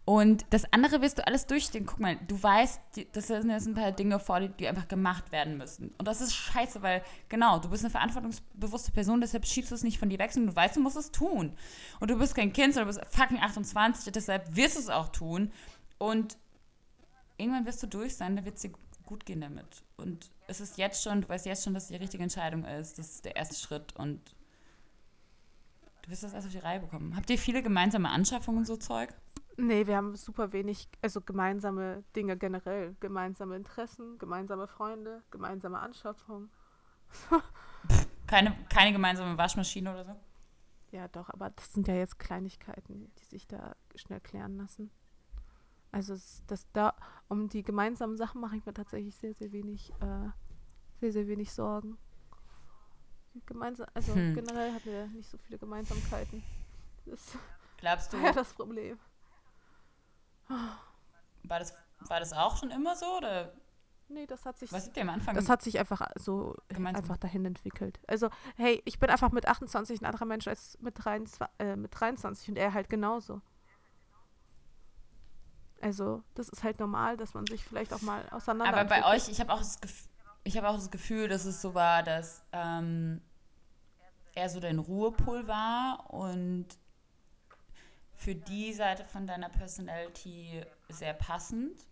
und 0.08 0.46
das 0.52 0.72
andere 0.72 1.02
wirst 1.02 1.17
du 1.17 1.28
alles 1.28 1.48
durchstehen. 1.48 1.86
Guck 1.86 2.00
mal, 2.00 2.15
du 2.30 2.41
weißt, 2.41 2.80
das 3.12 3.28
sind 3.28 3.50
jetzt 3.50 3.67
ein 3.67 3.74
paar 3.74 3.91
Dinge 3.91 4.20
vor 4.20 4.39
dir, 4.39 4.48
die 4.48 4.65
einfach 4.65 4.88
gemacht 4.88 5.34
werden 5.34 5.58
müssen. 5.58 5.93
Und 5.98 6.08
das 6.08 6.22
ist 6.22 6.34
scheiße, 6.34 6.82
weil, 6.82 7.04
genau, 7.28 7.60
du 7.60 7.70
bist 7.70 7.84
eine 7.84 7.91
verantwortungsbewusste 7.91 8.93
Person, 8.93 9.20
deshalb 9.20 9.46
schiebst 9.46 9.70
du 9.70 9.76
es 9.76 9.84
nicht 9.84 10.00
von 10.00 10.08
dir 10.08 10.17
weg, 10.17 10.32
sondern 10.32 10.52
du 10.54 10.56
weißt, 10.56 10.78
du 10.78 10.80
musst 10.80 10.96
es 10.96 11.12
tun. 11.12 11.52
Und 12.00 12.10
du 12.10 12.17
bist 12.17 12.36
kein 12.36 12.54
Kind, 12.54 12.74
sondern 12.74 12.96
du 12.96 13.02
bist 13.02 13.13
fucking 13.13 13.41
28, 13.41 14.13
deshalb 14.13 14.56
wirst 14.56 14.78
du 14.78 14.80
es 14.80 14.88
auch 14.88 15.10
tun. 15.10 15.52
Und 15.98 16.38
irgendwann 17.36 17.65
wirst 17.65 17.84
du 17.84 17.88
durch 17.88 18.15
sein, 18.15 18.38
dann 18.38 18.46
wird 18.46 18.56
es 18.56 18.62
dir 18.62 18.72
gut 19.06 19.26
gehen 19.26 19.41
damit. 19.41 19.84
Und 19.98 20.32
es 20.48 20.62
ist 20.62 20.78
jetzt 20.78 21.04
schon, 21.04 21.20
du 21.20 21.28
weißt 21.28 21.46
jetzt 21.46 21.65
schon, 21.65 21.74
dass 21.74 21.84
es 21.84 21.89
die 21.89 21.98
richtige 21.98 22.24
Entscheidung 22.24 22.63
ist. 22.63 22.98
Das 22.98 23.10
ist 23.10 23.26
der 23.26 23.36
erste 23.36 23.56
Schritt 23.56 23.93
und 23.98 24.22
du 26.04 26.12
wirst 26.12 26.24
das 26.24 26.32
erst 26.32 26.48
auf 26.48 26.54
die 26.54 26.60
Reihe 26.60 26.80
bekommen. 26.80 27.13
Habt 27.17 27.30
ihr 27.30 27.38
viele 27.38 27.62
gemeinsame 27.62 28.08
Anschaffungen 28.08 28.63
so 28.63 28.78
Zeug? 28.78 29.13
Nee, 29.58 29.88
wir 29.88 29.98
haben 29.98 30.15
super 30.15 30.54
wenig, 30.54 30.88
also 31.02 31.20
gemeinsame 31.20 32.04
Dinge 32.15 32.38
generell. 32.38 32.96
Gemeinsame 33.00 33.56
Interessen, 33.56 34.20
gemeinsame 34.20 34.67
Freunde, 34.67 35.24
gemeinsame 35.32 35.80
Anschaffungen. 35.80 36.52
keine, 38.28 38.56
keine 38.70 38.91
gemeinsame 38.91 39.36
Waschmaschine 39.38 39.91
oder 39.91 40.06
so? 40.06 40.15
Ja, 40.91 41.08
doch, 41.08 41.30
aber 41.32 41.50
das 41.50 41.74
sind 41.74 41.88
ja 41.88 41.96
jetzt 41.96 42.20
Kleinigkeiten, 42.20 43.12
die 43.17 43.26
sich 43.26 43.48
da 43.48 43.76
schnell 43.96 44.22
klären 44.22 44.58
lassen. 44.58 44.91
Also 45.91 46.15
das 46.48 46.72
da 46.74 46.93
um 47.28 47.50
die 47.50 47.63
gemeinsamen 47.63 48.15
Sachen 48.17 48.41
mache 48.41 48.58
ich 48.58 48.65
mir 48.65 48.74
tatsächlich 48.74 49.15
sehr, 49.15 49.34
sehr 49.34 49.52
wenig, 49.52 49.91
äh, 50.02 50.30
sehr, 51.00 51.12
sehr 51.12 51.28
wenig 51.28 51.52
Sorgen. 51.52 51.98
Gemeinsam, 53.46 53.88
also 53.93 54.13
hm. 54.13 54.36
generell 54.36 54.74
hatten 54.74 54.89
wir 54.89 55.08
nicht 55.08 55.30
so 55.30 55.38
viele 55.38 55.58
Gemeinsamkeiten. 55.58 56.43
Das 57.06 57.38
Glaubst 57.78 58.13
du? 58.13 58.17
Ja, 58.24 58.32
das 58.32 58.54
Problem. 58.54 59.00
War 61.43 61.60
das, 61.60 61.73
war 61.99 62.19
das 62.19 62.33
auch 62.33 62.57
schon 62.57 62.71
immer 62.71 62.95
so 62.95 63.17
oder? 63.17 63.53
Nee, 64.10 64.25
das 64.25 64.45
hat 64.45 64.57
sich. 64.57 64.71
Was 64.71 64.88
ist 64.88 64.97
am 64.97 65.10
Anfang? 65.10 65.36
Das 65.36 65.49
hat 65.49 65.62
sich 65.62 65.79
einfach 65.79 66.01
so 66.15 66.55
gemeinsam. 66.69 67.03
einfach 67.03 67.17
dahin 67.17 67.45
entwickelt. 67.45 67.99
Also, 68.07 68.29
hey, 68.55 68.81
ich 68.86 68.99
bin 68.99 69.10
einfach 69.10 69.31
mit 69.31 69.47
28 69.47 70.01
ein 70.01 70.05
anderer 70.05 70.25
Mensch 70.25 70.47
als 70.47 70.77
mit 70.79 70.93
23, 71.03 71.47
äh, 71.60 71.75
mit 71.75 71.91
23 71.93 72.49
und 72.49 72.57
er 72.57 72.73
halt 72.73 72.89
genauso. 72.89 73.41
Also, 75.81 76.23
das 76.36 76.49
ist 76.49 76.63
halt 76.63 76.79
normal, 76.79 77.17
dass 77.17 77.33
man 77.33 77.45
sich 77.45 77.63
vielleicht 77.63 77.93
auch 77.93 78.01
mal 78.01 78.27
auseinander. 78.31 78.79
Aber 78.79 78.89
bei 78.89 79.05
euch, 79.05 79.29
ich 79.29 79.39
habe 79.41 79.51
auch, 79.51 79.60
das 79.60 79.79
Gefühl, 79.81 80.10
ich 80.43 80.57
hab 80.57 80.63
auch 80.63 80.75
das 80.75 80.89
Gefühl, 80.89 81.27
dass 81.27 81.45
es 81.45 81.62
so 81.62 81.75
war, 81.75 82.01
dass 82.01 82.43
ähm, 82.53 83.21
er 84.33 84.49
so 84.49 84.60
dein 84.60 84.79
Ruhepol 84.79 85.47
war 85.47 86.12
und 86.12 86.67
für 88.17 88.36
die 88.36 88.73
Seite 88.73 89.06
von 89.06 89.27
deiner 89.27 89.49
Personality 89.49 90.62
sehr 90.89 91.13
passend. 91.13 91.86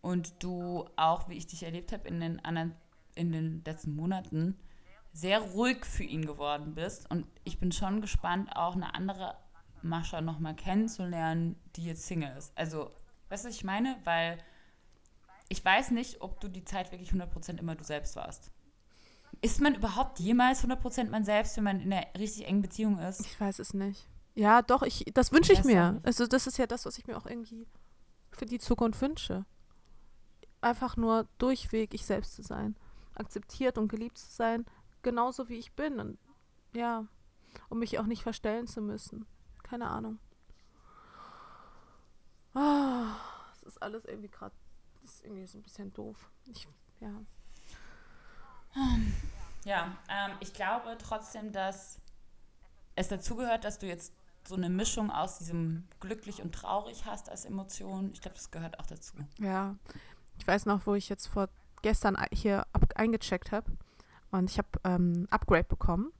Und 0.00 0.42
du 0.42 0.88
auch, 0.96 1.28
wie 1.28 1.36
ich 1.36 1.46
dich 1.46 1.62
erlebt 1.62 1.92
habe 1.92 2.08
in 2.08 2.20
den 2.20 2.44
anderen, 2.44 2.74
in 3.14 3.32
den 3.32 3.62
letzten 3.64 3.94
Monaten, 3.94 4.58
sehr 5.12 5.40
ruhig 5.40 5.84
für 5.84 6.04
ihn 6.04 6.24
geworden 6.24 6.74
bist. 6.74 7.10
Und 7.10 7.26
ich 7.44 7.58
bin 7.58 7.72
schon 7.72 8.00
gespannt, 8.00 8.54
auch 8.54 8.74
eine 8.74 8.94
andere 8.94 9.36
Mascha 9.82 10.20
nochmal 10.20 10.54
kennenzulernen, 10.54 11.56
die 11.76 11.84
jetzt 11.84 12.06
Single 12.06 12.34
ist. 12.36 12.56
Also, 12.56 12.90
weißt 13.28 13.44
du, 13.44 13.48
was 13.48 13.56
ich 13.56 13.64
meine? 13.64 13.96
Weil 14.04 14.38
ich 15.48 15.64
weiß 15.64 15.90
nicht, 15.90 16.20
ob 16.20 16.40
du 16.40 16.48
die 16.48 16.64
Zeit 16.64 16.90
wirklich 16.92 17.10
100% 17.10 17.58
immer 17.58 17.74
du 17.74 17.84
selbst 17.84 18.16
warst. 18.16 18.50
Ist 19.42 19.60
man 19.60 19.74
überhaupt 19.74 20.20
jemals 20.20 20.64
100% 20.64 21.10
man 21.10 21.24
selbst, 21.24 21.56
wenn 21.56 21.64
man 21.64 21.80
in 21.80 21.92
einer 21.92 22.06
richtig 22.16 22.46
engen 22.46 22.62
Beziehung 22.62 22.98
ist? 22.98 23.20
Ich 23.20 23.38
weiß 23.38 23.58
es 23.58 23.74
nicht. 23.74 24.08
Ja, 24.38 24.62
doch, 24.62 24.82
ich, 24.82 25.04
das 25.14 25.32
wünsche 25.32 25.52
ich 25.52 25.64
mir. 25.64 26.00
Also, 26.04 26.28
das 26.28 26.46
ist 26.46 26.58
ja 26.58 26.68
das, 26.68 26.86
was 26.86 26.96
ich 26.96 27.08
mir 27.08 27.18
auch 27.18 27.26
irgendwie 27.26 27.66
für 28.30 28.46
die 28.46 28.60
Zukunft 28.60 29.00
wünsche. 29.00 29.44
Einfach 30.60 30.96
nur 30.96 31.26
durchweg 31.38 31.92
ich 31.92 32.06
selbst 32.06 32.34
zu 32.34 32.42
sein. 32.42 32.76
Akzeptiert 33.16 33.78
und 33.78 33.88
geliebt 33.88 34.16
zu 34.16 34.30
sein, 34.30 34.64
genauso 35.02 35.48
wie 35.48 35.56
ich 35.56 35.72
bin. 35.72 35.98
Und 35.98 36.18
ja, 36.72 37.04
um 37.68 37.80
mich 37.80 37.98
auch 37.98 38.06
nicht 38.06 38.22
verstellen 38.22 38.68
zu 38.68 38.80
müssen. 38.80 39.26
Keine 39.64 39.90
Ahnung. 39.90 40.20
Ah, 42.54 43.16
es 43.56 43.64
ist 43.64 43.82
alles 43.82 44.04
irgendwie 44.04 44.28
gerade, 44.28 44.54
das 45.02 45.14
ist 45.14 45.24
irgendwie 45.24 45.48
so 45.48 45.58
ein 45.58 45.62
bisschen 45.62 45.92
doof. 45.92 46.30
Ich, 46.46 46.68
ja. 47.00 47.10
Ja, 49.64 49.96
ähm, 50.08 50.36
ich 50.38 50.52
glaube 50.52 50.96
trotzdem, 50.96 51.50
dass 51.50 52.00
es 52.94 53.08
dazugehört, 53.08 53.64
dass 53.64 53.80
du 53.80 53.88
jetzt 53.88 54.12
so 54.46 54.54
eine 54.54 54.70
Mischung 54.70 55.10
aus 55.10 55.38
diesem 55.38 55.86
glücklich 56.00 56.42
und 56.42 56.54
traurig 56.54 57.04
hast 57.04 57.28
als 57.30 57.44
Emotion. 57.44 58.10
Ich 58.12 58.20
glaube, 58.20 58.36
das 58.36 58.50
gehört 58.50 58.78
auch 58.80 58.86
dazu. 58.86 59.14
Ja, 59.38 59.76
ich 60.38 60.46
weiß 60.46 60.66
noch, 60.66 60.86
wo 60.86 60.94
ich 60.94 61.08
jetzt 61.08 61.26
vor 61.26 61.48
gestern 61.82 62.16
hier 62.32 62.66
eingecheckt 62.94 63.52
habe 63.52 63.70
und 64.30 64.50
ich 64.50 64.58
habe 64.58 64.68
ähm, 64.84 65.26
Upgrade 65.30 65.64
bekommen 65.64 66.12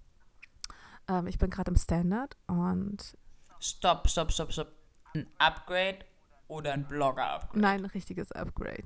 Ähm, 1.09 1.27
ich 1.27 1.39
bin 1.39 1.51
gerade 1.51 1.71
im 1.71 1.77
Standard 1.77 2.37
und. 2.47 3.17
Stopp, 3.61 4.09
stopp, 4.09 4.31
stopp, 4.33 4.53
stopp. 4.53 4.73
Ein 5.15 5.27
Upgrade 5.39 5.99
oder 6.49 6.73
ein 6.75 6.87
Blogger-Upgrade? 6.87 7.59
Nein, 7.59 7.81
ein 7.81 7.91
richtiges 7.91 8.31
Upgrade. 8.33 8.85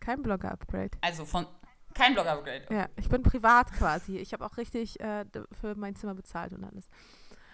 Kein 0.00 0.22
Blogger-Upgrade. 0.22 0.92
Also 1.00 1.24
von. 1.24 1.46
Kein 1.92 2.14
Blogger-Upgrade. 2.14 2.66
Ja, 2.70 2.88
ich 2.96 3.08
bin 3.08 3.22
privat 3.22 3.72
quasi. 3.72 4.18
Ich 4.18 4.32
habe 4.32 4.44
auch 4.44 4.56
richtig 4.56 4.98
äh, 5.00 5.24
für 5.52 5.74
mein 5.76 5.94
Zimmer 5.96 6.14
bezahlt 6.14 6.52
und 6.52 6.64
alles. 6.64 6.88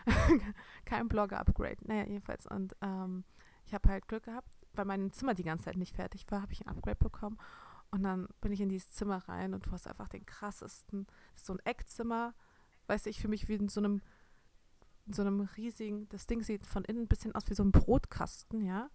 Kein 0.85 1.09
Blogger-Upgrade. 1.09 1.79
Naja, 1.83 2.05
jedenfalls. 2.07 2.47
Und 2.47 2.77
ähm, 2.81 3.25
ich 3.67 3.75
habe 3.75 3.89
halt 3.89 4.09
Glück 4.09 4.25
gehabt, 4.25 4.59
weil 4.75 4.85
mein 4.85 5.13
Zimmer 5.13 5.35
die 5.35 5.45
ganze 5.45 5.67
Zeit 5.67 5.77
nicht 5.77 5.95
fertig 5.95 6.27
war, 6.31 6.43
habe 6.43 6.53
ich 6.53 6.67
ein 6.67 6.69
Upgrade 6.69 6.97
bekommen. 6.97 7.39
Und 7.91 8.03
dann 8.05 8.29
bin 8.41 8.53
ich 8.53 8.61
in 8.61 8.69
dieses 8.69 8.93
Zimmer 8.93 9.19
rein 9.29 9.53
und 9.53 9.67
du 9.67 9.73
hast 9.73 9.89
einfach 9.89 10.09
den 10.09 10.25
krassesten, 10.25 11.07
so 11.35 11.53
ein 11.53 11.59
Eckzimmer, 11.65 12.35
weiß 12.87 13.07
ich, 13.07 13.21
für 13.21 13.29
mich 13.29 13.49
wie 13.49 13.55
in 13.55 13.69
so 13.69 13.81
einem, 13.81 14.01
in 15.07 15.13
so 15.13 15.23
einem 15.23 15.41
riesigen, 15.57 16.09
das 16.09 16.27
Ding 16.27 16.43
sieht 16.43 16.67
von 16.67 16.85
innen 16.85 17.03
ein 17.03 17.09
bisschen 17.09 17.35
aus 17.35 17.49
wie 17.49 17.55
so 17.55 17.65
ein 17.65 17.73
Brotkasten, 17.73 18.65
ja, 18.65 18.91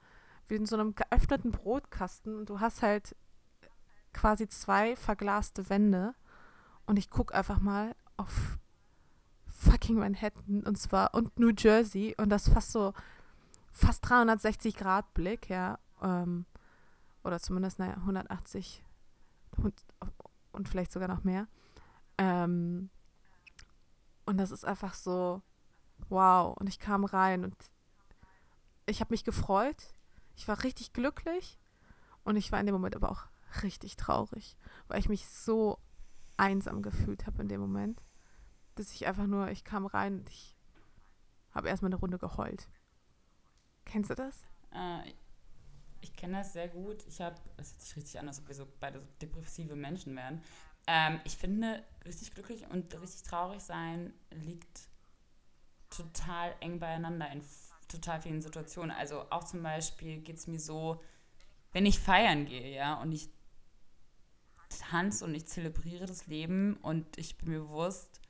wie 0.48 0.56
in 0.56 0.66
so 0.66 0.76
einem 0.76 0.96
geöffneten 0.96 1.52
Brotkasten 1.52 2.38
und 2.38 2.50
du 2.50 2.60
hast 2.60 2.82
halt 2.82 3.16
quasi 4.14 4.48
zwei 4.48 4.96
verglaste 4.96 5.70
Wände 5.70 6.16
und 6.86 6.98
ich 6.98 7.10
gucke 7.10 7.34
einfach 7.34 7.60
mal 7.60 7.96
auf 8.16 8.58
fucking 9.72 9.98
Manhattan 9.98 10.64
und 10.64 10.78
zwar 10.78 11.14
und 11.14 11.38
New 11.40 11.52
Jersey 11.58 12.16
und 12.18 12.30
das 12.30 12.50
fast 12.50 12.72
so 12.72 12.94
fast 13.72 14.08
360 14.08 14.76
Grad 14.76 15.14
Blick, 15.14 15.50
ja, 15.50 15.80
ähm, 16.02 16.46
oder 17.24 17.40
zumindest, 17.40 17.80
naja, 17.80 17.96
180 17.96 18.84
und, 19.58 19.74
und 20.52 20.70
vielleicht 20.70 20.92
sogar 20.92 21.08
noch 21.08 21.24
mehr. 21.24 21.48
Ähm, 22.18 22.90
und 24.26 24.38
das 24.38 24.52
ist 24.52 24.66
einfach 24.66 24.94
so, 24.94 25.42
wow. 26.10 26.56
Und 26.58 26.68
ich 26.70 26.80
kam 26.80 27.04
rein 27.04 27.44
und 27.44 27.56
ich 28.86 29.02
habe 29.02 29.14
mich 29.14 29.24
gefreut. 29.24 29.94
Ich 30.36 30.48
war 30.48 30.64
richtig 30.64 30.94
glücklich. 30.94 31.60
Und 32.24 32.38
ich 32.38 32.52
war 32.52 32.60
in 32.60 32.66
dem 32.66 32.74
Moment 32.74 32.96
aber 32.96 33.12
auch 33.12 33.26
richtig 33.62 33.98
traurig, 33.98 34.58
weil 34.88 35.00
ich 35.00 35.10
mich 35.10 35.28
so 35.28 35.78
einsam 36.38 36.82
gefühlt 36.82 37.28
habe 37.28 37.42
in 37.42 37.48
dem 37.48 37.62
Moment, 37.62 38.02
dass 38.76 38.92
ich 38.92 39.08
einfach 39.08 39.26
nur, 39.26 39.50
ich 39.50 39.64
kam 39.64 39.86
rein 39.86 40.20
und 40.20 40.30
ich 40.30 40.56
habe 41.52 41.70
erstmal 41.70 41.90
eine 41.90 42.00
Runde 42.00 42.18
geheult. 42.18 42.68
Kennst 43.86 44.10
du 44.10 44.16
das? 44.16 44.44
Äh, 44.72 45.14
ich 46.02 46.16
kenne 46.16 46.38
das 46.38 46.54
sehr 46.54 46.68
gut. 46.68 47.06
Ich 47.08 47.22
habe, 47.22 47.36
es 47.58 47.72
hört 47.72 47.82
sich 47.82 47.96
richtig 47.96 48.20
an, 48.20 48.28
als 48.28 48.40
ob 48.40 48.48
wir 48.48 48.56
so 48.56 48.68
beide 48.80 49.00
so 49.00 49.06
depressive 49.22 49.76
Menschen 49.76 50.16
wären. 50.16 50.44
Ähm, 50.88 51.20
ich 51.24 51.38
finde, 51.38 51.84
richtig 52.06 52.34
glücklich 52.34 52.68
und 52.70 52.94
richtig 53.00 53.24
traurig 53.24 53.62
sein 53.62 54.14
liegt 54.32 54.88
total 55.90 56.54
eng 56.60 56.80
beieinander 56.80 57.30
in 57.32 57.42
total 57.88 58.22
vielen 58.22 58.42
Situationen. 58.42 58.92
Also 58.92 59.26
auch 59.32 59.44
zum 59.44 59.64
Beispiel 59.64 60.20
geht 60.20 60.38
es 60.38 60.48
mir 60.48 60.60
so, 60.60 61.02
wenn 61.72 61.86
ich 61.86 62.00
feiern 62.00 62.46
gehe, 62.46 62.76
ja, 62.76 63.02
und 63.02 63.12
ich 63.12 63.30
tanze 64.70 65.26
und 65.26 65.36
ich 65.36 65.48
zelebriere 65.48 66.06
das 66.06 66.28
Leben 66.28 66.78
und 66.78 67.18
ich 67.18 67.38
bin 67.38 67.50
mir 67.50 67.60
bewusst, 67.60 68.22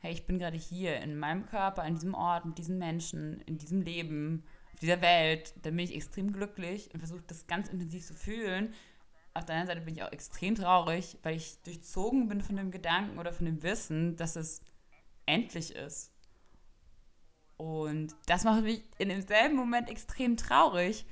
hey, 0.00 0.12
ich 0.12 0.26
bin 0.26 0.38
gerade 0.38 0.56
hier 0.56 1.00
in 1.00 1.18
meinem 1.18 1.46
Körper, 1.46 1.82
an 1.82 1.94
diesem 1.94 2.14
Ort, 2.14 2.44
mit 2.44 2.58
diesen 2.58 2.78
Menschen, 2.78 3.40
in 3.42 3.58
diesem 3.58 3.82
Leben 3.82 4.44
dieser 4.80 5.00
Welt, 5.02 5.54
dann 5.62 5.76
bin 5.76 5.84
ich 5.84 5.94
extrem 5.94 6.32
glücklich 6.32 6.92
und 6.92 7.00
versuche 7.00 7.22
das 7.26 7.46
ganz 7.46 7.68
intensiv 7.68 8.06
zu 8.06 8.14
fühlen. 8.14 8.72
Auf 9.34 9.44
der 9.44 9.56
anderen 9.56 9.76
Seite 9.76 9.84
bin 9.84 9.94
ich 9.94 10.02
auch 10.02 10.12
extrem 10.12 10.54
traurig, 10.54 11.18
weil 11.22 11.36
ich 11.36 11.62
durchzogen 11.62 12.28
bin 12.28 12.40
von 12.40 12.56
dem 12.56 12.70
Gedanken 12.70 13.18
oder 13.18 13.32
von 13.32 13.46
dem 13.46 13.62
Wissen, 13.62 14.16
dass 14.16 14.36
es 14.36 14.62
endlich 15.26 15.74
ist. 15.76 16.12
Und 17.56 18.16
das 18.26 18.44
macht 18.44 18.62
mich 18.62 18.82
in 18.98 19.10
demselben 19.10 19.54
Moment 19.54 19.90
extrem 19.90 20.38
traurig. 20.38 21.04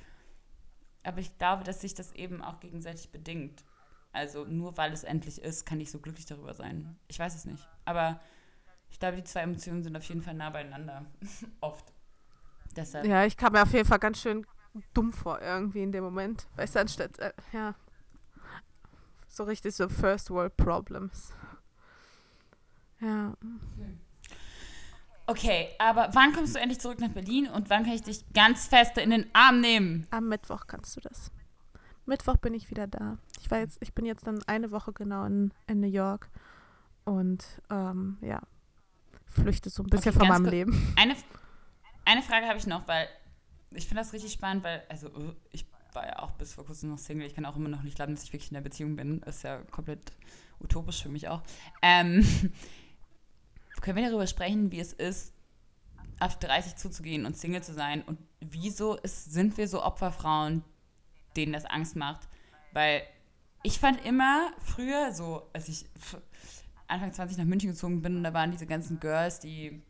Aber 1.03 1.19
ich 1.19 1.37
glaube, 1.37 1.63
dass 1.63 1.81
sich 1.81 1.93
das 1.93 2.11
eben 2.13 2.41
auch 2.41 2.59
gegenseitig 2.59 3.11
bedingt. 3.11 3.63
Also 4.11 4.45
nur 4.45 4.75
weil 4.75 4.91
es 4.91 5.03
endlich 5.03 5.39
ist, 5.39 5.65
kann 5.65 5.79
ich 5.79 5.91
so 5.91 5.99
glücklich 5.99 6.25
darüber 6.25 6.55
sein. 6.55 6.97
Ich 7.07 7.19
weiß 7.19 7.35
es 7.35 7.45
nicht. 7.45 7.65
Aber 7.85 8.19
ich 8.89 8.99
glaube, 8.99 9.17
die 9.17 9.23
zwei 9.23 9.41
Emotionen 9.41 9.83
sind 9.83 9.95
auf 9.95 10.03
jeden 10.03 10.21
Fall 10.21 10.33
nah 10.33 10.49
beieinander. 10.49 11.05
Oft. 11.61 11.93
Deshalb. 12.75 13.05
Ja, 13.05 13.25
ich 13.25 13.37
kam 13.37 13.53
mir 13.53 13.63
auf 13.63 13.73
jeden 13.73 13.87
Fall 13.87 13.99
ganz 13.99 14.21
schön 14.21 14.45
dumm 14.93 15.11
vor 15.11 15.41
irgendwie 15.41 15.81
in 15.81 15.91
dem 15.91 16.03
Moment. 16.03 16.47
Weißt 16.55 16.75
du, 16.75 16.79
anstatt, 16.79 17.17
äh, 17.19 17.33
ja, 17.51 17.75
so 19.27 19.43
richtig 19.43 19.75
so 19.75 19.89
First 19.89 20.29
World 20.29 20.55
Problems. 20.57 21.33
Ja. 22.99 23.33
Okay, 25.25 25.69
aber 25.77 26.09
wann 26.13 26.33
kommst 26.33 26.55
du 26.55 26.59
endlich 26.59 26.79
zurück 26.79 26.99
nach 26.99 27.09
Berlin 27.09 27.47
und 27.47 27.69
wann 27.69 27.83
kann 27.83 27.93
ich 27.93 28.01
dich 28.01 28.25
ganz 28.33 28.67
fest 28.67 28.97
in 28.97 29.11
den 29.11 29.27
Arm 29.33 29.61
nehmen? 29.61 30.07
Am 30.09 30.27
Mittwoch 30.27 30.67
kannst 30.67 30.95
du 30.97 31.01
das. 31.01 31.31
Mittwoch 32.05 32.37
bin 32.37 32.53
ich 32.53 32.71
wieder 32.71 32.87
da. 32.87 33.17
Ich 33.39 33.51
war 33.51 33.59
jetzt, 33.59 33.77
ich 33.81 33.93
bin 33.93 34.05
jetzt 34.05 34.25
dann 34.25 34.41
eine 34.47 34.71
Woche 34.71 34.91
genau 34.91 35.25
in, 35.25 35.53
in 35.67 35.79
New 35.79 35.87
York 35.87 36.29
und 37.05 37.45
ähm, 37.69 38.17
ja, 38.21 38.41
flüchte 39.29 39.69
so 39.69 39.83
ein 39.83 39.87
bisschen 39.87 40.15
okay, 40.15 40.19
von 40.19 40.27
meinem 40.27 40.45
Leben. 40.45 40.93
Eine, 40.95 41.15
eine 42.05 42.21
Frage 42.21 42.47
habe 42.47 42.57
ich 42.57 42.67
noch, 42.67 42.87
weil 42.87 43.07
ich 43.71 43.87
finde 43.87 44.01
das 44.01 44.13
richtig 44.13 44.33
spannend, 44.33 44.63
weil, 44.63 44.83
also 44.89 45.07
äh, 45.07 45.35
ich 45.51 45.65
war 45.93 46.05
ja 46.05 46.19
auch 46.19 46.31
bis 46.31 46.53
vor 46.53 46.65
kurzem 46.65 46.89
noch 46.89 46.97
Single. 46.97 47.27
Ich 47.27 47.35
kann 47.35 47.45
auch 47.45 47.55
immer 47.55 47.69
noch 47.69 47.83
nicht 47.83 47.95
glauben, 47.95 48.15
dass 48.15 48.23
ich 48.23 48.33
wirklich 48.33 48.51
in 48.51 48.55
der 48.55 48.61
Beziehung 48.61 48.95
bin. 48.95 49.21
Ist 49.23 49.43
ja 49.43 49.57
komplett 49.71 50.11
utopisch 50.59 51.01
für 51.01 51.09
mich 51.09 51.27
auch. 51.27 51.41
Ähm, 51.81 52.25
können 53.81 53.97
wir 53.97 54.05
darüber 54.05 54.27
sprechen, 54.27 54.71
wie 54.71 54.79
es 54.79 54.93
ist, 54.93 55.33
auf 56.19 56.37
30 56.37 56.75
zuzugehen 56.75 57.25
und 57.25 57.37
Single 57.37 57.63
zu 57.63 57.73
sein? 57.73 58.01
Und 58.03 58.19
wieso 58.39 58.95
ist, 58.97 59.31
sind 59.31 59.57
wir 59.57 59.67
so 59.67 59.83
Opferfrauen, 59.83 60.63
denen 61.35 61.53
das 61.53 61.65
Angst 61.65 61.95
macht? 61.95 62.27
Weil 62.73 63.03
ich 63.63 63.79
fand 63.79 64.03
immer 64.05 64.51
früher 64.59 65.13
so, 65.13 65.49
als 65.53 65.67
ich 65.69 65.85
Anfang 66.89 67.13
20 67.13 67.37
nach 67.37 67.45
München 67.45 67.69
gezogen 67.69 68.01
bin, 68.01 68.23
da 68.23 68.33
waren 68.33 68.51
diese 68.51 68.65
ganzen 68.65 68.99
Girls, 68.99 69.39
die 69.39 69.81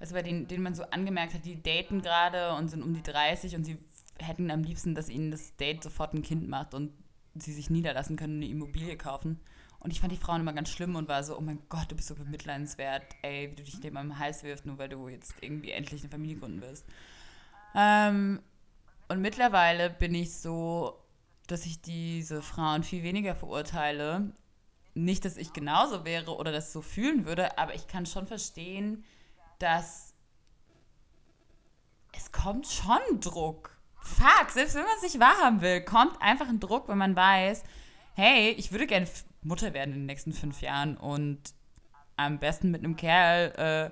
du, 0.00 0.14
bei 0.14 0.22
denen, 0.22 0.48
denen 0.48 0.62
man 0.62 0.74
so 0.74 0.84
angemerkt 0.84 1.34
hat, 1.34 1.44
die 1.44 1.62
daten 1.62 2.00
gerade 2.02 2.54
und 2.54 2.68
sind 2.68 2.82
um 2.82 2.94
die 2.94 3.02
30 3.02 3.56
und 3.56 3.64
sie 3.64 3.78
hätten 4.18 4.50
am 4.50 4.62
liebsten, 4.62 4.94
dass 4.94 5.08
ihnen 5.08 5.30
das 5.30 5.56
Date 5.56 5.82
sofort 5.82 6.14
ein 6.14 6.22
Kind 6.22 6.48
macht 6.48 6.74
und 6.74 6.92
sie 7.34 7.52
sich 7.52 7.70
niederlassen 7.70 8.16
können 8.16 8.34
und 8.34 8.42
eine 8.42 8.50
Immobilie 8.50 8.96
kaufen. 8.96 9.40
Und 9.78 9.92
ich 9.92 10.00
fand 10.00 10.12
die 10.12 10.18
Frauen 10.18 10.42
immer 10.42 10.52
ganz 10.52 10.68
schlimm 10.68 10.94
und 10.94 11.08
war 11.08 11.22
so, 11.24 11.38
oh 11.38 11.40
mein 11.40 11.60
Gott, 11.70 11.90
du 11.90 11.96
bist 11.96 12.08
so 12.08 12.14
bemitleidenswert, 12.14 13.02
ey, 13.22 13.50
wie 13.50 13.56
du 13.56 13.62
dich 13.62 13.80
dem 13.80 13.96
am 13.96 14.18
Hals 14.18 14.42
wirfst, 14.42 14.66
nur 14.66 14.78
weil 14.78 14.90
du 14.90 15.08
jetzt 15.08 15.34
irgendwie 15.40 15.70
endlich 15.70 16.02
eine 16.02 16.10
Familie 16.10 16.36
gründen 16.36 16.60
wirst. 16.60 16.84
Ähm, 17.74 18.40
und 19.08 19.20
mittlerweile 19.20 19.88
bin 19.88 20.14
ich 20.14 20.34
so, 20.34 21.02
dass 21.46 21.64
ich 21.64 21.80
diese 21.80 22.42
Frauen 22.42 22.82
viel 22.82 23.02
weniger 23.02 23.34
verurteile. 23.34 24.32
Nicht, 25.04 25.24
dass 25.24 25.36
ich 25.36 25.52
genauso 25.52 26.04
wäre 26.04 26.36
oder 26.36 26.52
das 26.52 26.72
so 26.72 26.82
fühlen 26.82 27.24
würde, 27.24 27.58
aber 27.58 27.74
ich 27.74 27.86
kann 27.86 28.06
schon 28.06 28.26
verstehen, 28.26 29.04
dass 29.58 30.14
es 32.12 32.32
kommt 32.32 32.66
schon 32.66 33.20
Druck. 33.20 33.78
Fuck, 34.02 34.50
selbst 34.50 34.74
wenn 34.74 34.82
man 34.82 34.96
es 34.96 35.02
nicht 35.02 35.20
wahrhaben 35.20 35.60
will, 35.60 35.82
kommt 35.82 36.20
einfach 36.20 36.48
ein 36.48 36.60
Druck, 36.60 36.88
wenn 36.88 36.98
man 36.98 37.16
weiß, 37.16 37.62
hey, 38.14 38.50
ich 38.50 38.72
würde 38.72 38.86
gerne 38.86 39.06
Mutter 39.42 39.72
werden 39.72 39.94
in 39.94 40.00
den 40.00 40.06
nächsten 40.06 40.32
fünf 40.32 40.60
Jahren 40.60 40.96
und 40.96 41.40
am 42.16 42.38
besten 42.38 42.70
mit 42.70 42.84
einem 42.84 42.96
Kerl, 42.96 43.52
äh, 43.56 43.90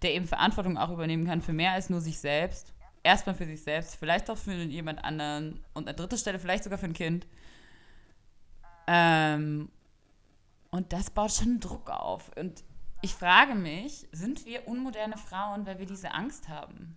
der 0.00 0.14
eben 0.14 0.26
Verantwortung 0.26 0.78
auch 0.78 0.90
übernehmen 0.90 1.26
kann 1.26 1.42
für 1.42 1.52
mehr 1.52 1.72
als 1.72 1.90
nur 1.90 2.00
sich 2.00 2.18
selbst. 2.18 2.72
Erstmal 3.02 3.34
für 3.34 3.44
sich 3.44 3.62
selbst, 3.62 3.96
vielleicht 3.96 4.30
auch 4.30 4.38
für 4.38 4.54
jemand 4.54 5.04
anderen 5.04 5.62
und 5.74 5.88
an 5.88 5.96
dritter 5.96 6.16
Stelle 6.16 6.38
vielleicht 6.38 6.64
sogar 6.64 6.78
für 6.78 6.86
ein 6.86 6.94
Kind. 6.94 7.26
Ähm, 8.86 9.68
und 10.72 10.92
das 10.92 11.10
baut 11.10 11.30
schon 11.30 11.60
Druck 11.60 11.90
auf. 11.90 12.30
Und 12.36 12.64
ich 13.02 13.14
frage 13.14 13.54
mich, 13.54 14.08
sind 14.10 14.46
wir 14.46 14.66
unmoderne 14.66 15.16
Frauen, 15.16 15.66
weil 15.66 15.78
wir 15.78 15.86
diese 15.86 16.12
Angst 16.12 16.48
haben? 16.48 16.96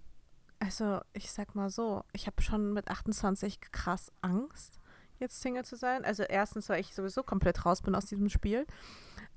Also, 0.60 1.02
ich 1.14 1.30
sag 1.32 1.54
mal 1.56 1.70
so, 1.70 2.04
ich 2.14 2.26
habe 2.26 2.42
schon 2.42 2.74
mit 2.74 2.88
28 2.88 3.60
krass 3.72 4.12
Angst, 4.22 4.80
jetzt 5.20 5.42
Single 5.42 5.66
zu 5.66 5.76
sein. 5.76 6.06
Also, 6.06 6.24
erstens, 6.24 6.70
weil 6.70 6.80
ich 6.80 6.96
sowieso 6.96 7.22
komplett 7.22 7.66
raus 7.66 7.82
bin 7.82 7.96
aus 7.96 8.06
diesem 8.06 8.30
Spiel. 8.30 8.66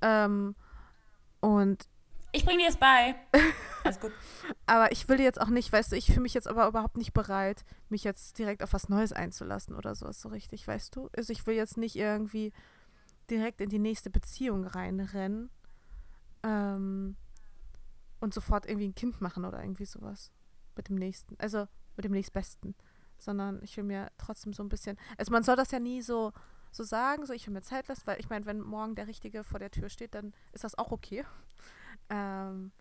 Ähm, 0.00 0.54
und. 1.40 1.88
Ich 2.30 2.44
bringe 2.44 2.62
dir 2.62 2.68
es 2.68 2.76
bei. 2.76 3.16
Alles 3.84 3.98
gut. 3.98 4.12
aber 4.66 4.92
ich 4.92 5.08
will 5.08 5.20
jetzt 5.20 5.40
auch 5.40 5.48
nicht, 5.48 5.72
weißt 5.72 5.92
du, 5.92 5.96
ich 5.96 6.06
fühle 6.06 6.20
mich 6.20 6.34
jetzt 6.34 6.46
aber 6.46 6.68
überhaupt 6.68 6.96
nicht 6.96 7.12
bereit, 7.12 7.64
mich 7.88 8.04
jetzt 8.04 8.38
direkt 8.38 8.62
auf 8.62 8.72
was 8.72 8.88
Neues 8.88 9.12
einzulassen 9.12 9.74
oder 9.74 9.94
sowas 9.94 10.20
so 10.20 10.28
richtig, 10.28 10.68
weißt 10.68 10.94
du? 10.94 11.08
Also, 11.16 11.32
ich 11.32 11.46
will 11.46 11.56
jetzt 11.56 11.76
nicht 11.76 11.96
irgendwie 11.96 12.52
direkt 13.30 13.60
in 13.60 13.68
die 13.68 13.78
nächste 13.78 14.10
Beziehung 14.10 14.64
reinrennen 14.64 15.50
ähm, 16.42 17.16
und 18.20 18.34
sofort 18.34 18.66
irgendwie 18.66 18.88
ein 18.88 18.94
Kind 18.94 19.20
machen 19.20 19.44
oder 19.44 19.62
irgendwie 19.62 19.84
sowas 19.84 20.32
mit 20.76 20.88
dem 20.88 20.96
nächsten, 20.96 21.36
also 21.38 21.66
mit 21.96 22.04
dem 22.04 22.12
nächstbesten, 22.12 22.74
sondern 23.18 23.62
ich 23.62 23.76
will 23.76 23.84
mir 23.84 24.10
trotzdem 24.18 24.52
so 24.52 24.62
ein 24.62 24.68
bisschen, 24.68 24.96
also 25.16 25.32
man 25.32 25.42
soll 25.42 25.56
das 25.56 25.70
ja 25.70 25.80
nie 25.80 26.02
so 26.02 26.32
so 26.70 26.84
sagen, 26.84 27.26
so 27.26 27.32
ich 27.32 27.46
will 27.46 27.54
mir 27.54 27.62
Zeit 27.62 27.88
lassen, 27.88 28.06
weil 28.06 28.20
ich 28.20 28.28
meine, 28.28 28.46
wenn 28.46 28.60
morgen 28.60 28.94
der 28.94 29.06
Richtige 29.06 29.42
vor 29.42 29.58
der 29.58 29.70
Tür 29.70 29.88
steht, 29.88 30.14
dann 30.14 30.34
ist 30.52 30.64
das 30.64 30.76
auch 30.76 30.92
okay. 30.92 31.24
Ähm, 32.10 32.72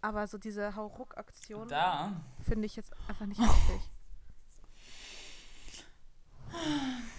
aber 0.00 0.28
so 0.28 0.38
diese 0.38 0.76
Hauruck-Aktion 0.76 1.68
finde 2.40 2.66
ich 2.66 2.76
jetzt 2.76 2.92
einfach 3.08 3.26
nicht 3.26 3.40
richtig. 3.40 3.90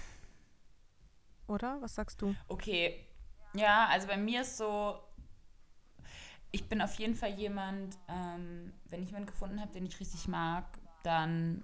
Oder? 1.47 1.81
Was 1.81 1.95
sagst 1.95 2.21
du? 2.21 2.35
Okay. 2.47 3.05
Ja, 3.53 3.87
also 3.87 4.07
bei 4.07 4.17
mir 4.17 4.41
ist 4.41 4.57
so, 4.57 4.99
ich 6.51 6.67
bin 6.67 6.81
auf 6.81 6.95
jeden 6.95 7.15
Fall 7.15 7.31
jemand, 7.31 7.97
ähm, 8.07 8.73
wenn 8.89 9.01
ich 9.01 9.07
jemanden 9.07 9.27
gefunden 9.27 9.61
habe, 9.61 9.71
den 9.71 9.85
ich 9.85 9.99
richtig 9.99 10.27
mag, 10.27 10.65
dann 11.03 11.63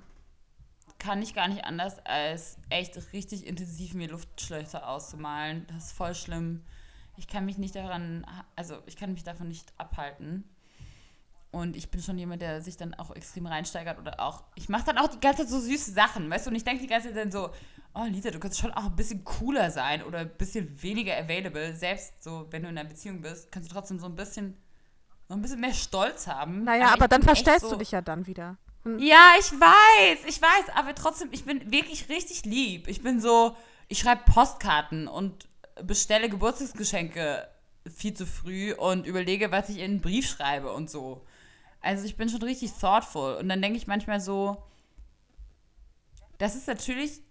kann 1.00 1.22
ich 1.22 1.34
gar 1.34 1.48
nicht 1.48 1.66
anders, 1.66 1.98
als 2.06 2.58
echt 2.70 2.96
richtig 3.12 3.48
intensiv 3.48 3.94
mir 3.96 4.08
Luftschlösser 4.10 4.88
auszumalen. 4.88 5.66
Das 5.68 5.88
ist 5.88 5.92
voll 5.94 6.14
schlimm. 6.14 6.64
Ich 7.18 7.28
kann 7.28 7.46
mich 7.46 7.58
nicht 7.58 7.76
daran, 7.76 8.26
also 8.56 8.78
ich 8.86 8.98
kann 8.98 9.14
mich 9.14 9.24
davon 9.24 9.48
nicht 9.48 9.74
abhalten. 9.78 10.44
Und 11.52 11.76
ich 11.76 11.90
bin 11.90 12.02
schon 12.02 12.18
jemand, 12.18 12.42
der 12.42 12.62
sich 12.62 12.78
dann 12.78 12.94
auch 12.94 13.12
extrem 13.12 13.46
reinsteigert 13.46 14.00
oder 14.00 14.20
auch, 14.20 14.44
ich 14.56 14.70
mache 14.70 14.86
dann 14.86 14.98
auch 14.98 15.08
die 15.08 15.20
ganze 15.20 15.42
Zeit 15.42 15.50
so 15.50 15.60
süße 15.60 15.92
Sachen, 15.92 16.30
weißt 16.30 16.46
du, 16.46 16.50
und 16.52 16.56
ich 16.56 16.64
denke 16.64 16.82
die 16.82 16.88
ganze 16.88 17.10
Zeit 17.10 17.18
dann 17.18 17.32
so, 17.32 17.50
oh 17.94 18.06
Lisa, 18.06 18.32
du 18.32 18.40
kannst 18.40 18.60
schon 18.60 18.72
auch 18.72 18.86
ein 18.86 18.96
bisschen 18.96 19.24
cooler 19.24 19.72
sein 19.72 20.04
oder 20.04 20.20
ein 20.20 20.30
bisschen 20.30 20.82
weniger 20.82 21.18
available. 21.18 21.76
Selbst 21.76 22.24
so, 22.24 22.48
wenn 22.50 22.64
du 22.64 22.70
in 22.70 22.78
einer 22.78 22.88
Beziehung 22.88 23.22
bist, 23.22 23.52
kannst 23.52 23.70
du 23.70 23.74
trotzdem 23.74 24.00
so 24.00 24.06
ein 24.06 24.16
bisschen, 24.16 24.58
so 25.28 25.36
ein 25.36 25.42
bisschen 25.42 25.60
mehr 25.60 25.74
Stolz 25.74 26.28
haben. 26.28 26.64
Naja, 26.64 26.86
aber, 26.86 26.94
aber 26.94 27.08
dann 27.08 27.24
verstellst 27.24 27.62
so, 27.62 27.72
du 27.72 27.78
dich 27.78 27.92
ja 27.92 28.02
dann 28.02 28.28
wieder. 28.28 28.58
Hm. 28.84 29.00
Ja, 29.00 29.34
ich 29.40 29.52
weiß, 29.52 30.20
ich 30.28 30.42
weiß, 30.42 30.76
aber 30.76 30.96
trotzdem, 30.96 31.30
ich 31.32 31.46
bin 31.46 31.72
wirklich 31.72 32.10
richtig 32.10 32.46
lieb. 32.46 32.88
Ich 32.88 33.04
bin 33.04 33.20
so, 33.20 33.56
ich 33.88 34.00
schreibe 34.00 34.24
Postkarten 34.26 35.08
und 35.08 35.48
bestelle 35.84 36.30
Geburtstagsgeschenke 36.30 37.48
viel 37.90 38.14
zu 38.14 38.26
früh 38.26 38.74
und 38.74 39.06
überlege, 39.06 39.52
was 39.52 39.70
ich 39.70 39.78
in 39.78 39.84
einen 39.84 40.02
Brief 40.02 40.28
schreibe 40.28 40.72
und 40.72 40.90
so. 40.90 41.26
Also 41.82 42.06
ich 42.06 42.16
bin 42.16 42.30
schon 42.30 42.44
richtig 42.44 42.72
thoughtful. 42.74 43.36
Und 43.36 43.50
dann 43.50 43.62
denke 43.62 43.78
ich 43.78 43.88
manchmal 43.88 44.20
so, 44.20 44.64
das 46.38 46.56
ist 46.56 46.68
natürlich 46.68 47.22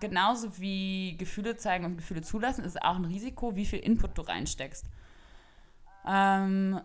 genauso 0.00 0.58
wie 0.58 1.16
Gefühle 1.16 1.56
zeigen 1.56 1.84
und 1.84 1.96
Gefühle 1.96 2.22
zulassen, 2.22 2.64
ist 2.64 2.82
auch 2.82 2.96
ein 2.96 3.04
Risiko, 3.04 3.56
wie 3.56 3.66
viel 3.66 3.78
Input 3.80 4.16
du 4.16 4.22
reinsteckst. 4.22 4.86
Ähm, 6.06 6.80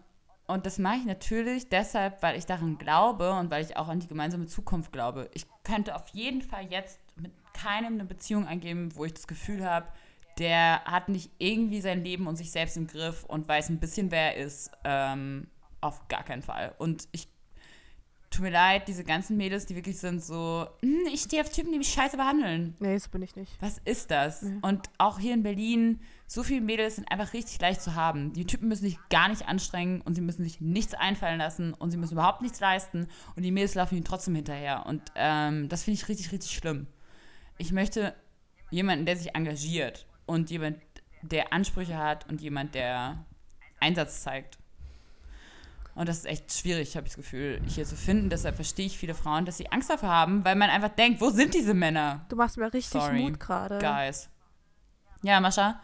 und 0.47 0.66
das 0.66 0.80
mache 0.80 0.97
ich 0.97 1.05
natürlich 1.05 1.70
deshalb, 1.70 2.22
weil 2.22 2.38
ich 2.38 2.45
daran 2.45 2.78
glaube 2.78 3.32
und 3.32 3.49
weil 3.51 3.64
ich 3.64 3.78
auch 3.78 3.88
an 3.88 3.99
die 3.99 4.07
gemeinsame 4.07 4.47
Zukunft 4.47 4.91
glaube. 4.91 5.30
Ich 5.34 5.45
könnte 5.64 5.95
auf 5.95 6.07
jeden 6.09 6.41
Fall 6.41 6.66
jetzt 6.70 6.99
mit 7.16 7.32
keinem 7.53 7.93
eine 7.93 8.05
Beziehung 8.05 8.47
eingeben, 8.47 8.95
wo 8.95 9.05
ich 9.05 9.14
das 9.14 9.28
Gefühl 9.28 9.66
habe, 9.66 9.88
der 10.39 10.84
hat 10.86 11.09
nicht 11.09 11.32
irgendwie 11.38 11.82
sein 11.82 12.03
Leben 12.03 12.28
und 12.28 12.36
sich 12.36 12.51
selbst 12.51 12.78
im 12.78 12.88
Griff 12.88 13.24
und 13.24 13.47
weiß 13.47 13.70
ein 13.70 13.80
bisschen, 13.80 14.12
wer 14.12 14.36
er 14.36 14.43
ist. 14.43 14.72
Ähm, 14.84 15.47
auf 15.82 16.07
gar 16.07 16.24
keinen 16.24 16.43
Fall. 16.43 16.76
Und 16.78 17.07
ich 17.12 17.28
tut 18.32 18.43
mir 18.43 18.49
leid, 18.49 18.88
diese 18.88 19.03
ganzen 19.03 19.36
Mädels, 19.38 19.65
die 19.65 19.75
wirklich 19.75 19.99
sind 19.99 20.23
so, 20.23 20.65
hm, 20.82 21.05
ich 21.13 21.21
stehe 21.21 21.43
auf 21.43 21.49
Typen, 21.49 21.71
die 21.71 21.77
mich 21.77 21.89
scheiße 21.89 22.15
behandeln. 22.15 22.75
Nee, 22.79 22.93
das 22.93 23.09
bin 23.09 23.21
ich 23.21 23.36
nicht. 23.36 23.51
Was 23.59 23.79
ist 23.84 24.09
das? 24.09 24.41
Nee. 24.41 24.57
Und 24.61 24.89
auch 24.97 25.19
hier 25.19 25.34
in 25.34 25.43
Berlin, 25.43 25.99
so 26.27 26.41
viele 26.41 26.61
Mädels 26.61 26.95
sind 26.95 27.11
einfach 27.11 27.34
richtig 27.34 27.59
leicht 27.59 27.82
zu 27.82 27.93
haben. 27.93 28.32
Die 28.32 28.45
Typen 28.45 28.69
müssen 28.69 28.86
sich 28.86 28.97
gar 29.09 29.27
nicht 29.27 29.47
anstrengen 29.47 30.01
und 30.01 30.15
sie 30.15 30.21
müssen 30.21 30.43
sich 30.43 30.61
nichts 30.61 30.93
einfallen 30.93 31.39
lassen 31.39 31.73
und 31.73 31.91
sie 31.91 31.97
müssen 31.97 32.13
überhaupt 32.13 32.41
nichts 32.41 32.61
leisten 32.61 33.07
und 33.36 33.43
die 33.43 33.51
Mädels 33.51 33.75
laufen 33.75 33.95
ihnen 33.95 34.05
trotzdem 34.05 34.36
hinterher. 34.36 34.86
Und 34.86 35.01
ähm, 35.15 35.67
das 35.67 35.84
finde 35.84 35.99
ich 35.99 36.07
richtig, 36.07 36.32
richtig 36.32 36.51
schlimm. 36.51 36.88
Ich 37.57 37.73
möchte 37.73 38.15
jemanden, 38.69 39.05
der 39.05 39.17
sich 39.17 39.36
engagiert 39.36 40.07
und 40.25 40.49
jemand, 40.49 40.77
der 41.21 41.51
Ansprüche 41.51 41.97
hat 41.97 42.29
und 42.29 42.41
jemand, 42.41 42.75
der 42.75 43.25
Einsatz 43.82 44.23
zeigt. 44.23 44.57
Und 45.93 46.07
das 46.07 46.19
ist 46.19 46.25
echt 46.25 46.53
schwierig, 46.53 46.95
habe 46.95 47.05
ich 47.05 47.13
das 47.13 47.17
Gefühl, 47.17 47.61
hier 47.67 47.85
zu 47.85 47.95
finden. 47.95 48.29
Deshalb 48.29 48.55
verstehe 48.55 48.85
ich 48.85 48.97
viele 48.97 49.13
Frauen, 49.13 49.45
dass 49.45 49.57
sie 49.57 49.71
Angst 49.71 49.89
davor 49.89 50.09
haben, 50.09 50.45
weil 50.45 50.55
man 50.55 50.69
einfach 50.69 50.89
denkt, 50.89 51.19
wo 51.19 51.29
sind 51.29 51.53
diese 51.53 51.73
Männer? 51.73 52.25
Du 52.29 52.35
machst 52.35 52.57
mir 52.57 52.73
richtig 52.73 53.01
Sorry, 53.01 53.21
Mut 53.21 53.39
gerade. 53.39 53.77
Guys. 53.79 54.29
Ja, 55.21 55.39
Mascha, 55.39 55.81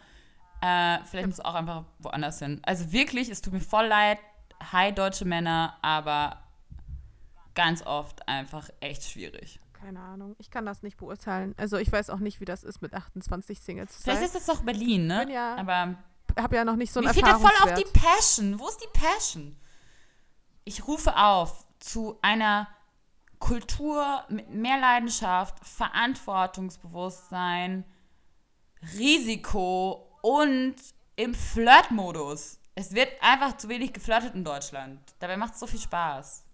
äh, 0.60 0.98
vielleicht 1.04 1.28
muss 1.28 1.40
auch 1.40 1.54
einfach 1.54 1.84
woanders 1.98 2.38
hin. 2.38 2.60
Also 2.64 2.90
wirklich, 2.90 3.28
es 3.28 3.42
tut 3.42 3.52
mir 3.52 3.60
voll 3.60 3.86
leid, 3.86 4.18
hi 4.72 4.92
deutsche 4.92 5.24
Männer, 5.24 5.76
aber 5.82 6.42
ganz 7.54 7.82
oft 7.82 8.26
einfach 8.28 8.68
echt 8.80 9.04
schwierig. 9.04 9.60
Keine 9.72 10.00
Ahnung, 10.00 10.34
ich 10.38 10.50
kann 10.50 10.66
das 10.66 10.82
nicht 10.82 10.96
beurteilen. 10.96 11.54
Also 11.56 11.76
ich 11.76 11.92
weiß 11.92 12.10
auch 12.10 12.18
nicht, 12.18 12.40
wie 12.40 12.44
das 12.44 12.64
ist 12.64 12.82
mit 12.82 12.94
28 12.94 13.60
Singles 13.60 13.92
zu 13.92 14.02
sein. 14.02 14.16
Vielleicht 14.16 14.34
ist 14.34 14.48
das 14.48 14.56
doch 14.56 14.64
Berlin, 14.64 15.06
ne? 15.06 15.26
Bin 15.26 15.34
ja, 15.34 15.54
aber 15.56 15.96
habe 16.36 16.56
ja 16.56 16.64
noch 16.64 16.76
nicht 16.76 16.92
so 16.92 17.00
ein 17.00 17.06
Mir 17.06 17.14
fehlt 17.14 17.26
da 17.26 17.38
voll 17.38 17.50
auf 17.62 17.74
die 17.74 17.86
Passion. 17.92 18.58
Wo 18.58 18.68
ist 18.68 18.80
die 18.80 18.98
Passion? 18.98 19.56
Ich 20.68 20.86
rufe 20.86 21.16
auf 21.16 21.66
zu 21.78 22.18
einer 22.20 22.68
Kultur 23.38 24.22
mit 24.28 24.50
mehr 24.50 24.78
Leidenschaft, 24.78 25.66
Verantwortungsbewusstsein, 25.66 27.86
Risiko 28.98 30.12
und 30.20 30.74
im 31.16 31.34
Flirtmodus. 31.34 32.60
Es 32.74 32.92
wird 32.92 33.08
einfach 33.22 33.56
zu 33.56 33.70
wenig 33.70 33.94
geflirtet 33.94 34.34
in 34.34 34.44
Deutschland. 34.44 35.00
Dabei 35.20 35.38
macht 35.38 35.54
es 35.54 35.60
so 35.60 35.66
viel 35.66 35.80
Spaß. 35.80 36.44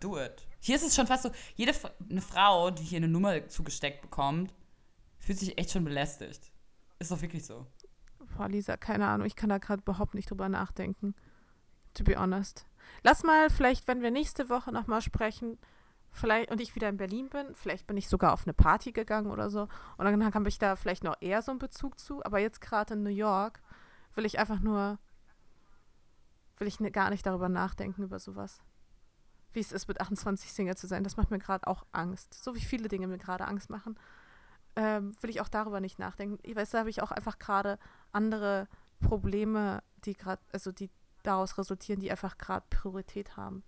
Do 0.00 0.18
it. 0.18 0.48
Hier 0.58 0.74
ist 0.74 0.82
es 0.82 0.96
schon 0.96 1.06
fast 1.06 1.22
so, 1.22 1.30
jede 1.54 1.72
eine 2.10 2.20
Frau, 2.20 2.72
die 2.72 2.82
hier 2.82 2.96
eine 2.96 3.06
Nummer 3.06 3.48
zugesteckt 3.48 4.02
bekommt, 4.02 4.52
fühlt 5.20 5.38
sich 5.38 5.56
echt 5.56 5.70
schon 5.70 5.84
belästigt. 5.84 6.50
Ist 6.98 7.12
doch 7.12 7.22
wirklich 7.22 7.46
so. 7.46 7.64
Boah, 8.36 8.48
Lisa, 8.48 8.76
keine 8.76 9.06
Ahnung, 9.06 9.28
ich 9.28 9.36
kann 9.36 9.50
da 9.50 9.58
gerade 9.58 9.82
überhaupt 9.82 10.14
nicht 10.14 10.28
drüber 10.28 10.48
nachdenken. 10.48 11.14
To 11.94 12.02
be 12.02 12.18
honest. 12.18 12.66
Lass 13.02 13.24
mal 13.24 13.50
vielleicht, 13.50 13.88
wenn 13.88 14.02
wir 14.02 14.10
nächste 14.10 14.48
Woche 14.48 14.72
nochmal 14.72 15.02
sprechen, 15.02 15.58
vielleicht 16.12 16.50
und 16.50 16.60
ich 16.60 16.74
wieder 16.74 16.88
in 16.88 16.96
Berlin 16.96 17.28
bin, 17.28 17.54
vielleicht 17.54 17.86
bin 17.86 17.96
ich 17.96 18.08
sogar 18.08 18.32
auf 18.32 18.44
eine 18.44 18.52
Party 18.52 18.92
gegangen 18.92 19.30
oder 19.30 19.50
so 19.50 19.62
und 19.96 20.04
dann 20.04 20.34
habe 20.34 20.48
ich 20.48 20.58
da 20.58 20.76
vielleicht 20.76 21.04
noch 21.04 21.16
eher 21.20 21.42
so 21.42 21.50
einen 21.50 21.58
Bezug 21.58 21.98
zu, 21.98 22.24
aber 22.24 22.38
jetzt 22.38 22.60
gerade 22.60 22.94
in 22.94 23.02
New 23.02 23.10
York 23.10 23.60
will 24.14 24.26
ich 24.26 24.38
einfach 24.38 24.60
nur 24.60 24.98
will 26.58 26.68
ich 26.68 26.80
ne, 26.80 26.90
gar 26.90 27.10
nicht 27.10 27.26
darüber 27.26 27.48
nachdenken 27.48 28.02
über 28.04 28.18
sowas. 28.18 28.60
Wie 29.52 29.60
es 29.60 29.72
ist, 29.72 29.88
mit 29.88 30.00
28 30.00 30.52
Single 30.52 30.76
zu 30.76 30.86
sein, 30.86 31.02
das 31.02 31.16
macht 31.16 31.30
mir 31.30 31.38
gerade 31.38 31.66
auch 31.66 31.84
Angst. 31.92 32.34
So 32.34 32.54
wie 32.54 32.60
viele 32.60 32.88
Dinge 32.88 33.06
mir 33.06 33.18
gerade 33.18 33.46
Angst 33.46 33.68
machen, 33.68 33.98
ähm, 34.76 35.12
will 35.20 35.30
ich 35.30 35.40
auch 35.40 35.48
darüber 35.48 35.80
nicht 35.80 35.98
nachdenken. 35.98 36.38
Ich 36.42 36.54
weiß, 36.54 36.70
da 36.70 36.78
habe 36.78 36.90
ich 36.90 37.02
auch 37.02 37.10
einfach 37.10 37.38
gerade 37.38 37.78
andere 38.12 38.68
Probleme, 39.00 39.82
die 40.04 40.14
gerade, 40.14 40.40
also 40.52 40.72
die 40.72 40.90
daraus 41.22 41.58
resultieren, 41.58 42.00
die 42.00 42.10
einfach 42.10 42.38
gerade 42.38 42.64
Priorität 42.70 43.36
haben. 43.36 43.62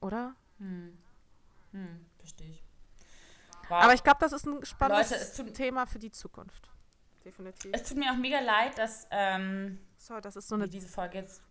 Oder? 0.00 0.34
Hm. 0.58 0.96
Hm, 1.72 2.06
verstehe 2.18 2.50
ich. 2.50 2.62
Wow. 3.68 3.82
Aber 3.82 3.94
ich 3.94 4.02
glaube, 4.02 4.18
das 4.20 4.32
ist 4.32 4.46
ein 4.46 4.64
spannendes 4.64 5.10
Leute, 5.10 5.50
tut, 5.50 5.54
Thema 5.54 5.86
für 5.86 5.98
die 5.98 6.10
Zukunft. 6.10 6.70
Definitiv. 7.24 7.70
Es 7.74 7.82
tut 7.82 7.98
mir 7.98 8.12
auch 8.12 8.16
mega 8.16 8.38
leid, 8.40 8.78
dass 8.78 9.08
ähm, 9.10 9.80
so, 9.98 10.20
das 10.20 10.36
ist 10.36 10.48
so 10.48 10.54
eine 10.54 10.68
diese 10.68 10.88
Folge 10.88 11.18
jetzt. 11.18 11.42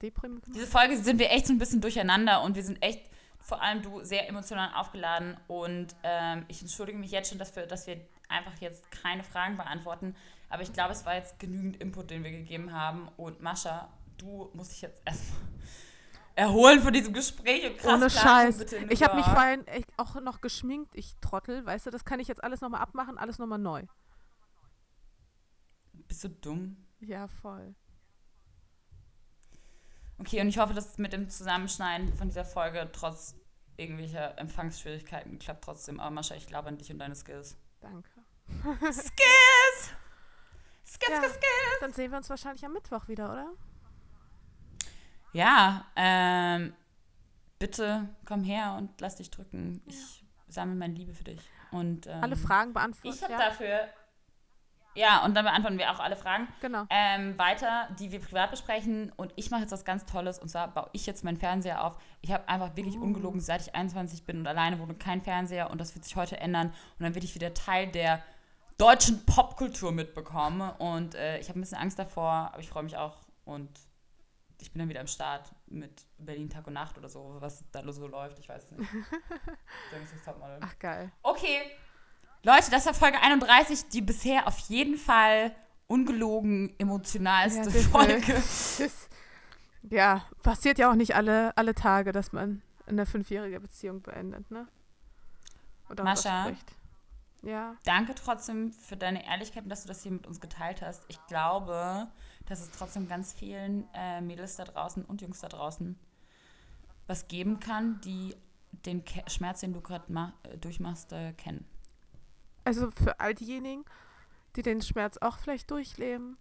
Deprim 0.00 0.40
diese 0.46 0.66
Folge 0.66 0.96
sind 0.96 1.18
wir 1.18 1.30
echt 1.30 1.46
so 1.46 1.52
ein 1.52 1.58
bisschen 1.58 1.80
durcheinander 1.80 2.42
und 2.42 2.54
wir 2.54 2.62
sind 2.62 2.80
echt, 2.82 3.10
vor 3.40 3.60
allem 3.60 3.82
du, 3.82 4.04
sehr 4.04 4.28
emotional 4.28 4.72
aufgeladen. 4.74 5.36
Und 5.48 5.96
ähm, 6.02 6.44
ich 6.48 6.60
entschuldige 6.60 6.98
mich 6.98 7.10
jetzt 7.10 7.30
schon, 7.30 7.38
wir, 7.40 7.66
dass 7.66 7.86
wir 7.86 8.00
einfach 8.28 8.56
jetzt 8.60 8.90
keine 8.90 9.24
Fragen 9.24 9.56
beantworten. 9.56 10.14
Aber 10.50 10.62
ich 10.62 10.72
glaube, 10.72 10.92
es 10.92 11.04
war 11.04 11.14
jetzt 11.14 11.38
genügend 11.38 11.78
Input, 11.78 12.10
den 12.10 12.22
wir 12.22 12.30
gegeben 12.30 12.72
haben. 12.72 13.08
Und 13.16 13.40
Mascha, 13.40 13.88
du 14.18 14.50
musst 14.54 14.72
dich 14.72 14.82
jetzt 14.82 15.00
erstmal 15.04 15.40
erholen 16.34 16.80
von 16.80 16.92
diesem 16.92 17.12
Gespräch. 17.12 17.66
Und 17.68 17.78
krass 17.78 17.94
Ohne 17.94 18.10
Scheiß. 18.10 18.72
Ich 18.90 19.02
habe 19.02 19.16
mich 19.16 19.26
vorhin 19.26 19.64
auch 19.96 20.14
noch 20.20 20.40
geschminkt, 20.40 20.94
ich 20.94 21.16
Trottel, 21.20 21.64
weißt 21.64 21.86
du, 21.86 21.90
das 21.90 22.04
kann 22.04 22.20
ich 22.20 22.28
jetzt 22.28 22.42
alles 22.42 22.60
nochmal 22.60 22.80
abmachen, 22.80 23.18
alles 23.18 23.38
nochmal 23.38 23.58
neu. 23.58 23.84
Bist 25.92 26.24
du 26.24 26.28
dumm? 26.28 26.76
Ja, 27.00 27.28
voll. 27.28 27.74
Okay, 30.18 30.40
und 30.40 30.48
ich 30.48 30.58
hoffe, 30.58 30.74
dass 30.74 30.92
es 30.92 30.98
mit 30.98 31.12
dem 31.12 31.28
Zusammenschneiden 31.28 32.14
von 32.14 32.28
dieser 32.28 32.44
Folge 32.44 32.88
trotz 32.92 33.34
irgendwelcher 33.76 34.38
Empfangsschwierigkeiten 34.38 35.38
klappt 35.38 35.64
trotzdem. 35.64 35.98
Aber 35.98 36.10
Mascha, 36.10 36.34
ich 36.34 36.46
glaube 36.46 36.68
an 36.68 36.78
dich 36.78 36.90
und 36.92 36.98
deine 36.98 37.14
Skills. 37.14 37.56
Danke. 37.80 38.10
Skills! 38.92 38.92
Skills, 40.84 41.10
ja, 41.10 41.16
Skills, 41.16 41.34
Skills! 41.34 41.80
Dann 41.80 41.92
sehen 41.92 42.10
wir 42.10 42.18
uns 42.18 42.30
wahrscheinlich 42.30 42.64
am 42.64 42.72
Mittwoch 42.72 43.08
wieder, 43.08 43.32
oder? 43.32 43.52
Ja, 45.32 45.86
ähm, 45.96 46.74
bitte 47.58 48.08
komm 48.26 48.44
her 48.44 48.74
und 48.78 49.00
lass 49.00 49.16
dich 49.16 49.30
drücken. 49.30 49.82
Ich 49.86 50.24
sammle 50.48 50.74
meine 50.74 50.94
Liebe 50.94 51.14
für 51.14 51.24
dich. 51.24 51.40
Und, 51.70 52.06
ähm, 52.06 52.22
alle 52.22 52.36
Fragen 52.36 52.72
beantworten. 52.72 53.16
Ich 53.16 53.22
habe 53.22 53.32
ja. 53.32 53.38
dafür. 53.38 53.88
Ja, 54.94 55.24
und 55.24 55.34
dann 55.34 55.46
beantworten 55.46 55.78
wir 55.78 55.90
auch 55.90 56.00
alle 56.00 56.16
Fragen. 56.16 56.48
Genau. 56.60 56.84
Ähm, 56.90 57.38
weiter, 57.38 57.88
die 57.98 58.12
wir 58.12 58.20
privat 58.20 58.50
besprechen. 58.50 59.10
Und 59.16 59.32
ich 59.36 59.50
mache 59.50 59.62
jetzt 59.62 59.70
was 59.70 59.86
ganz 59.86 60.04
Tolles. 60.04 60.38
Und 60.38 60.48
zwar 60.48 60.68
baue 60.68 60.90
ich 60.92 61.06
jetzt 61.06 61.24
meinen 61.24 61.38
Fernseher 61.38 61.82
auf. 61.82 61.96
Ich 62.20 62.30
habe 62.30 62.46
einfach 62.46 62.76
wirklich 62.76 62.98
uh. 62.98 63.02
ungelogen, 63.02 63.40
seit 63.40 63.62
ich 63.62 63.74
21 63.74 64.26
bin 64.26 64.40
und 64.40 64.46
alleine 64.46 64.78
wohne, 64.78 64.94
kein 64.94 65.22
Fernseher. 65.22 65.70
Und 65.70 65.80
das 65.80 65.94
wird 65.94 66.04
sich 66.04 66.16
heute 66.16 66.38
ändern. 66.38 66.68
Und 66.68 67.04
dann 67.04 67.14
werde 67.14 67.24
ich 67.24 67.34
wieder 67.34 67.54
Teil 67.54 67.86
der 67.90 68.22
deutschen 68.76 69.24
Popkultur 69.24 69.92
mitbekommen. 69.92 70.68
Und 70.78 71.14
äh, 71.14 71.38
ich 71.38 71.48
habe 71.48 71.58
ein 71.58 71.62
bisschen 71.62 71.78
Angst 71.78 71.98
davor, 71.98 72.50
aber 72.52 72.60
ich 72.60 72.68
freue 72.68 72.82
mich 72.82 72.98
auch. 72.98 73.16
Und 73.46 73.70
ich 74.62 74.72
bin 74.72 74.78
dann 74.78 74.88
wieder 74.88 75.00
am 75.00 75.08
Start 75.08 75.50
mit 75.66 76.06
Berlin 76.18 76.48
Tag 76.48 76.66
und 76.66 76.72
Nacht 76.74 76.96
oder 76.96 77.08
so, 77.08 77.36
was 77.40 77.64
da 77.72 77.82
so 77.92 78.06
läuft. 78.06 78.38
Ich 78.38 78.48
weiß 78.48 78.64
es 78.64 78.70
nicht. 78.70 78.90
Ach, 80.60 80.78
geil. 80.78 81.10
Okay. 81.22 81.62
Leute, 82.44 82.70
das 82.70 82.86
war 82.86 82.94
Folge 82.94 83.20
31, 83.20 83.88
die 83.88 84.00
bisher 84.00 84.46
auf 84.46 84.58
jeden 84.60 84.96
Fall 84.96 85.54
ungelogen 85.88 86.74
emotionalste 86.78 87.70
ja, 87.70 87.88
Folge. 87.88 88.42
ja, 89.90 90.26
passiert 90.42 90.78
ja 90.78 90.90
auch 90.90 90.94
nicht 90.94 91.14
alle, 91.14 91.56
alle 91.56 91.74
Tage, 91.74 92.12
dass 92.12 92.32
man 92.32 92.62
eine 92.86 93.04
fünfjährige 93.04 93.60
Beziehung 93.60 94.00
beendet, 94.00 94.50
ne? 94.50 94.66
Oder 95.90 96.04
Mascha, 96.04 96.52
ja. 97.42 97.74
danke 97.84 98.14
trotzdem 98.14 98.72
für 98.72 98.96
deine 98.96 99.26
Ehrlichkeit 99.26 99.64
und 99.64 99.68
dass 99.68 99.82
du 99.82 99.88
das 99.88 100.02
hier 100.02 100.12
mit 100.12 100.26
uns 100.26 100.40
geteilt 100.40 100.82
hast. 100.82 101.04
Ich 101.08 101.18
glaube, 101.26 102.08
dass 102.46 102.60
es 102.60 102.70
trotzdem 102.70 103.08
ganz 103.08 103.32
vielen 103.32 103.84
äh, 103.94 104.20
Mädels 104.20 104.56
da 104.56 104.64
draußen 104.64 105.04
und 105.04 105.22
Jungs 105.22 105.40
da 105.40 105.48
draußen 105.48 105.98
was 107.06 107.28
geben 107.28 107.60
kann, 107.60 108.00
die 108.00 108.34
den 108.86 109.04
Ke 109.04 109.22
Schmerz, 109.28 109.60
den 109.60 109.72
du 109.72 109.80
gerade 109.80 110.32
äh, 110.44 110.56
durchmachst, 110.58 111.12
äh, 111.12 111.32
kennen. 111.32 111.66
Also 112.64 112.90
für 112.90 113.20
all 113.20 113.34
diejenigen, 113.34 113.84
die 114.56 114.62
den 114.62 114.82
Schmerz 114.82 115.18
auch 115.18 115.38
vielleicht 115.38 115.70
durchleben, 115.70 116.38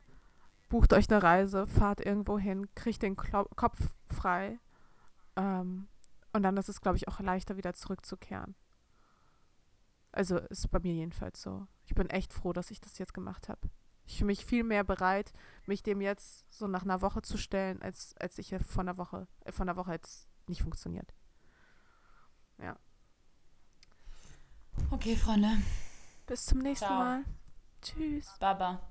bucht 0.69 0.93
euch 0.93 1.09
eine 1.09 1.21
Reise, 1.21 1.67
fahrt 1.67 1.99
irgendwo 1.99 2.39
hin, 2.39 2.73
kriegt 2.75 3.01
den 3.01 3.15
Klo 3.15 3.45
Kopf 3.55 3.77
frei. 4.07 4.59
Ähm, 5.35 5.87
und 6.33 6.43
dann 6.43 6.57
ist 6.57 6.69
es, 6.69 6.81
glaube 6.81 6.97
ich, 6.97 7.07
auch 7.07 7.19
leichter, 7.19 7.57
wieder 7.57 7.73
zurückzukehren. 7.73 8.55
Also 10.11 10.37
ist 10.37 10.69
bei 10.71 10.79
mir 10.79 10.93
jedenfalls 10.93 11.41
so. 11.41 11.67
Ich 11.85 11.95
bin 11.95 12.09
echt 12.09 12.33
froh, 12.33 12.53
dass 12.53 12.71
ich 12.71 12.79
das 12.81 12.97
jetzt 12.97 13.13
gemacht 13.13 13.49
habe. 13.49 13.69
Ich 14.11 14.17
fühle 14.17 14.27
mich 14.27 14.45
viel 14.45 14.65
mehr 14.65 14.83
bereit, 14.83 15.31
mich 15.65 15.83
dem 15.83 16.01
jetzt 16.01 16.45
so 16.53 16.67
nach 16.67 16.83
einer 16.83 17.01
Woche 17.01 17.21
zu 17.21 17.37
stellen, 17.37 17.81
als, 17.81 18.13
als 18.19 18.37
ich 18.39 18.53
von 18.67 18.89
einer 18.89 18.97
Woche, 18.97 19.25
äh, 19.45 19.53
von 19.53 19.69
einer 19.69 19.77
Woche 19.77 19.93
jetzt 19.93 20.29
nicht 20.47 20.61
funktioniert. 20.61 21.13
Ja. 22.57 22.77
Okay, 24.89 25.15
Freunde. 25.15 25.47
Bis 26.27 26.45
zum 26.45 26.59
nächsten 26.59 26.87
Ciao. 26.87 26.99
Mal. 26.99 27.23
Tschüss. 27.81 28.35
Baba. 28.37 28.90